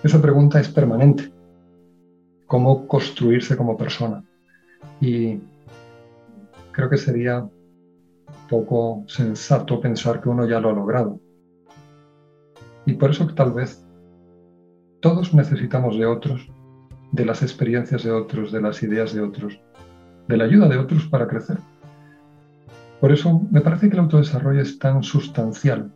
Esa 0.02 0.20
pregunta 0.20 0.60
es 0.60 0.68
permanente. 0.68 1.32
¿Cómo 2.46 2.86
construirse 2.86 3.56
como 3.56 3.76
persona? 3.76 4.22
Y 5.00 5.40
creo 6.72 6.88
que 6.88 6.96
sería 6.96 7.48
poco 8.48 9.04
sensato 9.08 9.80
pensar 9.80 10.20
que 10.20 10.28
uno 10.28 10.46
ya 10.46 10.60
lo 10.60 10.70
ha 10.70 10.72
logrado. 10.72 11.18
Y 12.84 12.94
por 12.94 13.10
eso 13.10 13.26
que 13.26 13.34
tal 13.34 13.52
vez 13.52 13.84
todos 15.00 15.34
necesitamos 15.34 15.98
de 15.98 16.06
otros, 16.06 16.48
de 17.12 17.24
las 17.24 17.42
experiencias 17.42 18.04
de 18.04 18.12
otros, 18.12 18.52
de 18.52 18.60
las 18.60 18.82
ideas 18.82 19.12
de 19.12 19.22
otros, 19.22 19.60
de 20.28 20.36
la 20.36 20.44
ayuda 20.44 20.68
de 20.68 20.78
otros 20.78 21.06
para 21.06 21.26
crecer. 21.26 21.58
Por 23.00 23.12
eso 23.12 23.42
me 23.50 23.60
parece 23.60 23.88
que 23.88 23.94
el 23.94 24.00
autodesarrollo 24.00 24.62
es 24.62 24.78
tan 24.78 25.02
sustancial 25.02 25.92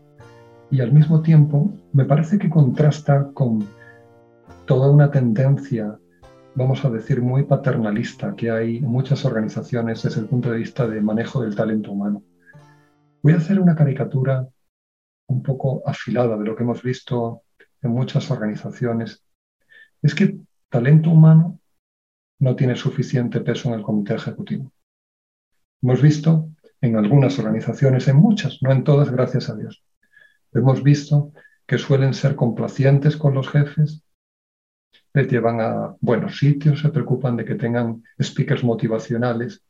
y 0.71 0.81
al 0.81 0.93
mismo 0.93 1.23
tiempo 1.23 1.73
me 1.93 2.05
parece 2.05 2.39
que 2.39 2.51
contrasta 2.51 3.31
con 3.33 3.67
toda 4.67 4.91
una 4.91 5.11
tendencia, 5.11 5.99
vamos 6.55 6.85
a 6.85 6.91
decir, 6.91 7.23
muy 7.23 7.45
paternalista 7.45 8.37
que 8.37 8.51
hay 8.51 8.77
en 8.77 8.87
muchas 8.87 9.25
organizaciones 9.25 10.03
desde 10.03 10.21
el 10.21 10.29
punto 10.29 10.51
de 10.51 10.59
vista 10.59 10.87
de 10.87 11.01
manejo 11.01 11.43
del 11.43 11.57
talento 11.57 11.91
humano. 11.91 12.23
Voy 13.23 13.33
a 13.33 13.39
hacer 13.39 13.59
una 13.59 13.75
caricatura 13.75 14.47
un 15.27 15.43
poco 15.43 15.83
afilada 15.87 16.37
de 16.37 16.45
lo 16.45 16.55
que 16.55 16.65
hemos 16.65 16.83
visto 16.83 17.43
en 17.83 17.93
muchas 17.93 18.31
organizaciones. 18.31 19.25
Es 20.03 20.15
que 20.15 20.39
talento 20.69 21.11
humano 21.11 21.59
no 22.39 22.57
tiene 22.57 22.77
suficiente 22.77 23.41
peso 23.41 23.69
en 23.69 23.75
el 23.77 23.83
comité 23.83 24.15
ejecutivo. 24.15 24.71
Hemos 25.83 26.03
visto 26.03 26.49
en 26.81 26.97
algunas 26.97 27.39
organizaciones, 27.39 28.09
en 28.09 28.17
muchas, 28.17 28.59
no 28.63 28.73
en 28.73 28.85
todas, 28.85 29.11
gracias 29.11 29.51
a 29.51 29.57
Dios. 29.57 29.85
Hemos 30.53 30.83
visto 30.83 31.33
que 31.67 31.79
suelen 31.79 32.15
ser 32.15 32.35
complacientes 32.37 33.17
con 33.17 33.35
los 33.35 33.49
jefes, 33.49 34.03
les 35.13 35.29
llevan 35.29 35.61
a 35.61 35.97
buenos 36.01 36.39
sitios, 36.39 36.81
se 36.81 36.89
preocupan 36.89 37.37
de 37.37 37.45
que 37.45 37.55
tengan 37.55 38.03
speakers 38.21 38.65
motivacionales, 38.65 39.63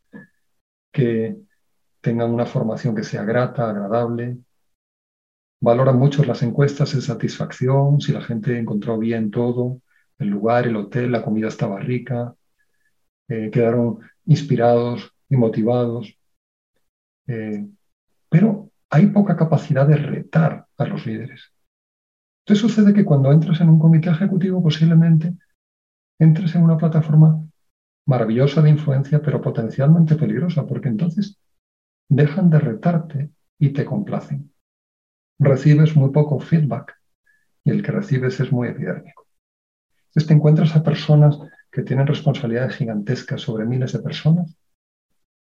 que 0.93 1.37
tengan 2.01 2.31
una 2.31 2.47
formación 2.47 2.95
que 2.95 3.05
sea 3.05 3.25
grata, 3.25 3.69
agradable. 3.69 4.39
Valoran 5.61 5.99
mucho 5.99 6.25
las 6.25 6.43
encuestas 6.43 6.95
de 6.95 7.03
satisfacción, 7.03 8.01
si 8.01 8.13
la 8.13 8.23
gente 8.23 8.59
encontró 8.59 8.99
bien 8.99 9.31
todo, 9.31 9.81
el 10.19 10.29
lugar, 10.29 10.67
el 10.67 10.77
hotel, 10.77 11.13
la 11.13 11.23
comida 11.23 11.49
estaba 11.49 11.81
rica, 11.81 12.35
eh, 13.29 13.51
quedaron 13.51 14.01
inspirados 14.27 15.15
y 15.29 15.37
motivados. 15.37 16.20
Eh, 17.31 17.65
pero 18.29 18.71
hay 18.91 19.07
poca 19.07 19.37
capacidad 19.37 19.87
de 19.87 19.97
retar 19.97 20.67
a 20.77 20.85
los 20.85 21.07
líderes. 21.07 21.53
Entonces 22.45 22.61
sucede 22.61 22.93
que 22.93 23.05
cuando 23.05 23.31
entras 23.31 23.61
en 23.61 23.69
un 23.69 23.79
comité 23.79 24.11
ejecutivo 24.11 24.61
posiblemente 24.61 25.35
entres 26.19 26.57
en 26.57 26.65
una 26.65 26.77
plataforma 26.77 27.41
maravillosa 28.07 28.63
de 28.63 28.71
influencia, 28.71 29.23
pero 29.23 29.41
potencialmente 29.41 30.17
peligrosa, 30.17 30.67
porque 30.67 30.89
entonces 30.89 31.39
dejan 32.09 32.51
de 32.51 32.59
retarte 32.59 33.31
y 33.61 33.69
te 33.69 33.85
complacen. 33.85 34.53
Recibes 35.39 35.95
muy 35.95 36.11
poco 36.11 36.41
feedback 36.41 36.97
y 37.63 37.71
el 37.71 37.83
que 37.85 37.93
recibes 37.93 38.41
es 38.41 38.51
muy 38.51 38.69
epidérmico. 38.69 39.29
Entonces 40.09 40.27
te 40.27 40.35
encuentras 40.35 40.75
a 40.75 40.83
personas 40.83 41.39
que 41.71 41.83
tienen 41.83 42.09
responsabilidades 42.09 42.75
gigantescas 42.75 43.41
sobre 43.41 43.67
miles 43.67 43.93
de 43.93 44.01
personas 44.01 44.60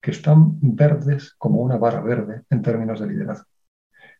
que 0.05 0.11
están 0.11 0.59
verdes 0.61 1.33
como 1.35 1.61
una 1.61 1.77
vara 1.77 1.99
verde 1.99 2.43
en 2.51 2.61
términos 2.61 2.99
de 2.99 3.07
liderazgo. 3.07 3.47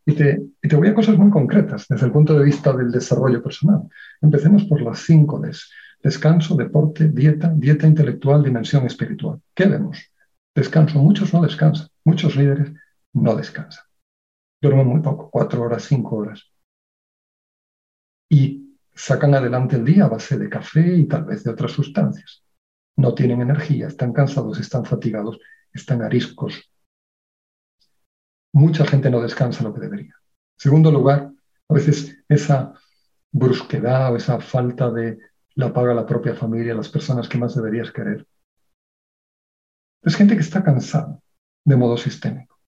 Y 0.04 0.14
te, 0.14 0.42
te 0.60 0.76
voy 0.76 0.88
a 0.88 0.96
cosas 0.96 1.16
muy 1.16 1.30
concretas 1.30 1.86
desde 1.88 2.08
el 2.08 2.12
punto 2.12 2.36
de 2.36 2.44
vista 2.44 2.74
del 2.74 2.92
desarrollo 2.92 3.44
personal. 3.44 3.84
Empecemos 4.20 4.64
por 4.64 4.82
las 4.82 5.02
cinco 5.02 5.40
Ds. 5.40 5.72
Descanso, 6.02 6.56
deporte, 6.56 7.10
dieta, 7.10 7.54
dieta 7.56 7.86
intelectual, 7.86 8.44
dimensión 8.44 8.88
espiritual. 8.88 9.40
¿Qué 9.54 9.68
vemos? 9.68 10.12
Descanso. 10.56 10.98
Muchos 10.98 11.32
no 11.36 11.44
descansan. 11.44 11.88
Muchos 12.04 12.36
líderes 12.36 12.72
no 13.14 13.36
descansan. 13.36 13.84
Duermen 14.60 14.88
muy 14.88 15.02
poco, 15.02 15.30
cuatro 15.30 15.62
horas, 15.62 15.84
cinco 15.84 16.16
horas. 16.16 16.52
Y 18.28 18.76
sacan 18.92 19.36
adelante 19.36 19.76
el 19.76 19.86
día 19.86 20.06
a 20.06 20.10
base 20.10 20.40
de 20.40 20.50
café 20.50 20.96
y 20.98 21.06
tal 21.06 21.26
vez 21.26 21.44
de 21.44 21.52
otras 21.52 21.74
sustancias. 21.74 22.44
No 22.98 23.14
tienen 23.14 23.42
energía, 23.42 23.86
están 23.86 24.14
cansados, 24.14 24.60
están 24.60 24.84
fatigados 24.84 25.40
están 25.76 26.02
ariscos. 26.02 26.72
Mucha 28.54 28.86
gente 28.86 29.10
no 29.10 29.22
descansa 29.22 29.64
lo 29.64 29.74
que 29.74 29.82
debería. 29.82 30.16
Segundo 30.58 30.90
lugar, 30.90 31.32
a 31.68 31.74
veces 31.74 32.18
esa 32.30 32.74
brusquedad 33.32 34.14
o 34.14 34.16
esa 34.16 34.40
falta 34.40 34.90
de 34.90 35.20
la 35.56 35.74
paga 35.74 35.94
la 35.94 36.06
propia 36.06 36.34
familia, 36.34 36.74
las 36.74 36.90
personas 36.90 37.28
que 37.28 37.38
más 37.38 37.56
deberías 37.56 37.92
querer. 37.92 38.26
Es 40.02 40.16
gente 40.16 40.36
que 40.36 40.42
está 40.42 40.64
cansada 40.64 41.20
de 41.66 41.76
modo 41.76 41.98
sistémico. 41.98 42.60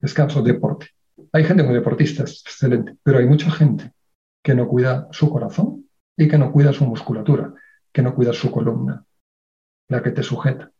Descanso, 0.00 0.42
deporte. 0.42 0.88
Hay 1.32 1.44
gente 1.44 1.62
muy 1.62 1.74
deportista, 1.74 2.22
excelente, 2.22 2.96
pero 3.02 3.18
hay 3.18 3.26
mucha 3.26 3.50
gente 3.50 3.92
que 4.42 4.54
no 4.54 4.66
cuida 4.66 5.08
su 5.12 5.30
corazón 5.30 5.88
y 6.16 6.28
que 6.28 6.38
no 6.38 6.52
cuida 6.52 6.72
su 6.72 6.84
musculatura, 6.84 7.54
que 7.92 8.02
no 8.02 8.14
cuida 8.14 8.32
su 8.32 8.50
columna, 8.50 9.04
la 9.88 10.02
que 10.02 10.10
te 10.10 10.22
sujeta 10.22 10.72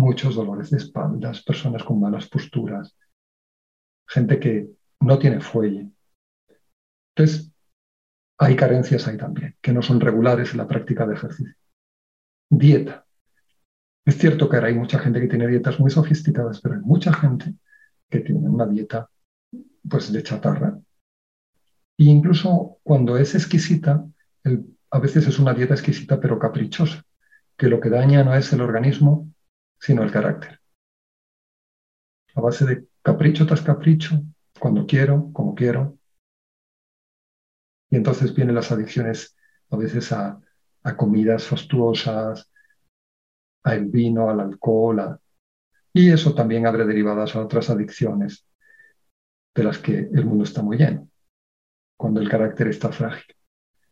muchos 0.00 0.34
dolores 0.34 0.70
de 0.70 0.78
espaldas, 0.78 1.42
personas 1.42 1.84
con 1.84 2.00
malas 2.00 2.28
posturas, 2.28 2.96
gente 4.08 4.40
que 4.40 4.70
no 5.00 5.18
tiene 5.18 5.40
fuelle. 5.40 5.90
Entonces, 7.14 7.52
hay 8.38 8.56
carencias 8.56 9.06
ahí 9.06 9.16
también, 9.16 9.56
que 9.60 9.72
no 9.72 9.82
son 9.82 10.00
regulares 10.00 10.52
en 10.52 10.58
la 10.58 10.66
práctica 10.66 11.06
de 11.06 11.14
ejercicio. 11.14 11.54
Dieta. 12.48 13.04
Es 14.04 14.16
cierto 14.16 14.48
que 14.48 14.56
ahora 14.56 14.68
hay 14.68 14.74
mucha 14.74 14.98
gente 14.98 15.20
que 15.20 15.28
tiene 15.28 15.46
dietas 15.46 15.78
muy 15.78 15.90
sofisticadas, 15.90 16.60
pero 16.60 16.76
hay 16.76 16.80
mucha 16.80 17.12
gente 17.12 17.54
que 18.08 18.20
tiene 18.20 18.48
una 18.48 18.66
dieta 18.66 19.08
pues 19.88 20.12
de 20.12 20.22
chatarra. 20.22 20.78
E 21.98 22.04
incluso 22.04 22.78
cuando 22.82 23.18
es 23.18 23.34
exquisita, 23.34 24.04
a 24.90 24.98
veces 24.98 25.26
es 25.26 25.38
una 25.38 25.52
dieta 25.52 25.74
exquisita 25.74 26.18
pero 26.18 26.38
caprichosa, 26.38 27.04
que 27.56 27.68
lo 27.68 27.78
que 27.78 27.90
daña 27.90 28.24
no 28.24 28.34
es 28.34 28.52
el 28.52 28.62
organismo, 28.62 29.30
sino 29.80 30.02
el 30.02 30.12
carácter. 30.12 30.60
A 32.34 32.40
base 32.40 32.64
de 32.64 32.86
capricho 33.02 33.46
tras 33.46 33.62
capricho, 33.62 34.22
cuando 34.58 34.86
quiero, 34.86 35.32
como 35.32 35.54
quiero. 35.54 35.98
Y 37.88 37.96
entonces 37.96 38.34
vienen 38.34 38.54
las 38.54 38.70
adicciones 38.70 39.36
a 39.70 39.76
veces 39.76 40.12
a, 40.12 40.40
comidas 40.96 41.46
fastuosas, 41.46 42.50
al 43.64 43.86
vino, 43.86 44.30
al 44.30 44.40
alcohol. 44.40 45.18
Y 45.92 46.10
eso 46.10 46.34
también 46.34 46.66
abre 46.66 46.84
derivadas 46.84 47.34
a 47.34 47.42
otras 47.42 47.70
adicciones 47.70 48.46
de 49.54 49.64
las 49.64 49.78
que 49.78 49.98
el 49.98 50.24
mundo 50.24 50.44
está 50.44 50.62
muy 50.62 50.76
lleno, 50.76 51.08
cuando 51.96 52.20
el 52.20 52.28
carácter 52.28 52.68
está 52.68 52.92
frágil. 52.92 53.34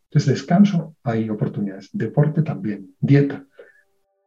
Entonces, 0.05 0.35
descanso, 0.35 0.97
hay 1.03 1.29
oportunidades. 1.29 1.91
Deporte 1.93 2.43
también. 2.43 2.97
Dieta 3.01 3.45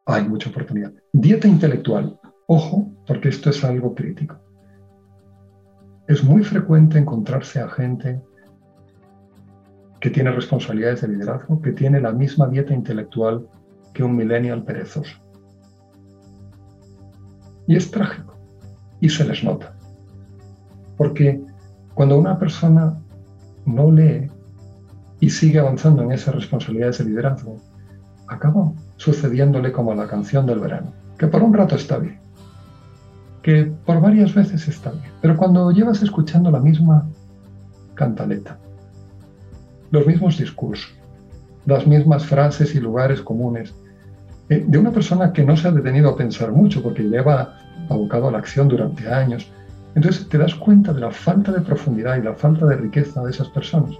hay 0.05 0.27
mucha 0.27 0.49
oportunidad. 0.49 0.93
Dieta 1.13 1.47
intelectual. 1.47 2.19
Ojo, 2.47 2.91
porque 3.07 3.29
esto 3.29 3.49
es 3.49 3.63
algo 3.63 3.95
crítico. 3.95 4.37
Es 6.07 6.23
muy 6.23 6.43
frecuente 6.43 6.97
encontrarse 6.97 7.59
a 7.59 7.69
gente 7.69 8.21
que 9.99 10.09
tiene 10.09 10.31
responsabilidades 10.31 11.01
de 11.01 11.09
liderazgo, 11.09 11.61
que 11.61 11.71
tiene 11.71 12.01
la 12.01 12.11
misma 12.11 12.47
dieta 12.47 12.73
intelectual 12.73 13.47
que 13.93 14.03
un 14.03 14.15
millennial 14.15 14.63
perezoso. 14.63 15.17
Y 17.67 17.75
es 17.75 17.89
trágico. 17.91 18.35
Y 18.99 19.09
se 19.09 19.23
les 19.25 19.43
nota. 19.43 19.73
Porque 20.97 21.41
cuando 21.93 22.17
una 22.17 22.37
persona 22.37 22.99
no 23.65 23.91
lee 23.91 24.29
y 25.19 25.29
sigue 25.29 25.59
avanzando 25.59 26.03
en 26.03 26.11
esas 26.11 26.35
responsabilidades 26.35 26.97
de 26.97 27.05
liderazgo, 27.05 27.57
acaba 28.27 28.73
sucediéndole 29.01 29.71
como 29.71 29.95
la 29.95 30.07
canción 30.07 30.45
del 30.45 30.59
verano, 30.59 30.93
que 31.17 31.25
por 31.25 31.41
un 31.41 31.55
rato 31.55 31.75
está 31.75 31.97
bien, 31.97 32.19
que 33.41 33.71
por 33.83 33.99
varias 33.99 34.35
veces 34.35 34.67
está 34.67 34.91
bien. 34.91 35.11
Pero 35.21 35.35
cuando 35.37 35.71
llevas 35.71 36.03
escuchando 36.03 36.51
la 36.51 36.59
misma 36.59 37.07
cantaleta, 37.95 38.59
los 39.89 40.05
mismos 40.05 40.37
discursos, 40.37 40.93
las 41.65 41.87
mismas 41.87 42.27
frases 42.27 42.75
y 42.75 42.79
lugares 42.79 43.21
comunes, 43.21 43.73
eh, 44.49 44.63
de 44.67 44.77
una 44.77 44.91
persona 44.91 45.33
que 45.33 45.43
no 45.43 45.57
se 45.57 45.67
ha 45.67 45.71
detenido 45.71 46.11
a 46.11 46.15
pensar 46.15 46.51
mucho 46.51 46.83
porque 46.83 47.01
lleva 47.01 47.57
abocado 47.89 48.27
a 48.27 48.31
la 48.31 48.37
acción 48.37 48.67
durante 48.67 49.11
años, 49.11 49.51
entonces 49.95 50.29
te 50.29 50.37
das 50.37 50.53
cuenta 50.53 50.93
de 50.93 51.01
la 51.01 51.09
falta 51.09 51.51
de 51.51 51.61
profundidad 51.61 52.17
y 52.17 52.21
la 52.21 52.35
falta 52.35 52.67
de 52.67 52.75
riqueza 52.75 53.23
de 53.23 53.31
esas 53.31 53.49
personas. 53.49 53.95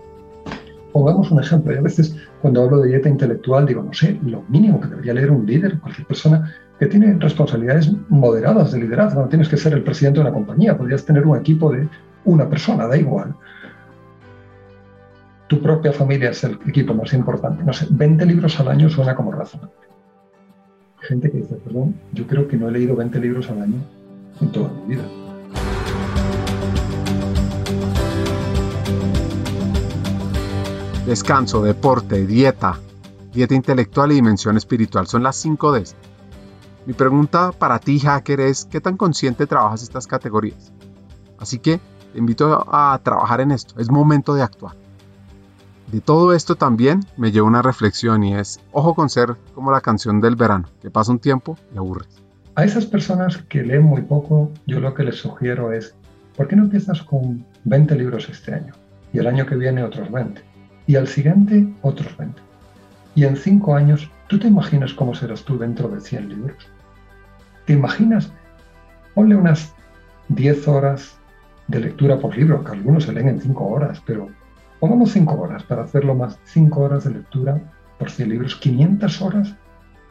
Pongamos 0.93 1.31
un 1.31 1.39
ejemplo, 1.39 1.73
y 1.73 1.77
a 1.77 1.81
veces 1.81 2.15
cuando 2.41 2.63
hablo 2.63 2.81
de 2.81 2.89
dieta 2.89 3.09
intelectual 3.09 3.65
digo, 3.65 3.81
no 3.81 3.93
sé, 3.93 4.19
lo 4.25 4.43
mínimo 4.49 4.81
que 4.81 4.87
debería 4.87 5.13
leer 5.13 5.31
un 5.31 5.45
líder, 5.45 5.79
cualquier 5.79 6.05
persona 6.05 6.53
que 6.79 6.87
tiene 6.87 7.13
responsabilidades 7.19 7.91
moderadas 8.09 8.71
de 8.71 8.79
liderazgo, 8.79 9.21
no 9.21 9.29
tienes 9.29 9.47
que 9.47 9.57
ser 9.57 9.73
el 9.73 9.83
presidente 9.83 10.19
de 10.19 10.25
una 10.25 10.33
compañía, 10.33 10.77
podrías 10.77 11.05
tener 11.05 11.25
un 11.25 11.37
equipo 11.37 11.71
de 11.71 11.87
una 12.25 12.49
persona, 12.49 12.87
da 12.87 12.97
igual. 12.97 13.35
Tu 15.47 15.61
propia 15.61 15.91
familia 15.91 16.31
es 16.31 16.43
el 16.43 16.57
equipo 16.67 16.93
más 16.93 17.13
importante. 17.13 17.63
No 17.63 17.73
sé, 17.73 17.85
20 17.89 18.25
libros 18.25 18.59
al 18.59 18.69
año 18.69 18.89
suena 18.89 19.15
como 19.15 19.31
razonable. 19.31 19.73
Gente 21.01 21.29
que 21.29 21.37
dice, 21.37 21.55
perdón, 21.55 21.95
yo 22.13 22.25
creo 22.25 22.47
que 22.47 22.57
no 22.57 22.69
he 22.69 22.71
leído 22.71 22.95
20 22.95 23.19
libros 23.19 23.49
al 23.49 23.61
año 23.61 23.77
en 24.39 24.51
toda 24.51 24.69
mi 24.69 24.95
vida. 24.95 25.03
Descanso, 31.11 31.61
deporte, 31.61 32.25
dieta, 32.25 32.79
dieta 33.33 33.53
intelectual 33.53 34.13
y 34.13 34.15
dimensión 34.15 34.55
espiritual 34.55 35.07
son 35.07 35.23
las 35.23 35.35
5 35.35 35.73
Ds. 35.73 35.93
Mi 36.85 36.93
pregunta 36.93 37.51
para 37.51 37.79
ti, 37.79 37.99
hacker, 37.99 38.39
es 38.39 38.63
¿qué 38.63 38.79
tan 38.79 38.95
consciente 38.95 39.45
trabajas 39.45 39.83
estas 39.83 40.07
categorías? 40.07 40.71
Así 41.37 41.59
que 41.59 41.81
te 42.13 42.17
invito 42.17 42.65
a 42.65 42.97
trabajar 43.03 43.41
en 43.41 43.51
esto, 43.51 43.77
es 43.77 43.91
momento 43.91 44.35
de 44.35 44.43
actuar. 44.43 44.77
De 45.91 45.99
todo 45.99 46.31
esto 46.31 46.55
también 46.55 47.01
me 47.17 47.33
lleva 47.33 47.45
una 47.45 47.61
reflexión 47.61 48.23
y 48.23 48.33
es, 48.33 48.61
ojo 48.71 48.95
con 48.95 49.09
ser 49.09 49.35
como 49.53 49.69
la 49.69 49.81
canción 49.81 50.21
del 50.21 50.37
verano, 50.37 50.69
que 50.81 50.91
pasa 50.91 51.11
un 51.11 51.19
tiempo 51.19 51.57
y 51.75 51.77
aburres. 51.77 52.21
A 52.55 52.63
esas 52.63 52.85
personas 52.85 53.35
que 53.49 53.63
leen 53.63 53.83
muy 53.83 54.03
poco, 54.03 54.49
yo 54.65 54.79
lo 54.79 54.93
que 54.93 55.03
les 55.03 55.17
sugiero 55.17 55.73
es, 55.73 55.93
¿por 56.37 56.47
qué 56.47 56.55
no 56.55 56.63
empiezas 56.63 57.01
con 57.01 57.45
20 57.65 57.95
libros 57.95 58.29
este 58.29 58.53
año? 58.53 58.73
Y 59.11 59.19
el 59.19 59.27
año 59.27 59.45
que 59.45 59.57
viene 59.57 59.83
otros 59.83 60.09
20 60.09 60.50
y 60.87 60.95
al 60.95 61.07
siguiente 61.07 61.67
otros 61.81 62.15
20. 62.17 62.41
Y 63.15 63.25
en 63.25 63.35
5 63.35 63.75
años, 63.75 64.09
¿tú 64.27 64.39
te 64.39 64.47
imaginas 64.47 64.93
cómo 64.93 65.13
serás 65.13 65.43
tú 65.43 65.57
dentro 65.57 65.89
de 65.89 65.99
100 65.99 66.29
libros? 66.29 66.57
¿Te 67.65 67.73
imaginas? 67.73 68.31
Ponle 69.13 69.35
unas 69.35 69.73
10 70.29 70.67
horas 70.67 71.17
de 71.67 71.79
lectura 71.79 72.19
por 72.19 72.37
libro, 72.37 72.63
que 72.63 72.71
algunos 72.71 73.03
se 73.03 73.13
leen 73.13 73.27
en 73.27 73.41
5 73.41 73.65
horas, 73.65 74.01
pero 74.05 74.29
pongamos 74.79 75.11
5 75.11 75.33
horas 75.33 75.63
para 75.63 75.83
hacerlo 75.83 76.15
más. 76.15 76.39
5 76.45 76.79
horas 76.79 77.03
de 77.03 77.11
lectura 77.11 77.61
por 77.99 78.09
100 78.09 78.29
libros, 78.29 78.55
500 78.55 79.21
horas 79.21 79.55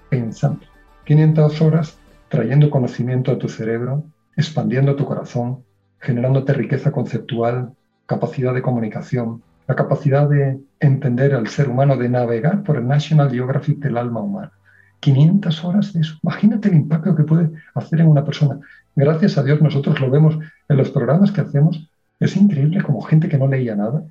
pensando, 0.09 0.61
500 1.05 1.61
horas 1.63 1.99
trayendo 2.29 2.71
conocimiento 2.71 3.33
a 3.33 3.39
tu 3.39 3.49
cerebro, 3.49 4.05
expandiendo 4.37 4.95
tu 4.97 5.05
corazón, 5.05 5.65
generándote 5.99 6.53
riqueza 6.53 6.93
conceptual, 6.93 7.73
capacidad 8.07 8.55
de 8.55 8.63
comunicación, 8.63 9.43
la 9.71 9.77
capacidad 9.77 10.29
de 10.29 10.59
entender 10.81 11.33
al 11.33 11.47
ser 11.47 11.69
humano, 11.69 11.97
de 11.97 12.09
navegar 12.09 12.65
por 12.65 12.77
el 12.77 12.89
National 12.89 13.31
Geographic 13.31 13.79
del 13.79 13.99
alma 13.99 14.21
humana. 14.21 14.51
500 14.99 15.65
horas 15.65 15.93
de 15.93 16.01
eso. 16.01 16.19
Imagínate 16.25 16.71
el 16.71 16.75
impacto 16.75 17.15
que 17.15 17.23
puede 17.23 17.53
hacer 17.77 18.01
en 18.01 18.09
una 18.09 18.25
persona. 18.25 18.59
Gracias 18.97 19.39
a 19.39 19.45
Dios 19.45 19.63
nosotros 19.63 20.01
lo 20.01 20.11
vemos 20.11 20.37
en 20.69 20.77
los 20.77 20.91
programas 20.91 21.31
que 21.31 21.43
hacemos. 21.43 21.89
Es 22.19 22.35
increíble 22.35 22.83
como 22.83 23.01
gente 23.03 23.29
que 23.29 23.39
no 23.39 23.47
leía 23.47 23.77
nada 23.77 24.03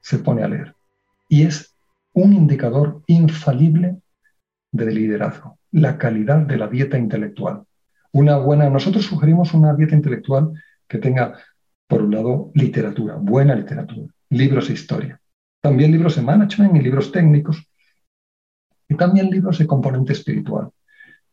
se 0.00 0.18
pone 0.18 0.42
a 0.42 0.48
leer. 0.48 0.74
Y 1.28 1.42
es 1.42 1.76
un 2.14 2.32
indicador 2.32 3.02
infalible 3.06 3.98
de 4.72 4.90
liderazgo, 4.90 5.58
la 5.72 5.98
calidad 5.98 6.38
de 6.38 6.56
la 6.56 6.68
dieta 6.68 6.96
intelectual. 6.96 7.64
Una 8.12 8.38
buena, 8.38 8.70
nosotros 8.70 9.04
sugerimos 9.04 9.52
una 9.52 9.74
dieta 9.74 9.94
intelectual 9.94 10.52
que 10.88 10.96
tenga, 10.96 11.34
por 11.86 12.00
un 12.00 12.14
lado, 12.14 12.50
literatura, 12.54 13.16
buena 13.16 13.54
literatura, 13.54 14.06
libros 14.30 14.68
de 14.68 14.74
historia, 14.74 15.20
también 15.60 15.92
libros 15.92 16.16
de 16.16 16.22
management 16.22 16.76
y 16.76 16.80
libros 16.80 17.12
técnicos, 17.12 17.66
y 18.88 18.96
también 18.96 19.30
libros 19.30 19.58
de 19.58 19.66
componente 19.66 20.12
espiritual. 20.12 20.70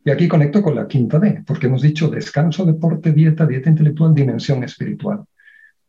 Y 0.05 0.11
aquí 0.11 0.27
conecto 0.27 0.61
con 0.61 0.75
la 0.75 0.87
quinta 0.87 1.19
D, 1.19 1.43
porque 1.45 1.67
hemos 1.67 1.81
dicho 1.81 2.09
descanso, 2.09 2.65
deporte, 2.65 3.13
dieta, 3.13 3.45
dieta 3.45 3.69
intelectual, 3.69 4.13
dimensión 4.13 4.63
espiritual. 4.63 5.23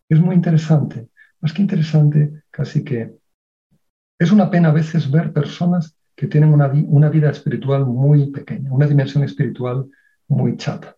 Es 0.08 0.20
muy 0.20 0.34
interesante, 0.36 1.08
más 1.40 1.52
que 1.52 1.62
interesante, 1.62 2.44
casi 2.50 2.84
que 2.84 3.12
es 4.18 4.30
una 4.30 4.50
pena 4.50 4.68
a 4.68 4.72
veces 4.72 5.10
ver 5.10 5.32
personas 5.32 5.96
que 6.14 6.28
tienen 6.28 6.52
una, 6.52 6.68
una 6.68 7.08
vida 7.08 7.30
espiritual 7.30 7.86
muy 7.86 8.30
pequeña, 8.30 8.72
una 8.72 8.86
dimensión 8.86 9.24
espiritual 9.24 9.86
muy 10.28 10.56
chata. 10.56 10.96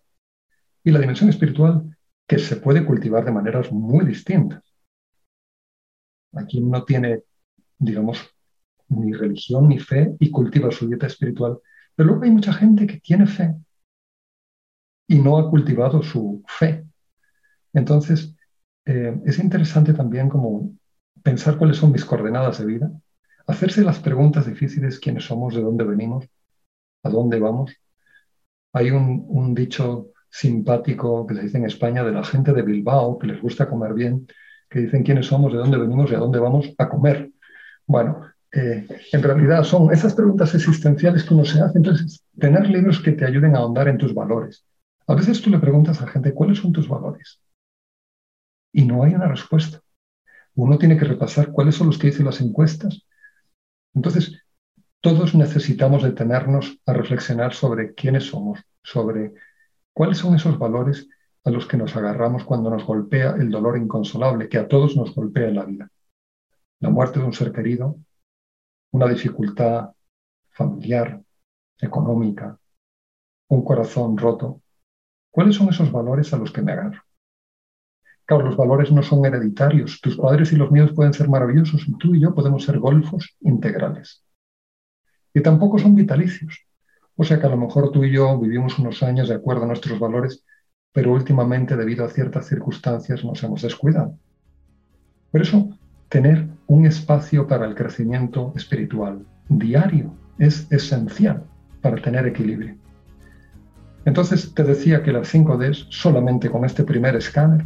Y 0.83 0.91
la 0.91 0.99
dimensión 0.99 1.29
espiritual 1.29 1.97
que 2.27 2.37
se 2.37 2.57
puede 2.57 2.85
cultivar 2.85 3.25
de 3.25 3.31
maneras 3.31 3.71
muy 3.71 4.05
distintas. 4.05 4.63
Aquí 6.37 6.61
no 6.61 6.83
tiene, 6.83 7.23
digamos, 7.77 8.19
ni 8.89 9.13
religión 9.13 9.67
ni 9.67 9.79
fe 9.79 10.15
y 10.19 10.31
cultiva 10.31 10.71
su 10.71 10.87
dieta 10.87 11.07
espiritual. 11.07 11.59
Pero 11.95 12.09
luego 12.09 12.23
hay 12.23 12.31
mucha 12.31 12.53
gente 12.53 12.87
que 12.87 12.99
tiene 12.99 13.27
fe 13.27 13.55
y 15.07 15.19
no 15.19 15.37
ha 15.37 15.49
cultivado 15.49 16.03
su 16.03 16.43
fe. 16.47 16.85
Entonces, 17.73 18.35
eh, 18.85 19.19
es 19.25 19.39
interesante 19.39 19.93
también 19.93 20.29
como 20.29 20.73
pensar 21.23 21.57
cuáles 21.57 21.77
son 21.77 21.91
mis 21.91 22.05
coordenadas 22.05 22.59
de 22.59 22.65
vida, 22.65 22.91
hacerse 23.47 23.83
las 23.83 23.99
preguntas 23.99 24.45
difíciles, 24.45 24.99
quiénes 24.99 25.25
somos, 25.25 25.55
de 25.55 25.61
dónde 25.61 25.83
venimos, 25.83 26.25
a 27.03 27.09
dónde 27.09 27.39
vamos. 27.39 27.73
Hay 28.73 28.91
un, 28.91 29.25
un 29.27 29.53
dicho 29.53 30.11
simpático 30.29 31.25
que 31.25 31.35
se 31.35 31.41
dice 31.43 31.57
en 31.57 31.65
España 31.65 32.03
de 32.03 32.11
la 32.11 32.23
gente 32.23 32.53
de 32.53 32.61
Bilbao, 32.61 33.17
que 33.17 33.27
les 33.27 33.41
gusta 33.41 33.69
comer 33.69 33.93
bien, 33.93 34.27
que 34.69 34.79
dicen 34.79 35.03
quiénes 35.03 35.27
somos, 35.27 35.53
de 35.53 35.59
dónde 35.59 35.77
venimos 35.77 36.11
y 36.11 36.15
a 36.15 36.19
dónde 36.19 36.39
vamos 36.39 36.73
a 36.77 36.89
comer. 36.89 37.31
Bueno, 37.85 38.21
eh, 38.51 38.87
en 39.11 39.23
realidad 39.23 39.63
son 39.63 39.91
esas 39.91 40.13
preguntas 40.13 40.53
existenciales 40.55 41.23
que 41.23 41.33
uno 41.33 41.45
se 41.45 41.61
hace. 41.61 41.77
Entonces, 41.77 42.23
tener 42.37 42.69
libros 42.69 42.99
que 42.99 43.11
te 43.11 43.25
ayuden 43.25 43.55
a 43.55 43.59
ahondar 43.59 43.87
en 43.87 43.97
tus 43.97 44.13
valores. 44.13 44.65
A 45.07 45.15
veces 45.15 45.41
tú 45.41 45.49
le 45.49 45.59
preguntas 45.59 46.01
a 46.01 46.07
gente, 46.07 46.33
¿cuáles 46.33 46.59
son 46.59 46.73
tus 46.73 46.87
valores? 46.87 47.41
Y 48.73 48.85
no 48.85 49.03
hay 49.03 49.13
una 49.13 49.27
respuesta. 49.27 49.79
Uno 50.55 50.77
tiene 50.77 50.97
que 50.97 51.05
repasar 51.05 51.51
cuáles 51.51 51.75
son 51.75 51.87
los 51.87 51.97
que 51.97 52.07
dicen 52.07 52.25
las 52.25 52.41
encuestas. 52.41 53.05
Entonces, 53.93 54.43
todos 55.01 55.35
necesitamos 55.35 56.03
detenernos 56.03 56.79
a 56.85 56.93
reflexionar 56.93 57.53
sobre 57.53 57.93
quiénes 57.93 58.25
somos, 58.25 58.59
sobre 58.83 59.33
cuáles 59.93 60.17
son 60.17 60.35
esos 60.35 60.57
valores 60.57 61.07
a 61.47 61.51
los 61.51 61.65
que 61.65 61.77
nos 61.77 61.95
agarramos 61.95 62.43
cuando 62.43 62.69
nos 62.69 62.85
golpea 62.85 63.35
el 63.37 63.49
dolor 63.49 63.77
inconsolable 63.77 64.49
que 64.49 64.57
a 64.57 64.67
todos 64.67 64.97
nos 64.97 65.15
golpea 65.15 65.47
en 65.47 65.55
la 65.55 65.63
vida. 65.63 65.89
La 66.79 66.89
muerte 66.89 67.19
de 67.19 67.25
un 67.25 67.33
ser 67.33 67.53
querido, 67.53 67.97
una 68.91 69.07
dificultad 69.07 69.91
familiar, 70.49 71.21
económica, 71.79 72.59
un 73.47 73.63
corazón 73.63 74.17
roto. 74.17 74.61
¿Cuáles 75.31 75.55
son 75.55 75.69
esos 75.69 75.91
valores 75.91 76.33
a 76.33 76.37
los 76.37 76.51
que 76.51 76.61
me 76.61 76.73
agarro? 76.73 77.01
Claro, 78.25 78.43
los 78.43 78.57
valores 78.57 78.91
no 78.91 79.01
son 79.01 79.25
hereditarios. 79.25 80.01
Tus 80.01 80.17
padres 80.17 80.51
y 80.51 80.57
los 80.57 80.69
míos 80.69 80.91
pueden 80.93 81.13
ser 81.13 81.29
maravillosos 81.29 81.87
y 81.87 81.97
tú 81.97 82.13
y 82.13 82.19
yo 82.19 82.35
podemos 82.35 82.65
ser 82.65 82.77
golfos 82.77 83.37
integrales. 83.39 84.25
Y 85.33 85.41
tampoco 85.41 85.79
son 85.79 85.95
vitalicios. 85.95 86.67
O 87.15 87.23
sea 87.23 87.39
que 87.39 87.47
a 87.47 87.49
lo 87.49 87.57
mejor 87.57 87.91
tú 87.91 88.03
y 88.03 88.11
yo 88.11 88.37
vivimos 88.37 88.77
unos 88.79 89.01
años 89.01 89.29
de 89.29 89.35
acuerdo 89.35 89.63
a 89.63 89.67
nuestros 89.67 89.97
valores, 89.97 90.43
pero 90.97 91.13
últimamente 91.13 91.77
debido 91.77 92.03
a 92.03 92.09
ciertas 92.09 92.47
circunstancias 92.47 93.23
nos 93.23 93.43
hemos 93.43 93.61
descuidado. 93.61 94.15
Por 95.31 95.43
eso, 95.43 95.69
tener 96.09 96.47
un 96.65 96.87
espacio 96.87 97.45
para 97.45 97.67
el 97.67 97.75
crecimiento 97.75 98.51
espiritual 98.55 99.23
diario 99.47 100.11
es 100.39 100.65
esencial 100.71 101.43
para 101.83 102.01
tener 102.01 102.25
equilibrio. 102.25 102.77
Entonces 104.05 104.55
te 104.55 104.63
decía 104.63 105.03
que 105.03 105.11
las 105.11 105.31
5Ds, 105.31 105.85
solamente 105.91 106.49
con 106.49 106.65
este 106.65 106.83
primer 106.83 107.15
escáner, 107.15 107.63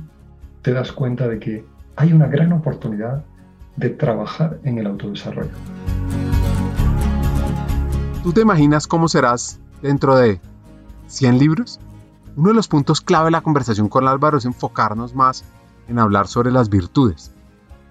te 0.61 0.73
das 0.73 0.91
cuenta 0.91 1.29
de 1.29 1.39
que 1.39 1.63
hay 1.95 2.11
una 2.11 2.27
gran 2.27 2.51
oportunidad 2.51 3.23
de 3.77 3.91
trabajar 3.91 4.59
en 4.65 4.77
el 4.77 4.87
autodesarrollo. 4.87 5.55
¿Tú 8.23 8.33
te 8.33 8.41
imaginas 8.41 8.87
cómo 8.87 9.07
serás 9.07 9.57
dentro 9.81 10.17
de 10.17 10.41
100 11.07 11.39
libros? 11.39 11.79
Uno 12.35 12.49
de 12.49 12.55
los 12.55 12.69
puntos 12.69 13.01
clave 13.01 13.25
de 13.25 13.31
la 13.31 13.41
conversación 13.41 13.89
con 13.89 14.07
Álvaro 14.07 14.37
es 14.37 14.45
enfocarnos 14.45 15.13
más 15.13 15.43
en 15.89 15.99
hablar 15.99 16.27
sobre 16.27 16.51
las 16.51 16.69
virtudes 16.69 17.33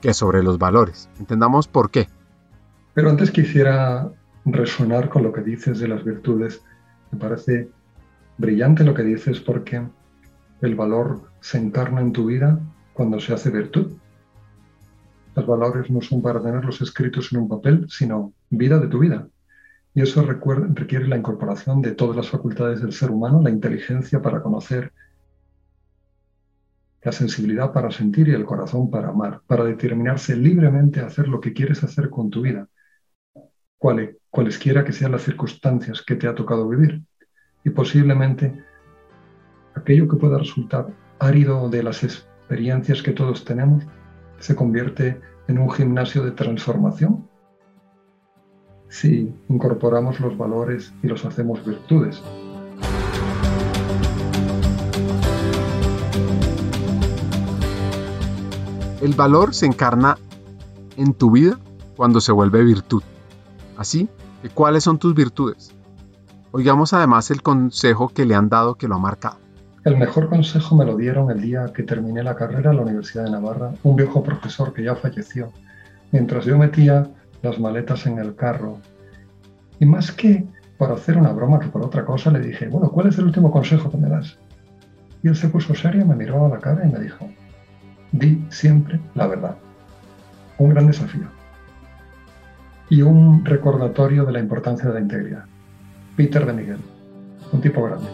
que 0.01 0.15
sobre 0.15 0.43
los 0.43 0.59
valores. 0.59 1.11
Entendamos 1.19 1.69
por 1.69 1.91
qué. 1.91 2.09
Pero 2.95 3.11
antes 3.11 3.31
quisiera 3.31 4.11
resonar 4.47 5.11
con 5.11 5.25
lo 5.25 5.33
que 5.33 5.43
dices 5.43 5.79
de 5.79 5.89
las 5.89 6.05
virtudes. 6.05 6.63
Me 7.11 7.19
parece 7.19 7.69
brillante 8.39 8.83
lo 8.83 8.95
que 8.95 9.03
dices 9.03 9.41
porque 9.41 9.83
el 10.63 10.75
valor 10.75 11.21
se 11.41 11.59
encarna 11.59 12.01
en 12.01 12.13
tu 12.13 12.27
vida 12.27 12.59
cuando 12.95 13.21
se 13.21 13.35
hace 13.35 13.51
virtud. 13.51 13.93
Los 15.37 15.47
valores 15.47 15.91
no 15.91 16.01
son 16.01 16.23
para 16.23 16.43
tenerlos 16.43 16.81
escritos 16.81 17.31
en 17.33 17.41
un 17.41 17.49
papel, 17.49 17.87
sino 17.91 18.33
vida 18.49 18.79
de 18.79 18.89
tu 18.89 19.01
vida. 19.01 19.29
Y 19.95 20.03
eso 20.03 20.23
requiere 20.23 21.09
la 21.09 21.17
incorporación 21.17 21.83
de 21.83 21.93
todas 21.93 22.17
las 22.17 22.29
facultades 22.29 22.81
del 22.81 22.93
ser 22.93 23.11
humano, 23.11 23.43
la 23.43 23.51
inteligencia 23.51 24.23
para 24.23 24.41
conocer, 24.41 24.93
la 27.03 27.13
sensibilidad 27.13 27.73
para 27.73 27.91
sentir 27.91 28.29
y 28.29 28.33
el 28.33 28.45
corazón 28.45 28.91
para 28.91 29.09
amar, 29.09 29.41
para 29.47 29.65
determinarse 29.65 30.37
libremente 30.37 31.01
a 31.01 31.07
hacer 31.07 31.29
lo 31.29 31.41
que 31.41 31.53
quieres 31.53 31.83
hacer 31.83 32.11
con 32.11 32.31
tu 32.31 32.43
vida, 32.43 32.69
cualesquiera 34.31 34.85
que 34.85 34.93
sean 34.93 35.13
las 35.13 35.23
circunstancias 35.23 36.03
que 36.03 36.17
te 36.17 36.29
ha 36.29 36.35
tocado 36.35 36.69
vivir. 36.69 37.03
Y 37.65 37.71
posiblemente 37.71 38.63
aquello 39.75 40.09
que 40.09 40.17
pueda 40.17 40.39
resultar 40.39 40.89
árido 41.19 41.69
de 41.69 41.83
las 41.83 42.05
experiencias 42.05 43.03
que 43.03 43.13
todos 43.13 43.45
tenemos 43.45 43.85
se 44.39 44.55
convierte 44.55 45.21
en 45.49 45.59
un 45.59 45.71
gimnasio 45.71 46.23
de 46.23 46.33
transformación 46.33 47.30
si 48.91 49.33
incorporamos 49.49 50.21
los 50.21 50.37
valores 50.37 50.93
y 51.03 51.07
los 51.07 51.25
hacemos 51.25 51.65
virtudes. 51.65 52.21
El 59.01 59.15
valor 59.15 59.55
se 59.55 59.65
encarna 59.65 60.19
en 60.99 61.15
tu 61.15 61.31
vida 61.31 61.59
cuando 61.97 62.21
se 62.21 62.33
vuelve 62.33 62.63
virtud. 62.63 63.03
Así 63.79 64.09
que, 64.43 64.51
¿cuáles 64.51 64.85
son 64.85 64.99
tus 64.99 65.15
virtudes? 65.15 65.73
Oigamos 66.51 66.93
además 66.93 67.31
el 67.31 67.43
consejo 67.43 68.09
que 68.09 68.27
le 68.27 68.35
han 68.35 68.49
dado 68.49 68.75
que 68.75 68.89
lo 68.89 68.97
ha 68.97 68.99
marcado. 68.99 69.39
El 69.85 69.97
mejor 69.97 70.29
consejo 70.29 70.77
me 70.77 70.85
lo 70.85 70.97
dieron 70.97 71.31
el 71.31 71.41
día 71.41 71.73
que 71.75 71.85
terminé 71.85 72.23
la 72.23 72.35
carrera 72.35 72.71
en 72.71 72.77
la 72.77 72.83
Universidad 72.83 73.25
de 73.25 73.31
Navarra, 73.31 73.73
un 73.83 73.97
viejo 73.97 74.23
profesor 74.23 74.75
que 74.75 74.83
ya 74.83 74.95
falleció, 74.97 75.53
mientras 76.13 76.45
yo 76.45 76.59
metía 76.59 77.09
las 77.43 77.59
maletas 77.59 78.07
en 78.07 78.19
el 78.19 78.35
carro. 78.35 78.79
Y 79.79 79.87
más 79.87 80.13
que 80.13 80.47
por 80.79 80.93
hacer 80.93 81.17
una 81.17 81.33
broma 81.33 81.61
que 81.61 81.69
por 81.69 81.83
otra 81.83 82.05
cosa, 82.05 82.31
le 82.31 82.41
dije, 82.41 82.69
bueno, 82.69 82.91
¿cuál 82.91 83.09
es 83.09 83.19
el 83.19 83.27
último 83.27 83.51
consejo 83.51 83.91
que 83.91 83.99
me 83.99 84.09
das? 84.09 84.39
Y 85.23 85.29
él 85.29 85.37
se 85.37 85.49
puso 85.49 85.75
serio, 85.75 86.07
me 86.07 86.17
miró 86.17 86.47
a 86.47 86.49
la 86.49 86.59
cara 86.59 86.87
y 86.87 86.91
me 86.91 86.99
dijo, 87.01 87.29
di 88.13 88.43
siempre 88.49 88.99
la 89.15 89.27
verdad. 89.27 89.57
Un 90.59 90.71
gran 90.71 90.87
desafío. 90.87 91.27
Y 92.89 93.03
un 93.03 93.45
recordatorio 93.45 94.25
de 94.25 94.33
la 94.33 94.41
importancia 94.41 94.89
de 94.89 94.95
la 94.95 95.01
integridad. 95.01 95.45
Peter 96.17 96.45
de 96.47 96.53
Miguel, 96.53 96.81
un 97.53 97.61
tipo 97.61 97.83
grande. 97.83 98.09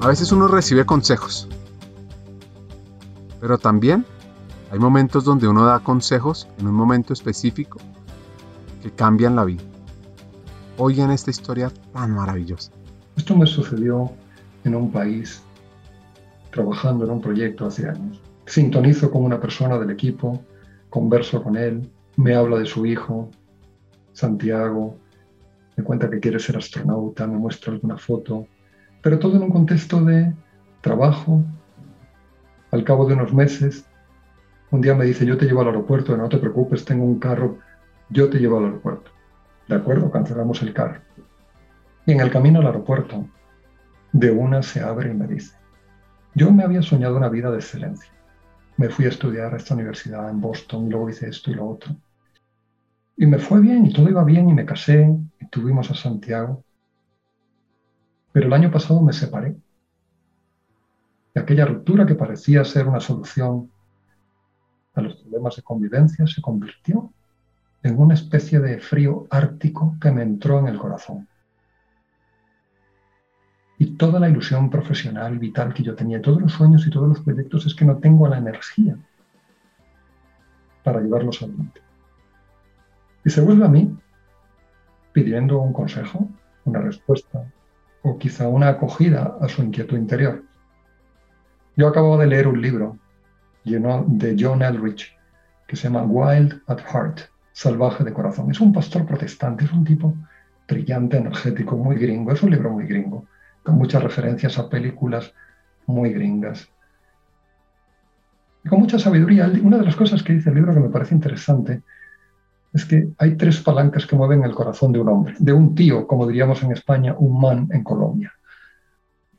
A 0.00 0.08
veces 0.08 0.32
uno 0.32 0.48
recibe 0.48 0.84
consejos, 0.84 1.48
pero 3.42 3.58
también 3.58 4.06
hay 4.70 4.78
momentos 4.78 5.24
donde 5.24 5.48
uno 5.48 5.64
da 5.64 5.80
consejos 5.80 6.48
en 6.60 6.68
un 6.68 6.74
momento 6.74 7.12
específico 7.12 7.80
que 8.80 8.92
cambian 8.92 9.34
la 9.34 9.44
vida. 9.44 9.64
Oigan 10.78 11.10
esta 11.10 11.32
historia 11.32 11.72
tan 11.92 12.12
maravillosa. 12.12 12.70
Esto 13.16 13.36
me 13.36 13.46
sucedió 13.46 14.12
en 14.62 14.76
un 14.76 14.92
país 14.92 15.42
trabajando 16.52 17.04
en 17.04 17.10
un 17.10 17.20
proyecto 17.20 17.66
hace 17.66 17.88
años. 17.88 18.20
Sintonizo 18.46 19.10
con 19.10 19.24
una 19.24 19.40
persona 19.40 19.76
del 19.76 19.90
equipo, 19.90 20.40
converso 20.88 21.42
con 21.42 21.56
él, 21.56 21.90
me 22.16 22.36
habla 22.36 22.58
de 22.58 22.66
su 22.66 22.86
hijo, 22.86 23.28
Santiago, 24.12 24.98
me 25.76 25.82
cuenta 25.82 26.08
que 26.08 26.20
quiere 26.20 26.38
ser 26.38 26.56
astronauta, 26.58 27.26
me 27.26 27.38
muestra 27.38 27.72
alguna 27.72 27.98
foto, 27.98 28.46
pero 29.02 29.18
todo 29.18 29.34
en 29.34 29.42
un 29.42 29.50
contexto 29.50 30.00
de 30.04 30.32
trabajo. 30.80 31.42
Al 32.72 32.84
cabo 32.84 33.04
de 33.06 33.12
unos 33.12 33.34
meses, 33.34 33.84
un 34.70 34.80
día 34.80 34.94
me 34.94 35.04
dice, 35.04 35.26
yo 35.26 35.36
te 35.36 35.44
llevo 35.44 35.60
al 35.60 35.66
aeropuerto, 35.66 36.16
no 36.16 36.30
te 36.30 36.38
preocupes, 36.38 36.86
tengo 36.86 37.04
un 37.04 37.18
carro, 37.18 37.58
yo 38.08 38.30
te 38.30 38.38
llevo 38.38 38.56
al 38.58 38.64
aeropuerto. 38.64 39.10
De 39.68 39.74
acuerdo, 39.74 40.10
cancelamos 40.10 40.62
el 40.62 40.72
carro. 40.72 41.02
Y 42.06 42.12
en 42.12 42.20
el 42.20 42.30
camino 42.30 42.60
al 42.60 42.66
aeropuerto, 42.66 43.28
de 44.12 44.30
una 44.30 44.62
se 44.62 44.80
abre 44.80 45.10
y 45.10 45.14
me 45.14 45.26
dice, 45.26 45.54
yo 46.34 46.50
me 46.50 46.64
había 46.64 46.80
soñado 46.80 47.18
una 47.18 47.28
vida 47.28 47.50
de 47.50 47.58
excelencia. 47.58 48.10
Me 48.78 48.88
fui 48.88 49.04
a 49.04 49.10
estudiar 49.10 49.52
a 49.52 49.58
esta 49.58 49.74
universidad 49.74 50.30
en 50.30 50.40
Boston, 50.40 50.88
luego 50.88 51.10
hice 51.10 51.28
esto 51.28 51.50
y 51.50 51.54
lo 51.54 51.68
otro. 51.68 51.94
Y 53.18 53.26
me 53.26 53.38
fue 53.38 53.60
bien, 53.60 53.84
y 53.84 53.92
todo 53.92 54.08
iba 54.08 54.24
bien, 54.24 54.48
y 54.48 54.54
me 54.54 54.64
casé, 54.64 55.14
y 55.38 55.46
tuvimos 55.48 55.90
a 55.90 55.94
Santiago. 55.94 56.64
Pero 58.32 58.46
el 58.46 58.52
año 58.54 58.70
pasado 58.70 59.02
me 59.02 59.12
separé. 59.12 59.56
Y 61.34 61.38
aquella 61.38 61.64
ruptura 61.64 62.06
que 62.06 62.14
parecía 62.14 62.64
ser 62.64 62.86
una 62.86 63.00
solución 63.00 63.70
a 64.94 65.00
los 65.00 65.16
problemas 65.16 65.56
de 65.56 65.62
convivencia 65.62 66.26
se 66.26 66.42
convirtió 66.42 67.12
en 67.82 67.98
una 67.98 68.14
especie 68.14 68.60
de 68.60 68.78
frío 68.78 69.26
ártico 69.30 69.96
que 70.00 70.10
me 70.10 70.22
entró 70.22 70.58
en 70.58 70.68
el 70.68 70.78
corazón 70.78 71.26
y 73.82 73.96
toda 73.96 74.20
la 74.20 74.28
ilusión 74.28 74.70
profesional, 74.70 75.40
vital 75.40 75.74
que 75.74 75.82
yo 75.82 75.96
tenía, 75.96 76.22
todos 76.22 76.40
los 76.40 76.52
sueños 76.52 76.86
y 76.86 76.90
todos 76.90 77.08
los 77.08 77.20
proyectos, 77.20 77.66
es 77.66 77.74
que 77.74 77.84
no 77.84 77.96
tengo 77.96 78.28
la 78.28 78.38
energía 78.38 78.96
para 80.84 81.00
llevarlos 81.00 81.42
adelante. 81.42 81.80
Y 83.24 83.30
se 83.30 83.40
vuelve 83.40 83.64
a 83.64 83.68
mí 83.68 83.92
pidiendo 85.12 85.58
un 85.58 85.72
consejo, 85.72 86.28
una 86.64 86.80
respuesta 86.80 87.44
o 88.02 88.18
quizá 88.18 88.46
una 88.46 88.68
acogida 88.68 89.36
a 89.40 89.48
su 89.48 89.64
inquietud 89.64 89.96
interior. 89.96 90.44
Yo 91.76 91.88
acabo 91.88 92.18
de 92.18 92.26
leer 92.26 92.48
un 92.48 92.60
libro 92.60 92.98
de 93.64 94.36
John 94.38 94.62
Elrich 94.62 95.16
que 95.66 95.76
se 95.76 95.84
llama 95.84 96.02
Wild 96.02 96.60
at 96.66 96.80
Heart, 96.80 97.20
Salvaje 97.52 98.04
de 98.04 98.12
Corazón. 98.12 98.50
Es 98.50 98.60
un 98.60 98.72
pastor 98.72 99.06
protestante, 99.06 99.64
es 99.64 99.72
un 99.72 99.84
tipo 99.84 100.14
brillante, 100.68 101.16
energético, 101.16 101.76
muy 101.76 101.96
gringo, 101.96 102.32
es 102.32 102.42
un 102.42 102.50
libro 102.50 102.70
muy 102.70 102.86
gringo 102.86 103.26
con 103.62 103.76
muchas 103.76 104.02
referencias 104.02 104.58
a 104.58 104.68
películas 104.68 105.32
muy 105.86 106.12
gringas. 106.12 106.68
Y 108.64 108.68
con 108.68 108.80
mucha 108.80 108.98
sabiduría. 108.98 109.50
Una 109.62 109.78
de 109.78 109.84
las 109.84 109.96
cosas 109.96 110.22
que 110.22 110.34
dice 110.34 110.50
el 110.50 110.56
libro 110.56 110.74
que 110.74 110.80
me 110.80 110.90
parece 110.90 111.14
interesante 111.14 111.82
es 112.72 112.84
que 112.84 113.08
hay 113.18 113.36
tres 113.36 113.60
palancas 113.60 114.06
que 114.06 114.16
mueven 114.16 114.44
el 114.44 114.54
corazón 114.54 114.92
de 114.92 115.00
un 115.00 115.08
hombre, 115.08 115.34
de 115.38 115.52
un 115.52 115.74
tío, 115.74 116.06
como 116.06 116.26
diríamos 116.26 116.62
en 116.62 116.72
España, 116.72 117.14
un 117.18 117.40
man 117.40 117.68
en 117.70 117.82
Colombia. 117.82 118.32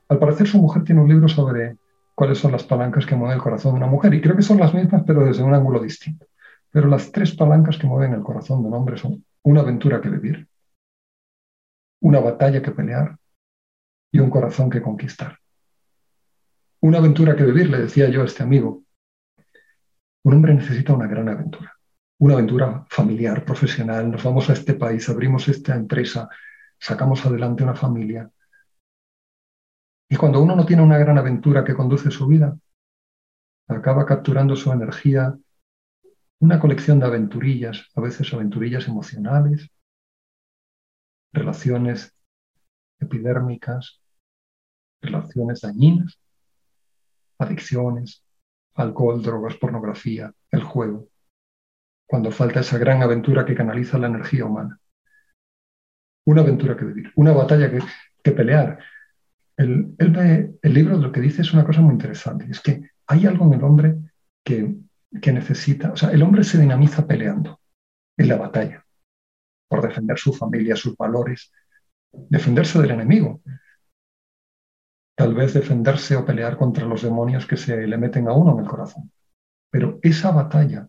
Al 0.10 0.20
parecer 0.20 0.48
su 0.48 0.60
mujer 0.60 0.84
tiene 0.84 1.02
un 1.02 1.10
libro 1.10 1.28
sobre 1.28 1.78
cuáles 2.16 2.38
son 2.38 2.52
las 2.52 2.64
palancas 2.64 3.06
que 3.06 3.16
mueven 3.16 3.38
el 3.38 3.44
corazón 3.44 3.74
de 3.74 3.78
una 3.78 3.88
mujer, 3.88 4.14
y 4.14 4.22
creo 4.22 4.36
que 4.36 4.42
son 4.42 4.60
las 4.60 4.74
mismas, 4.74 5.04
pero 5.06 5.26
desde 5.26 5.44
un 5.44 5.54
ángulo 5.54 5.80
distinto. 5.80 6.26
Pero 6.70 6.88
las 6.88 7.12
tres 7.12 7.36
palancas 7.36 7.78
que 7.78 7.88
mueven 7.88 8.14
el 8.14 8.22
corazón 8.22 8.62
de 8.62 8.68
un 8.68 8.74
hombre 8.74 8.98
son 8.98 9.24
una 9.44 9.62
aventura 9.62 10.02
que 10.02 10.10
vivir, 10.10 10.48
una 12.02 12.20
batalla 12.20 12.62
que 12.62 12.72
pelear 12.72 13.18
y 14.12 14.20
un 14.20 14.30
corazón 14.30 14.70
que 14.70 14.82
conquistar. 14.82 15.38
Una 16.82 16.98
aventura 16.98 17.36
que 17.36 17.44
vivir, 17.44 17.70
le 17.70 17.80
decía 17.80 18.10
yo 18.10 18.22
a 18.22 18.26
este 18.26 18.44
amigo. 18.44 18.84
Un 20.24 20.34
hombre 20.34 20.54
necesita 20.54 20.94
una 20.94 21.08
gran 21.08 21.30
aventura, 21.30 21.74
una 22.20 22.34
aventura 22.36 22.86
familiar, 22.90 23.46
profesional. 23.46 24.12
Nos 24.12 24.24
vamos 24.24 24.50
a 24.50 24.54
este 24.54 24.74
país, 24.74 25.08
abrimos 25.10 25.48
esta 25.48 25.76
empresa, 25.76 26.30
sacamos 26.80 27.26
adelante 27.26 27.64
una 27.64 27.76
familia. 27.76 28.30
Y 30.10 30.16
cuando 30.16 30.42
uno 30.42 30.56
no 30.56 30.66
tiene 30.66 30.84
una 30.84 30.98
gran 30.98 31.18
aventura 31.18 31.64
que 31.64 31.74
conduce 31.74 32.12
su 32.12 32.28
vida, 32.28 32.58
acaba 33.68 34.06
capturando 34.06 34.56
su 34.56 34.72
energía 34.72 35.36
una 36.40 36.60
colección 36.60 37.00
de 37.00 37.06
aventurillas, 37.06 37.90
a 37.96 38.02
veces 38.02 38.34
aventurillas 38.34 38.88
emocionales, 38.90 39.70
relaciones 41.32 42.14
epidérmicas, 43.00 44.02
relaciones 45.02 45.62
dañinas, 45.62 46.20
adicciones, 47.40 48.24
alcohol, 48.76 49.22
drogas, 49.22 49.56
pornografía, 49.56 50.34
el 50.52 50.64
juego, 50.64 51.08
cuando 52.06 52.32
falta 52.32 52.60
esa 52.60 52.78
gran 52.78 53.02
aventura 53.02 53.46
que 53.46 53.56
canaliza 53.56 53.98
la 53.98 54.08
energía 54.08 54.46
humana. 54.46 54.80
Una 56.26 56.42
aventura 56.42 56.76
que 56.78 56.86
vivir, 56.86 57.12
una 57.16 57.34
batalla 57.34 57.72
que, 57.72 58.32
pelear. 58.32 58.80
El, 59.56 59.96
el, 60.00 60.74
libro 60.74 60.98
lo 60.98 61.12
que 61.12 61.22
dice 61.22 61.42
es 61.44 61.54
una 61.54 61.66
cosa 61.66 61.82
muy 61.82 61.94
interesante, 61.94 62.48
es 62.50 62.60
que 62.60 62.90
hay 63.08 63.28
algo 63.28 63.46
en 63.46 63.54
el 63.54 63.64
hombre 63.64 63.96
que, 64.44 64.76
que 65.22 65.32
necesita, 65.32 65.92
o 65.92 65.96
sea, 65.96 66.10
el 66.10 66.24
hombre 66.24 66.44
se 66.44 66.60
dinamiza 66.60 67.06
peleando 67.06 67.60
en 68.18 68.28
la 68.28 68.38
batalla, 68.38 68.86
por 69.68 69.82
defender 69.82 70.18
su 70.18 70.34
familia, 70.34 70.76
sus 70.76 70.98
valores, 70.98 71.52
defenderse 72.12 72.82
del 72.82 72.92
enemigo, 72.92 73.42
tal 75.16 75.36
vez 75.36 75.54
defenderse 75.54 76.16
o 76.16 76.26
pelear 76.26 76.58
contra 76.58 76.86
los 76.86 77.02
demonios 77.04 77.46
que 77.46 77.58
se 77.58 77.88
le 77.88 77.98
meten 77.98 78.28
a 78.28 78.34
uno 78.34 78.54
en 78.54 78.60
el 78.64 78.70
corazón. 78.70 79.12
Pero 79.70 80.00
esa 80.02 80.32
batalla 80.32 80.88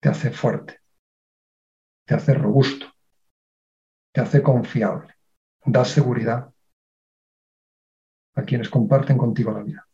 te 0.00 0.08
hace 0.08 0.30
fuerte, 0.30 0.80
te 2.06 2.14
hace 2.14 2.34
robusto, 2.34 2.86
te 4.12 4.20
hace 4.20 4.42
confiable. 4.42 5.14
das 5.66 5.88
seguridad 5.88 6.53
a 8.34 8.42
quienes 8.42 8.68
comparten 8.68 9.16
contigo 9.16 9.52
la 9.52 9.62
vida. 9.62 9.88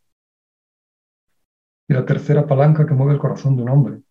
Y 1.88 1.95
la 1.95 2.05
tercera 2.05 2.47
palanca 2.47 2.86
que 2.86 2.95
mueve 2.95 3.14
el 3.14 3.18
corazón 3.18 3.57
de 3.57 3.62
un 3.62 3.68
hombre 3.68 4.03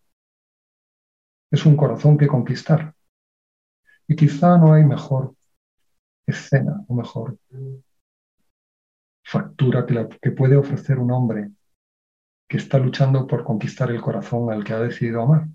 es 1.50 1.66
un 1.66 1.76
corazón 1.76 2.16
que 2.16 2.28
conquistar. 2.28 2.94
Y 4.06 4.14
quizá 4.14 4.58
no 4.58 4.72
hay 4.72 4.84
mejor 4.84 5.34
escena 6.26 6.84
o 6.88 6.94
mejor 6.94 7.38
factura 9.24 9.86
que, 9.86 9.94
la, 9.94 10.08
que 10.08 10.30
puede 10.30 10.56
ofrecer 10.56 10.98
un 10.98 11.10
hombre 11.12 11.50
que 12.48 12.56
está 12.56 12.78
luchando 12.78 13.26
por 13.26 13.44
conquistar 13.44 13.90
el 13.90 14.00
corazón 14.00 14.52
al 14.52 14.64
que 14.64 14.72
ha 14.72 14.80
decidido 14.80 15.22
amar. 15.22 15.46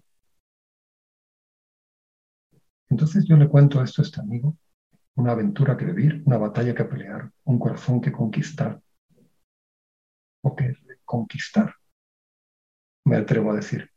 Entonces 2.89 3.25
yo 3.27 3.35
le 3.35 3.49
cuento 3.49 3.83
esto 3.83 4.01
a 4.01 4.05
este 4.05 4.21
amigo, 4.21 4.55
una 5.15 5.31
aventura 5.31 5.77
que 5.77 5.85
vivir, 5.85 6.23
una 6.25 6.37
batalla 6.37 6.75
que 6.75 6.85
pelear, 6.85 7.31
un 7.45 7.59
corazón 7.59 8.01
que 8.01 8.11
conquistar, 8.11 8.81
o 10.41 10.55
que 10.55 10.75
conquistar, 11.03 11.75
me 13.05 13.17
atrevo 13.17 13.51
a 13.51 13.55
decir. 13.55 13.89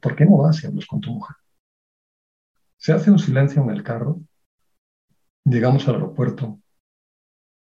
¿Por 0.00 0.14
qué 0.14 0.24
no 0.24 0.38
vas 0.38 0.62
y 0.62 0.66
hablas 0.66 0.86
con 0.86 1.00
tu 1.00 1.10
mujer? 1.10 1.36
Se 2.76 2.92
hace 2.92 3.10
un 3.10 3.18
silencio 3.18 3.62
en 3.62 3.70
el 3.70 3.82
carro, 3.82 4.20
llegamos 5.44 5.88
al 5.88 5.94
aeropuerto, 5.94 6.60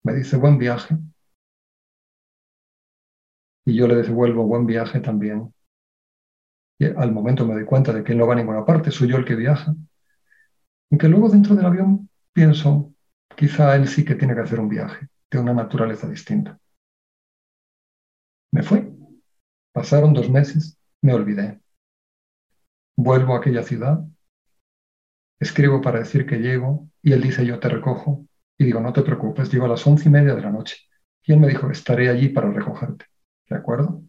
me 0.03 0.13
dice 0.13 0.37
buen 0.37 0.57
viaje, 0.57 0.97
y 3.65 3.75
yo 3.75 3.87
le 3.87 3.95
devuelvo 3.95 4.45
buen 4.45 4.65
viaje 4.65 4.99
también. 4.99 5.53
Y 6.79 6.85
al 6.85 7.11
momento 7.11 7.45
me 7.45 7.53
doy 7.53 7.65
cuenta 7.65 7.93
de 7.93 8.03
que 8.03 8.13
él 8.13 8.17
no 8.17 8.27
va 8.27 8.33
a 8.33 8.37
ninguna 8.37 8.65
parte, 8.65 8.91
soy 8.91 9.09
yo 9.09 9.17
el 9.17 9.25
que 9.25 9.35
viaja. 9.35 9.75
Aunque 10.91 11.07
luego 11.07 11.29
dentro 11.29 11.55
del 11.55 11.65
avión 11.65 12.08
pienso, 12.39 12.93
quizá 13.35 13.75
él 13.75 13.85
sí 13.89 14.05
que 14.05 14.15
tiene 14.15 14.33
que 14.33 14.39
hacer 14.39 14.61
un 14.61 14.69
viaje 14.69 15.09
de 15.29 15.39
una 15.39 15.53
naturaleza 15.53 16.07
distinta. 16.07 16.57
Me 18.53 18.63
fui. 18.63 18.95
Pasaron 19.73 20.13
dos 20.13 20.29
meses, 20.29 20.79
me 21.01 21.13
olvidé. 21.13 21.59
Vuelvo 22.95 23.35
a 23.35 23.39
aquella 23.39 23.61
ciudad, 23.61 23.99
escribo 25.37 25.81
para 25.81 25.99
decir 25.99 26.25
que 26.25 26.37
llego 26.37 26.87
y 27.01 27.11
él 27.11 27.21
dice 27.21 27.45
yo 27.45 27.59
te 27.59 27.67
recojo 27.67 28.25
y 28.57 28.63
digo 28.63 28.79
no 28.79 28.93
te 28.93 29.01
preocupes, 29.01 29.51
llego 29.51 29.65
a 29.65 29.69
las 29.69 29.85
once 29.85 30.07
y 30.07 30.11
media 30.11 30.33
de 30.33 30.41
la 30.41 30.49
noche. 30.49 30.77
Y 31.23 31.33
él 31.33 31.41
me 31.41 31.49
dijo 31.49 31.69
estaré 31.69 32.07
allí 32.07 32.29
para 32.29 32.49
recogerte. 32.49 33.05
¿De 33.49 33.57
acuerdo? 33.57 34.01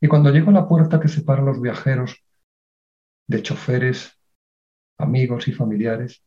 Y 0.00 0.08
cuando 0.08 0.30
llego 0.32 0.50
a 0.50 0.54
la 0.54 0.66
puerta 0.66 0.98
que 0.98 1.06
separa 1.06 1.40
a 1.40 1.44
los 1.44 1.60
viajeros 1.60 2.20
de 3.28 3.42
choferes, 3.42 4.18
amigos 4.98 5.46
y 5.46 5.52
familiares, 5.52 6.26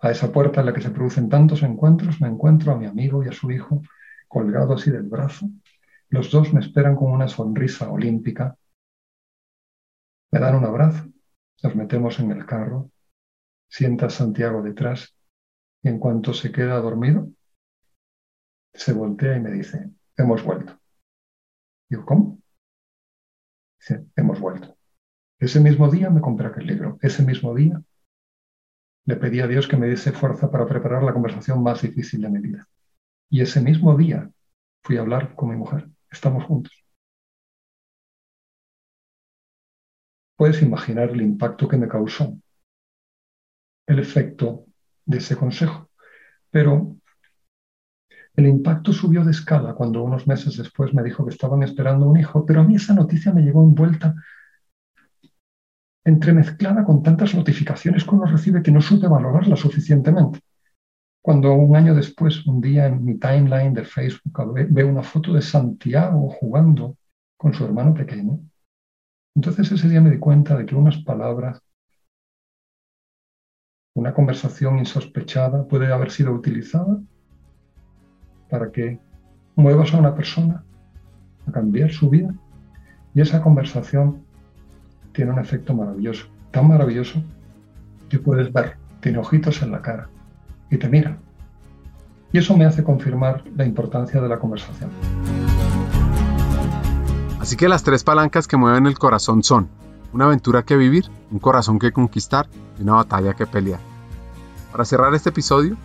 a 0.00 0.10
esa 0.10 0.32
puerta 0.32 0.60
en 0.60 0.66
la 0.66 0.72
que 0.72 0.80
se 0.80 0.90
producen 0.90 1.28
tantos 1.28 1.62
encuentros, 1.62 2.20
me 2.20 2.28
encuentro 2.28 2.72
a 2.72 2.76
mi 2.76 2.86
amigo 2.86 3.22
y 3.22 3.28
a 3.28 3.32
su 3.32 3.50
hijo 3.50 3.82
colgados 4.28 4.80
así 4.80 4.90
del 4.90 5.02
brazo. 5.02 5.48
Los 6.08 6.30
dos 6.30 6.52
me 6.52 6.60
esperan 6.60 6.96
con 6.96 7.12
una 7.12 7.28
sonrisa 7.28 7.90
olímpica. 7.90 8.56
Me 10.32 10.40
dan 10.40 10.54
un 10.56 10.64
abrazo, 10.64 11.08
nos 11.62 11.74
metemos 11.74 12.18
en 12.20 12.30
el 12.30 12.46
carro, 12.46 12.90
sienta 13.68 14.08
Santiago 14.08 14.62
detrás 14.62 15.14
y 15.82 15.88
en 15.88 15.98
cuanto 15.98 16.32
se 16.32 16.50
queda 16.52 16.80
dormido, 16.80 17.28
se 18.72 18.92
voltea 18.92 19.36
y 19.36 19.40
me 19.40 19.50
dice, 19.50 19.90
hemos 20.16 20.42
vuelto. 20.44 20.78
Digo, 21.88 22.06
¿cómo? 22.06 22.38
Dice, 23.78 24.06
hemos 24.16 24.40
vuelto. 24.40 24.76
Ese 25.38 25.58
mismo 25.60 25.90
día 25.90 26.10
me 26.10 26.20
compré 26.20 26.46
aquel 26.48 26.66
libro. 26.66 26.98
Ese 27.02 27.24
mismo 27.24 27.54
día 27.54 27.82
le 29.06 29.16
pedí 29.16 29.40
a 29.40 29.46
Dios 29.46 29.66
que 29.66 29.76
me 29.76 29.88
diese 29.88 30.12
fuerza 30.12 30.50
para 30.50 30.66
preparar 30.66 31.02
la 31.02 31.12
conversación 31.12 31.62
más 31.62 31.82
difícil 31.82 32.20
de 32.20 32.28
mi 32.28 32.40
vida. 32.40 32.66
Y 33.28 33.40
ese 33.40 33.60
mismo 33.60 33.96
día 33.96 34.30
fui 34.82 34.96
a 34.96 35.00
hablar 35.00 35.34
con 35.34 35.50
mi 35.50 35.56
mujer. 35.56 35.88
Estamos 36.10 36.44
juntos. 36.44 36.72
Puedes 40.36 40.62
imaginar 40.62 41.10
el 41.10 41.20
impacto 41.20 41.68
que 41.68 41.76
me 41.76 41.88
causó 41.88 42.36
el 43.86 43.98
efecto 43.98 44.66
de 45.04 45.18
ese 45.18 45.36
consejo. 45.36 45.90
Pero 46.50 46.96
el 48.36 48.46
impacto 48.46 48.92
subió 48.92 49.24
de 49.24 49.32
escala 49.32 49.74
cuando 49.74 50.02
unos 50.02 50.26
meses 50.26 50.56
después 50.56 50.94
me 50.94 51.02
dijo 51.02 51.24
que 51.24 51.32
estaban 51.32 51.62
esperando 51.62 52.06
un 52.06 52.18
hijo, 52.18 52.46
pero 52.46 52.60
a 52.60 52.64
mí 52.64 52.76
esa 52.76 52.94
noticia 52.94 53.32
me 53.32 53.42
llegó 53.42 53.62
envuelta, 53.62 54.14
entremezclada 56.10 56.84
con 56.84 57.02
tantas 57.02 57.34
notificaciones 57.34 58.04
que 58.04 58.14
uno 58.14 58.26
recibe 58.26 58.62
que 58.62 58.70
no 58.70 58.80
supe 58.80 59.08
valorarla 59.08 59.56
suficientemente. 59.56 60.40
Cuando 61.22 61.52
un 61.52 61.76
año 61.76 61.94
después, 61.94 62.46
un 62.46 62.60
día 62.60 62.86
en 62.86 63.04
mi 63.04 63.18
timeline 63.18 63.74
de 63.74 63.84
Facebook, 63.84 64.54
veo 64.70 64.88
una 64.88 65.02
foto 65.02 65.32
de 65.32 65.42
Santiago 65.42 66.30
jugando 66.30 66.96
con 67.36 67.52
su 67.54 67.64
hermano 67.64 67.94
pequeño, 67.94 68.40
entonces 69.34 69.70
ese 69.70 69.88
día 69.88 70.00
me 70.00 70.10
di 70.10 70.18
cuenta 70.18 70.56
de 70.56 70.66
que 70.66 70.74
unas 70.74 70.98
palabras, 70.98 71.62
una 73.94 74.12
conversación 74.12 74.78
insospechada 74.78 75.66
puede 75.66 75.92
haber 75.92 76.10
sido 76.10 76.32
utilizada 76.32 77.00
para 78.48 78.72
que 78.72 78.98
muevas 79.54 79.94
a 79.94 79.98
una 79.98 80.14
persona 80.14 80.64
a 81.46 81.52
cambiar 81.52 81.90
su 81.90 82.10
vida. 82.10 82.34
Y 83.14 83.20
esa 83.20 83.42
conversación 83.42 84.24
tiene 85.12 85.32
un 85.32 85.38
efecto 85.38 85.74
maravilloso, 85.74 86.26
tan 86.50 86.68
maravilloso 86.68 87.22
que 88.08 88.18
puedes 88.18 88.52
ver, 88.52 88.76
tiene 89.00 89.18
ojitos 89.18 89.62
en 89.62 89.72
la 89.72 89.82
cara 89.82 90.08
y 90.70 90.76
te 90.76 90.88
mira. 90.88 91.18
Y 92.32 92.38
eso 92.38 92.56
me 92.56 92.64
hace 92.64 92.84
confirmar 92.84 93.42
la 93.56 93.64
importancia 93.64 94.20
de 94.20 94.28
la 94.28 94.38
conversación. 94.38 94.90
Así 97.40 97.56
que 97.56 97.68
las 97.68 97.82
tres 97.82 98.04
palancas 98.04 98.46
que 98.46 98.56
mueven 98.56 98.86
el 98.86 98.98
corazón 98.98 99.42
son 99.42 99.68
una 100.12 100.26
aventura 100.26 100.62
que 100.62 100.76
vivir, 100.76 101.06
un 101.30 101.38
corazón 101.38 101.78
que 101.78 101.92
conquistar 101.92 102.46
y 102.78 102.82
una 102.82 102.94
batalla 102.94 103.34
que 103.34 103.46
pelear. 103.46 103.80
Para 104.70 104.84
cerrar 104.84 105.14
este 105.14 105.30
episodio, 105.30 105.76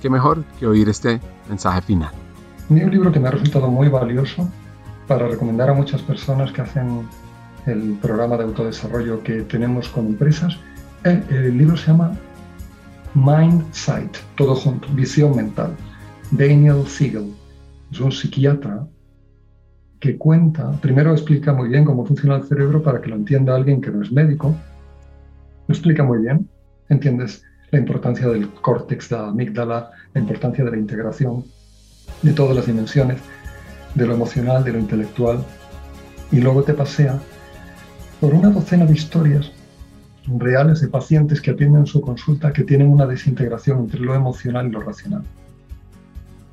qué 0.00 0.08
mejor 0.08 0.44
que 0.58 0.66
oír 0.66 0.88
este 0.88 1.20
mensaje 1.48 1.82
final. 1.82 2.12
Un 2.68 2.90
libro 2.90 3.12
que 3.12 3.20
me 3.20 3.28
ha 3.28 3.30
resultado 3.30 3.70
muy 3.70 3.88
valioso 3.88 4.48
para 5.06 5.28
recomendar 5.28 5.70
a 5.70 5.74
muchas 5.74 6.02
personas 6.02 6.52
que 6.52 6.62
hacen 6.62 7.06
el 7.66 7.98
programa 8.00 8.36
de 8.36 8.44
autodesarrollo 8.44 9.22
que 9.22 9.42
tenemos 9.42 9.88
con 9.88 10.06
empresas. 10.06 10.56
El, 11.04 11.56
libro 11.56 11.76
se 11.76 11.88
llama 11.88 12.12
Mind 13.14 13.64
Sight, 13.72 14.16
todo 14.36 14.54
junto, 14.54 14.88
visión 14.94 15.36
mental. 15.36 15.74
Daniel 16.30 16.86
Siegel 16.86 17.32
es 17.90 18.00
un 18.00 18.12
psiquiatra 18.12 18.86
que 20.00 20.16
cuenta, 20.16 20.72
primero 20.80 21.12
explica 21.12 21.52
muy 21.52 21.68
bien 21.68 21.84
cómo 21.84 22.04
funciona 22.04 22.36
el 22.36 22.44
cerebro 22.44 22.82
para 22.82 23.00
que 23.00 23.08
lo 23.08 23.16
entienda 23.16 23.54
alguien 23.54 23.80
que 23.80 23.90
no 23.90 24.02
es 24.02 24.12
médico. 24.12 24.54
Lo 25.66 25.74
explica 25.74 26.02
muy 26.04 26.18
bien, 26.18 26.48
entiendes 26.88 27.44
la 27.70 27.78
importancia 27.78 28.28
del 28.28 28.48
córtex, 28.48 29.08
de 29.08 29.16
la 29.16 29.28
amígdala, 29.28 29.90
la 30.14 30.20
importancia 30.20 30.64
de 30.64 30.70
la 30.70 30.76
integración 30.76 31.44
de 32.22 32.32
todas 32.32 32.56
las 32.56 32.66
dimensiones, 32.66 33.18
de 33.94 34.06
lo 34.06 34.14
emocional, 34.14 34.62
de 34.62 34.72
lo 34.72 34.78
intelectual, 34.78 35.44
y 36.30 36.40
luego 36.40 36.62
te 36.62 36.74
pasea 36.74 37.18
por 38.20 38.34
una 38.34 38.50
docena 38.50 38.86
de 38.86 38.94
historias 38.94 39.52
reales 40.26 40.80
de 40.80 40.88
pacientes 40.88 41.40
que 41.40 41.52
atienden 41.52 41.86
su 41.86 42.00
consulta 42.00 42.52
que 42.52 42.64
tienen 42.64 42.88
una 42.88 43.06
desintegración 43.06 43.80
entre 43.80 44.00
lo 44.00 44.14
emocional 44.14 44.66
y 44.66 44.70
lo 44.70 44.80
racional. 44.80 45.22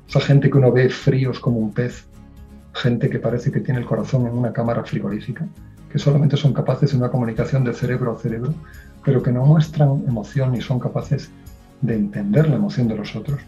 Esa 0.08 0.20
gente 0.20 0.50
que 0.50 0.58
uno 0.58 0.70
ve 0.70 0.88
fríos 0.90 1.40
como 1.40 1.58
un 1.58 1.72
pez, 1.72 2.06
gente 2.74 3.08
que 3.08 3.18
parece 3.18 3.50
que 3.50 3.60
tiene 3.60 3.80
el 3.80 3.86
corazón 3.86 4.26
en 4.26 4.34
una 4.34 4.52
cámara 4.52 4.84
frigorífica, 4.84 5.46
que 5.90 5.98
solamente 5.98 6.36
son 6.36 6.52
capaces 6.52 6.92
de 6.92 6.98
una 6.98 7.08
comunicación 7.08 7.64
de 7.64 7.72
cerebro 7.72 8.12
a 8.12 8.18
cerebro, 8.18 8.52
pero 9.04 9.22
que 9.22 9.32
no 9.32 9.44
muestran 9.44 10.04
emoción 10.06 10.52
ni 10.52 10.60
son 10.60 10.78
capaces 10.78 11.30
de 11.80 11.94
entender 11.94 12.48
la 12.48 12.56
emoción 12.56 12.88
de 12.88 12.96
los 12.96 13.14
otros. 13.16 13.40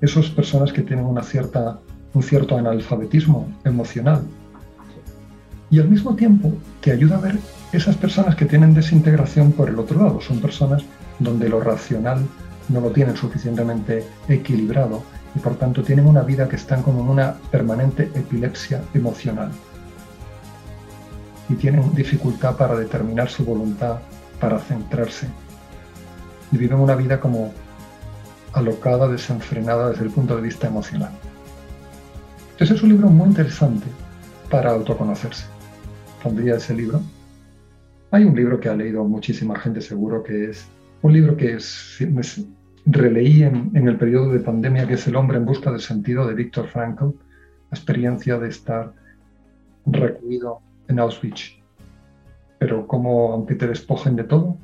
Esas 0.00 0.28
personas 0.30 0.72
que 0.72 0.82
tienen 0.82 1.04
una 1.04 1.22
cierta, 1.22 1.78
un 2.14 2.22
cierto 2.22 2.56
analfabetismo 2.56 3.48
emocional. 3.64 4.22
Y 5.70 5.80
al 5.80 5.88
mismo 5.88 6.14
tiempo 6.14 6.52
que 6.80 6.92
ayuda 6.92 7.16
a 7.16 7.20
ver 7.20 7.38
esas 7.72 7.96
personas 7.96 8.36
que 8.36 8.44
tienen 8.44 8.74
desintegración 8.74 9.52
por 9.52 9.68
el 9.68 9.78
otro 9.78 10.00
lado. 10.02 10.20
Son 10.20 10.40
personas 10.40 10.82
donde 11.18 11.48
lo 11.48 11.60
racional 11.60 12.20
no 12.68 12.80
lo 12.80 12.90
tienen 12.90 13.16
suficientemente 13.16 14.04
equilibrado 14.28 15.02
y 15.34 15.38
por 15.38 15.56
tanto 15.56 15.82
tienen 15.82 16.06
una 16.06 16.22
vida 16.22 16.48
que 16.48 16.56
están 16.56 16.82
como 16.82 17.00
en 17.00 17.08
una 17.08 17.34
permanente 17.50 18.10
epilepsia 18.14 18.82
emocional. 18.94 19.50
Y 21.48 21.54
tienen 21.54 21.94
dificultad 21.94 22.56
para 22.56 22.76
determinar 22.76 23.28
su 23.28 23.44
voluntad 23.44 23.98
para 24.40 24.58
centrarse. 24.58 25.28
Y 26.52 26.58
viven 26.58 26.78
una 26.78 26.94
vida 26.94 27.20
como 27.20 27.52
alocada, 28.52 29.08
desenfrenada 29.08 29.90
desde 29.90 30.04
el 30.04 30.10
punto 30.10 30.36
de 30.36 30.42
vista 30.42 30.66
emocional. 30.66 31.10
Entonces 32.52 32.76
es 32.76 32.82
un 32.82 32.88
libro 32.90 33.08
muy 33.08 33.28
interesante 33.28 33.86
para 34.50 34.70
autoconocerse. 34.70 35.55
Pondría 36.26 36.56
ese 36.56 36.74
libro. 36.74 37.00
Hay 38.10 38.24
un 38.24 38.34
libro 38.34 38.58
que 38.58 38.68
ha 38.68 38.74
leído 38.74 39.04
muchísima 39.04 39.56
gente 39.60 39.80
seguro 39.80 40.24
que 40.24 40.50
es 40.50 40.68
un 41.02 41.12
libro 41.12 41.36
que 41.36 41.54
es, 41.54 42.04
releí 42.84 43.44
en, 43.44 43.70
el 43.76 43.96
periodo 43.96 44.32
de 44.32 44.40
pandemia 44.40 44.88
que 44.88 44.94
es 44.94 45.06
El 45.06 45.14
hombre 45.14 45.36
en 45.36 45.44
busca 45.44 45.70
del 45.70 45.78
sentido 45.78 46.26
de 46.26 46.34
Víctor 46.34 46.66
Frankl, 46.66 47.04
la 47.70 47.78
experiencia 47.78 48.40
de 48.40 48.48
estar 48.48 48.92
recluido 49.86 50.58
en 50.88 50.98
Auschwitz. 50.98 51.62
Pero 52.58 52.88
como 52.88 53.32
aunque 53.32 53.54
te 53.54 53.68
despojen 53.68 54.16
de 54.16 54.24
todo, 54.24 54.58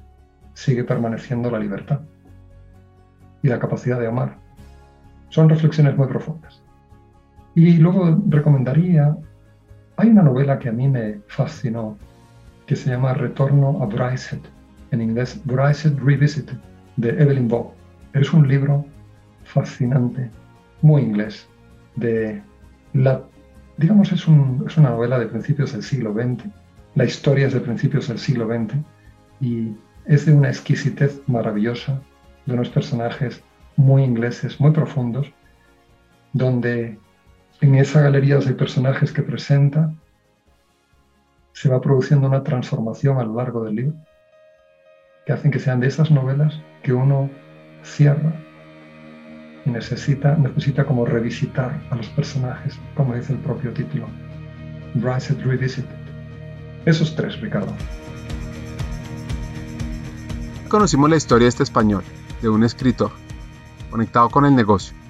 sigue 0.54 0.82
permaneciendo 0.82 1.48
la 1.48 1.60
libertad 1.60 2.00
y 3.40 3.46
la 3.46 3.60
capacidad 3.60 4.00
de 4.00 4.08
amar. 4.08 4.36
Son 5.28 5.48
reflexiones 5.48 5.96
muy 5.96 6.08
profundas. 6.08 6.60
Y 7.54 7.76
luego 7.76 8.20
recomendaría, 8.26 9.16
hay 9.96 10.08
una 10.08 10.22
novela 10.22 10.58
que 10.58 10.68
a 10.68 10.72
mí 10.72 10.88
me 10.88 11.20
fascinó, 11.26 11.98
que 12.66 12.76
se 12.76 12.90
llama 12.90 13.14
Retorno 13.14 13.82
a 13.82 13.86
Bryset, 13.86 14.40
en 14.90 15.02
inglés 15.02 15.40
Bryset 15.44 15.98
Revisited, 15.98 16.56
de 16.96 17.10
Evelyn 17.10 17.50
Waugh. 17.50 17.72
Es 18.12 18.32
un 18.32 18.46
libro 18.46 18.84
fascinante, 19.44 20.30
muy 20.80 21.02
inglés, 21.02 21.48
de 21.96 22.42
la, 22.94 23.22
digamos, 23.76 24.12
es, 24.12 24.20
es 24.20 24.76
una 24.76 24.90
novela 24.90 25.18
de 25.18 25.26
principios 25.26 25.72
del 25.72 25.82
siglo 25.82 26.12
XX, 26.12 26.44
la 26.94 27.04
historia 27.04 27.46
es 27.46 27.54
de 27.54 27.60
principios 27.60 28.08
del 28.08 28.18
siglo 28.18 28.46
XX 28.46 28.74
y 29.40 29.74
es 30.04 30.26
de 30.26 30.32
una 30.32 30.48
exquisitez 30.48 31.20
maravillosa, 31.26 32.02
de 32.46 32.54
unos 32.54 32.68
personajes 32.68 33.42
muy 33.76 34.02
ingleses, 34.02 34.60
muy 34.60 34.72
profundos, 34.72 35.32
donde 36.32 36.98
en 37.62 37.76
esa 37.76 38.02
galería 38.02 38.38
de 38.38 38.54
personajes 38.54 39.12
que 39.12 39.22
presenta 39.22 39.94
se 41.52 41.68
va 41.68 41.80
produciendo 41.80 42.26
una 42.26 42.42
transformación 42.42 43.18
a 43.18 43.24
lo 43.24 43.36
largo 43.36 43.62
del 43.62 43.76
libro, 43.76 43.94
que 45.24 45.32
hacen 45.32 45.52
que 45.52 45.60
sean 45.60 45.78
de 45.78 45.86
esas 45.86 46.10
novelas 46.10 46.60
que 46.82 46.92
uno 46.92 47.30
cierra 47.84 48.34
y 49.64 49.70
necesita, 49.70 50.34
necesita 50.34 50.84
como 50.84 51.06
revisitar 51.06 51.80
a 51.90 51.94
los 51.94 52.08
personajes, 52.08 52.80
como 52.96 53.14
dice 53.14 53.32
el 53.32 53.38
propio 53.38 53.72
título. 53.72 54.08
Rise 54.96 55.34
Revisited. 55.34 55.88
Esos 56.84 57.14
tres, 57.14 57.40
Ricardo. 57.40 57.72
Conocimos 60.68 61.08
la 61.08 61.16
historia 61.16 61.44
de 61.44 61.50
este 61.50 61.62
español, 61.62 62.02
de 62.40 62.48
un 62.48 62.64
escritor, 62.64 63.12
conectado 63.88 64.30
con 64.30 64.46
el 64.46 64.56
negocio 64.56 65.01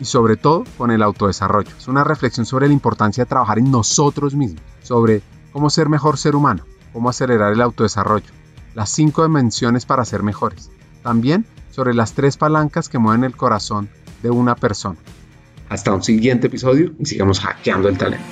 y 0.00 0.04
sobre 0.04 0.36
todo 0.36 0.64
con 0.76 0.90
el 0.90 1.02
autodesarrollo. 1.02 1.70
Es 1.76 1.88
una 1.88 2.04
reflexión 2.04 2.46
sobre 2.46 2.66
la 2.66 2.72
importancia 2.72 3.24
de 3.24 3.28
trabajar 3.28 3.58
en 3.58 3.70
nosotros 3.70 4.34
mismos, 4.34 4.62
sobre 4.82 5.22
cómo 5.52 5.70
ser 5.70 5.88
mejor 5.88 6.18
ser 6.18 6.36
humano, 6.36 6.64
cómo 6.92 7.10
acelerar 7.10 7.52
el 7.52 7.60
autodesarrollo, 7.60 8.30
las 8.74 8.90
cinco 8.90 9.22
dimensiones 9.22 9.86
para 9.86 10.04
ser 10.04 10.22
mejores. 10.22 10.70
También 11.02 11.46
sobre 11.70 11.94
las 11.94 12.12
tres 12.14 12.36
palancas 12.36 12.88
que 12.88 12.98
mueven 12.98 13.24
el 13.24 13.36
corazón 13.36 13.88
de 14.22 14.30
una 14.30 14.56
persona. 14.56 14.98
Hasta 15.68 15.92
un 15.92 16.02
siguiente 16.02 16.46
episodio 16.46 16.92
y 16.98 17.06
sigamos 17.06 17.40
hackeando 17.40 17.88
el 17.88 17.98
talento. 17.98 18.24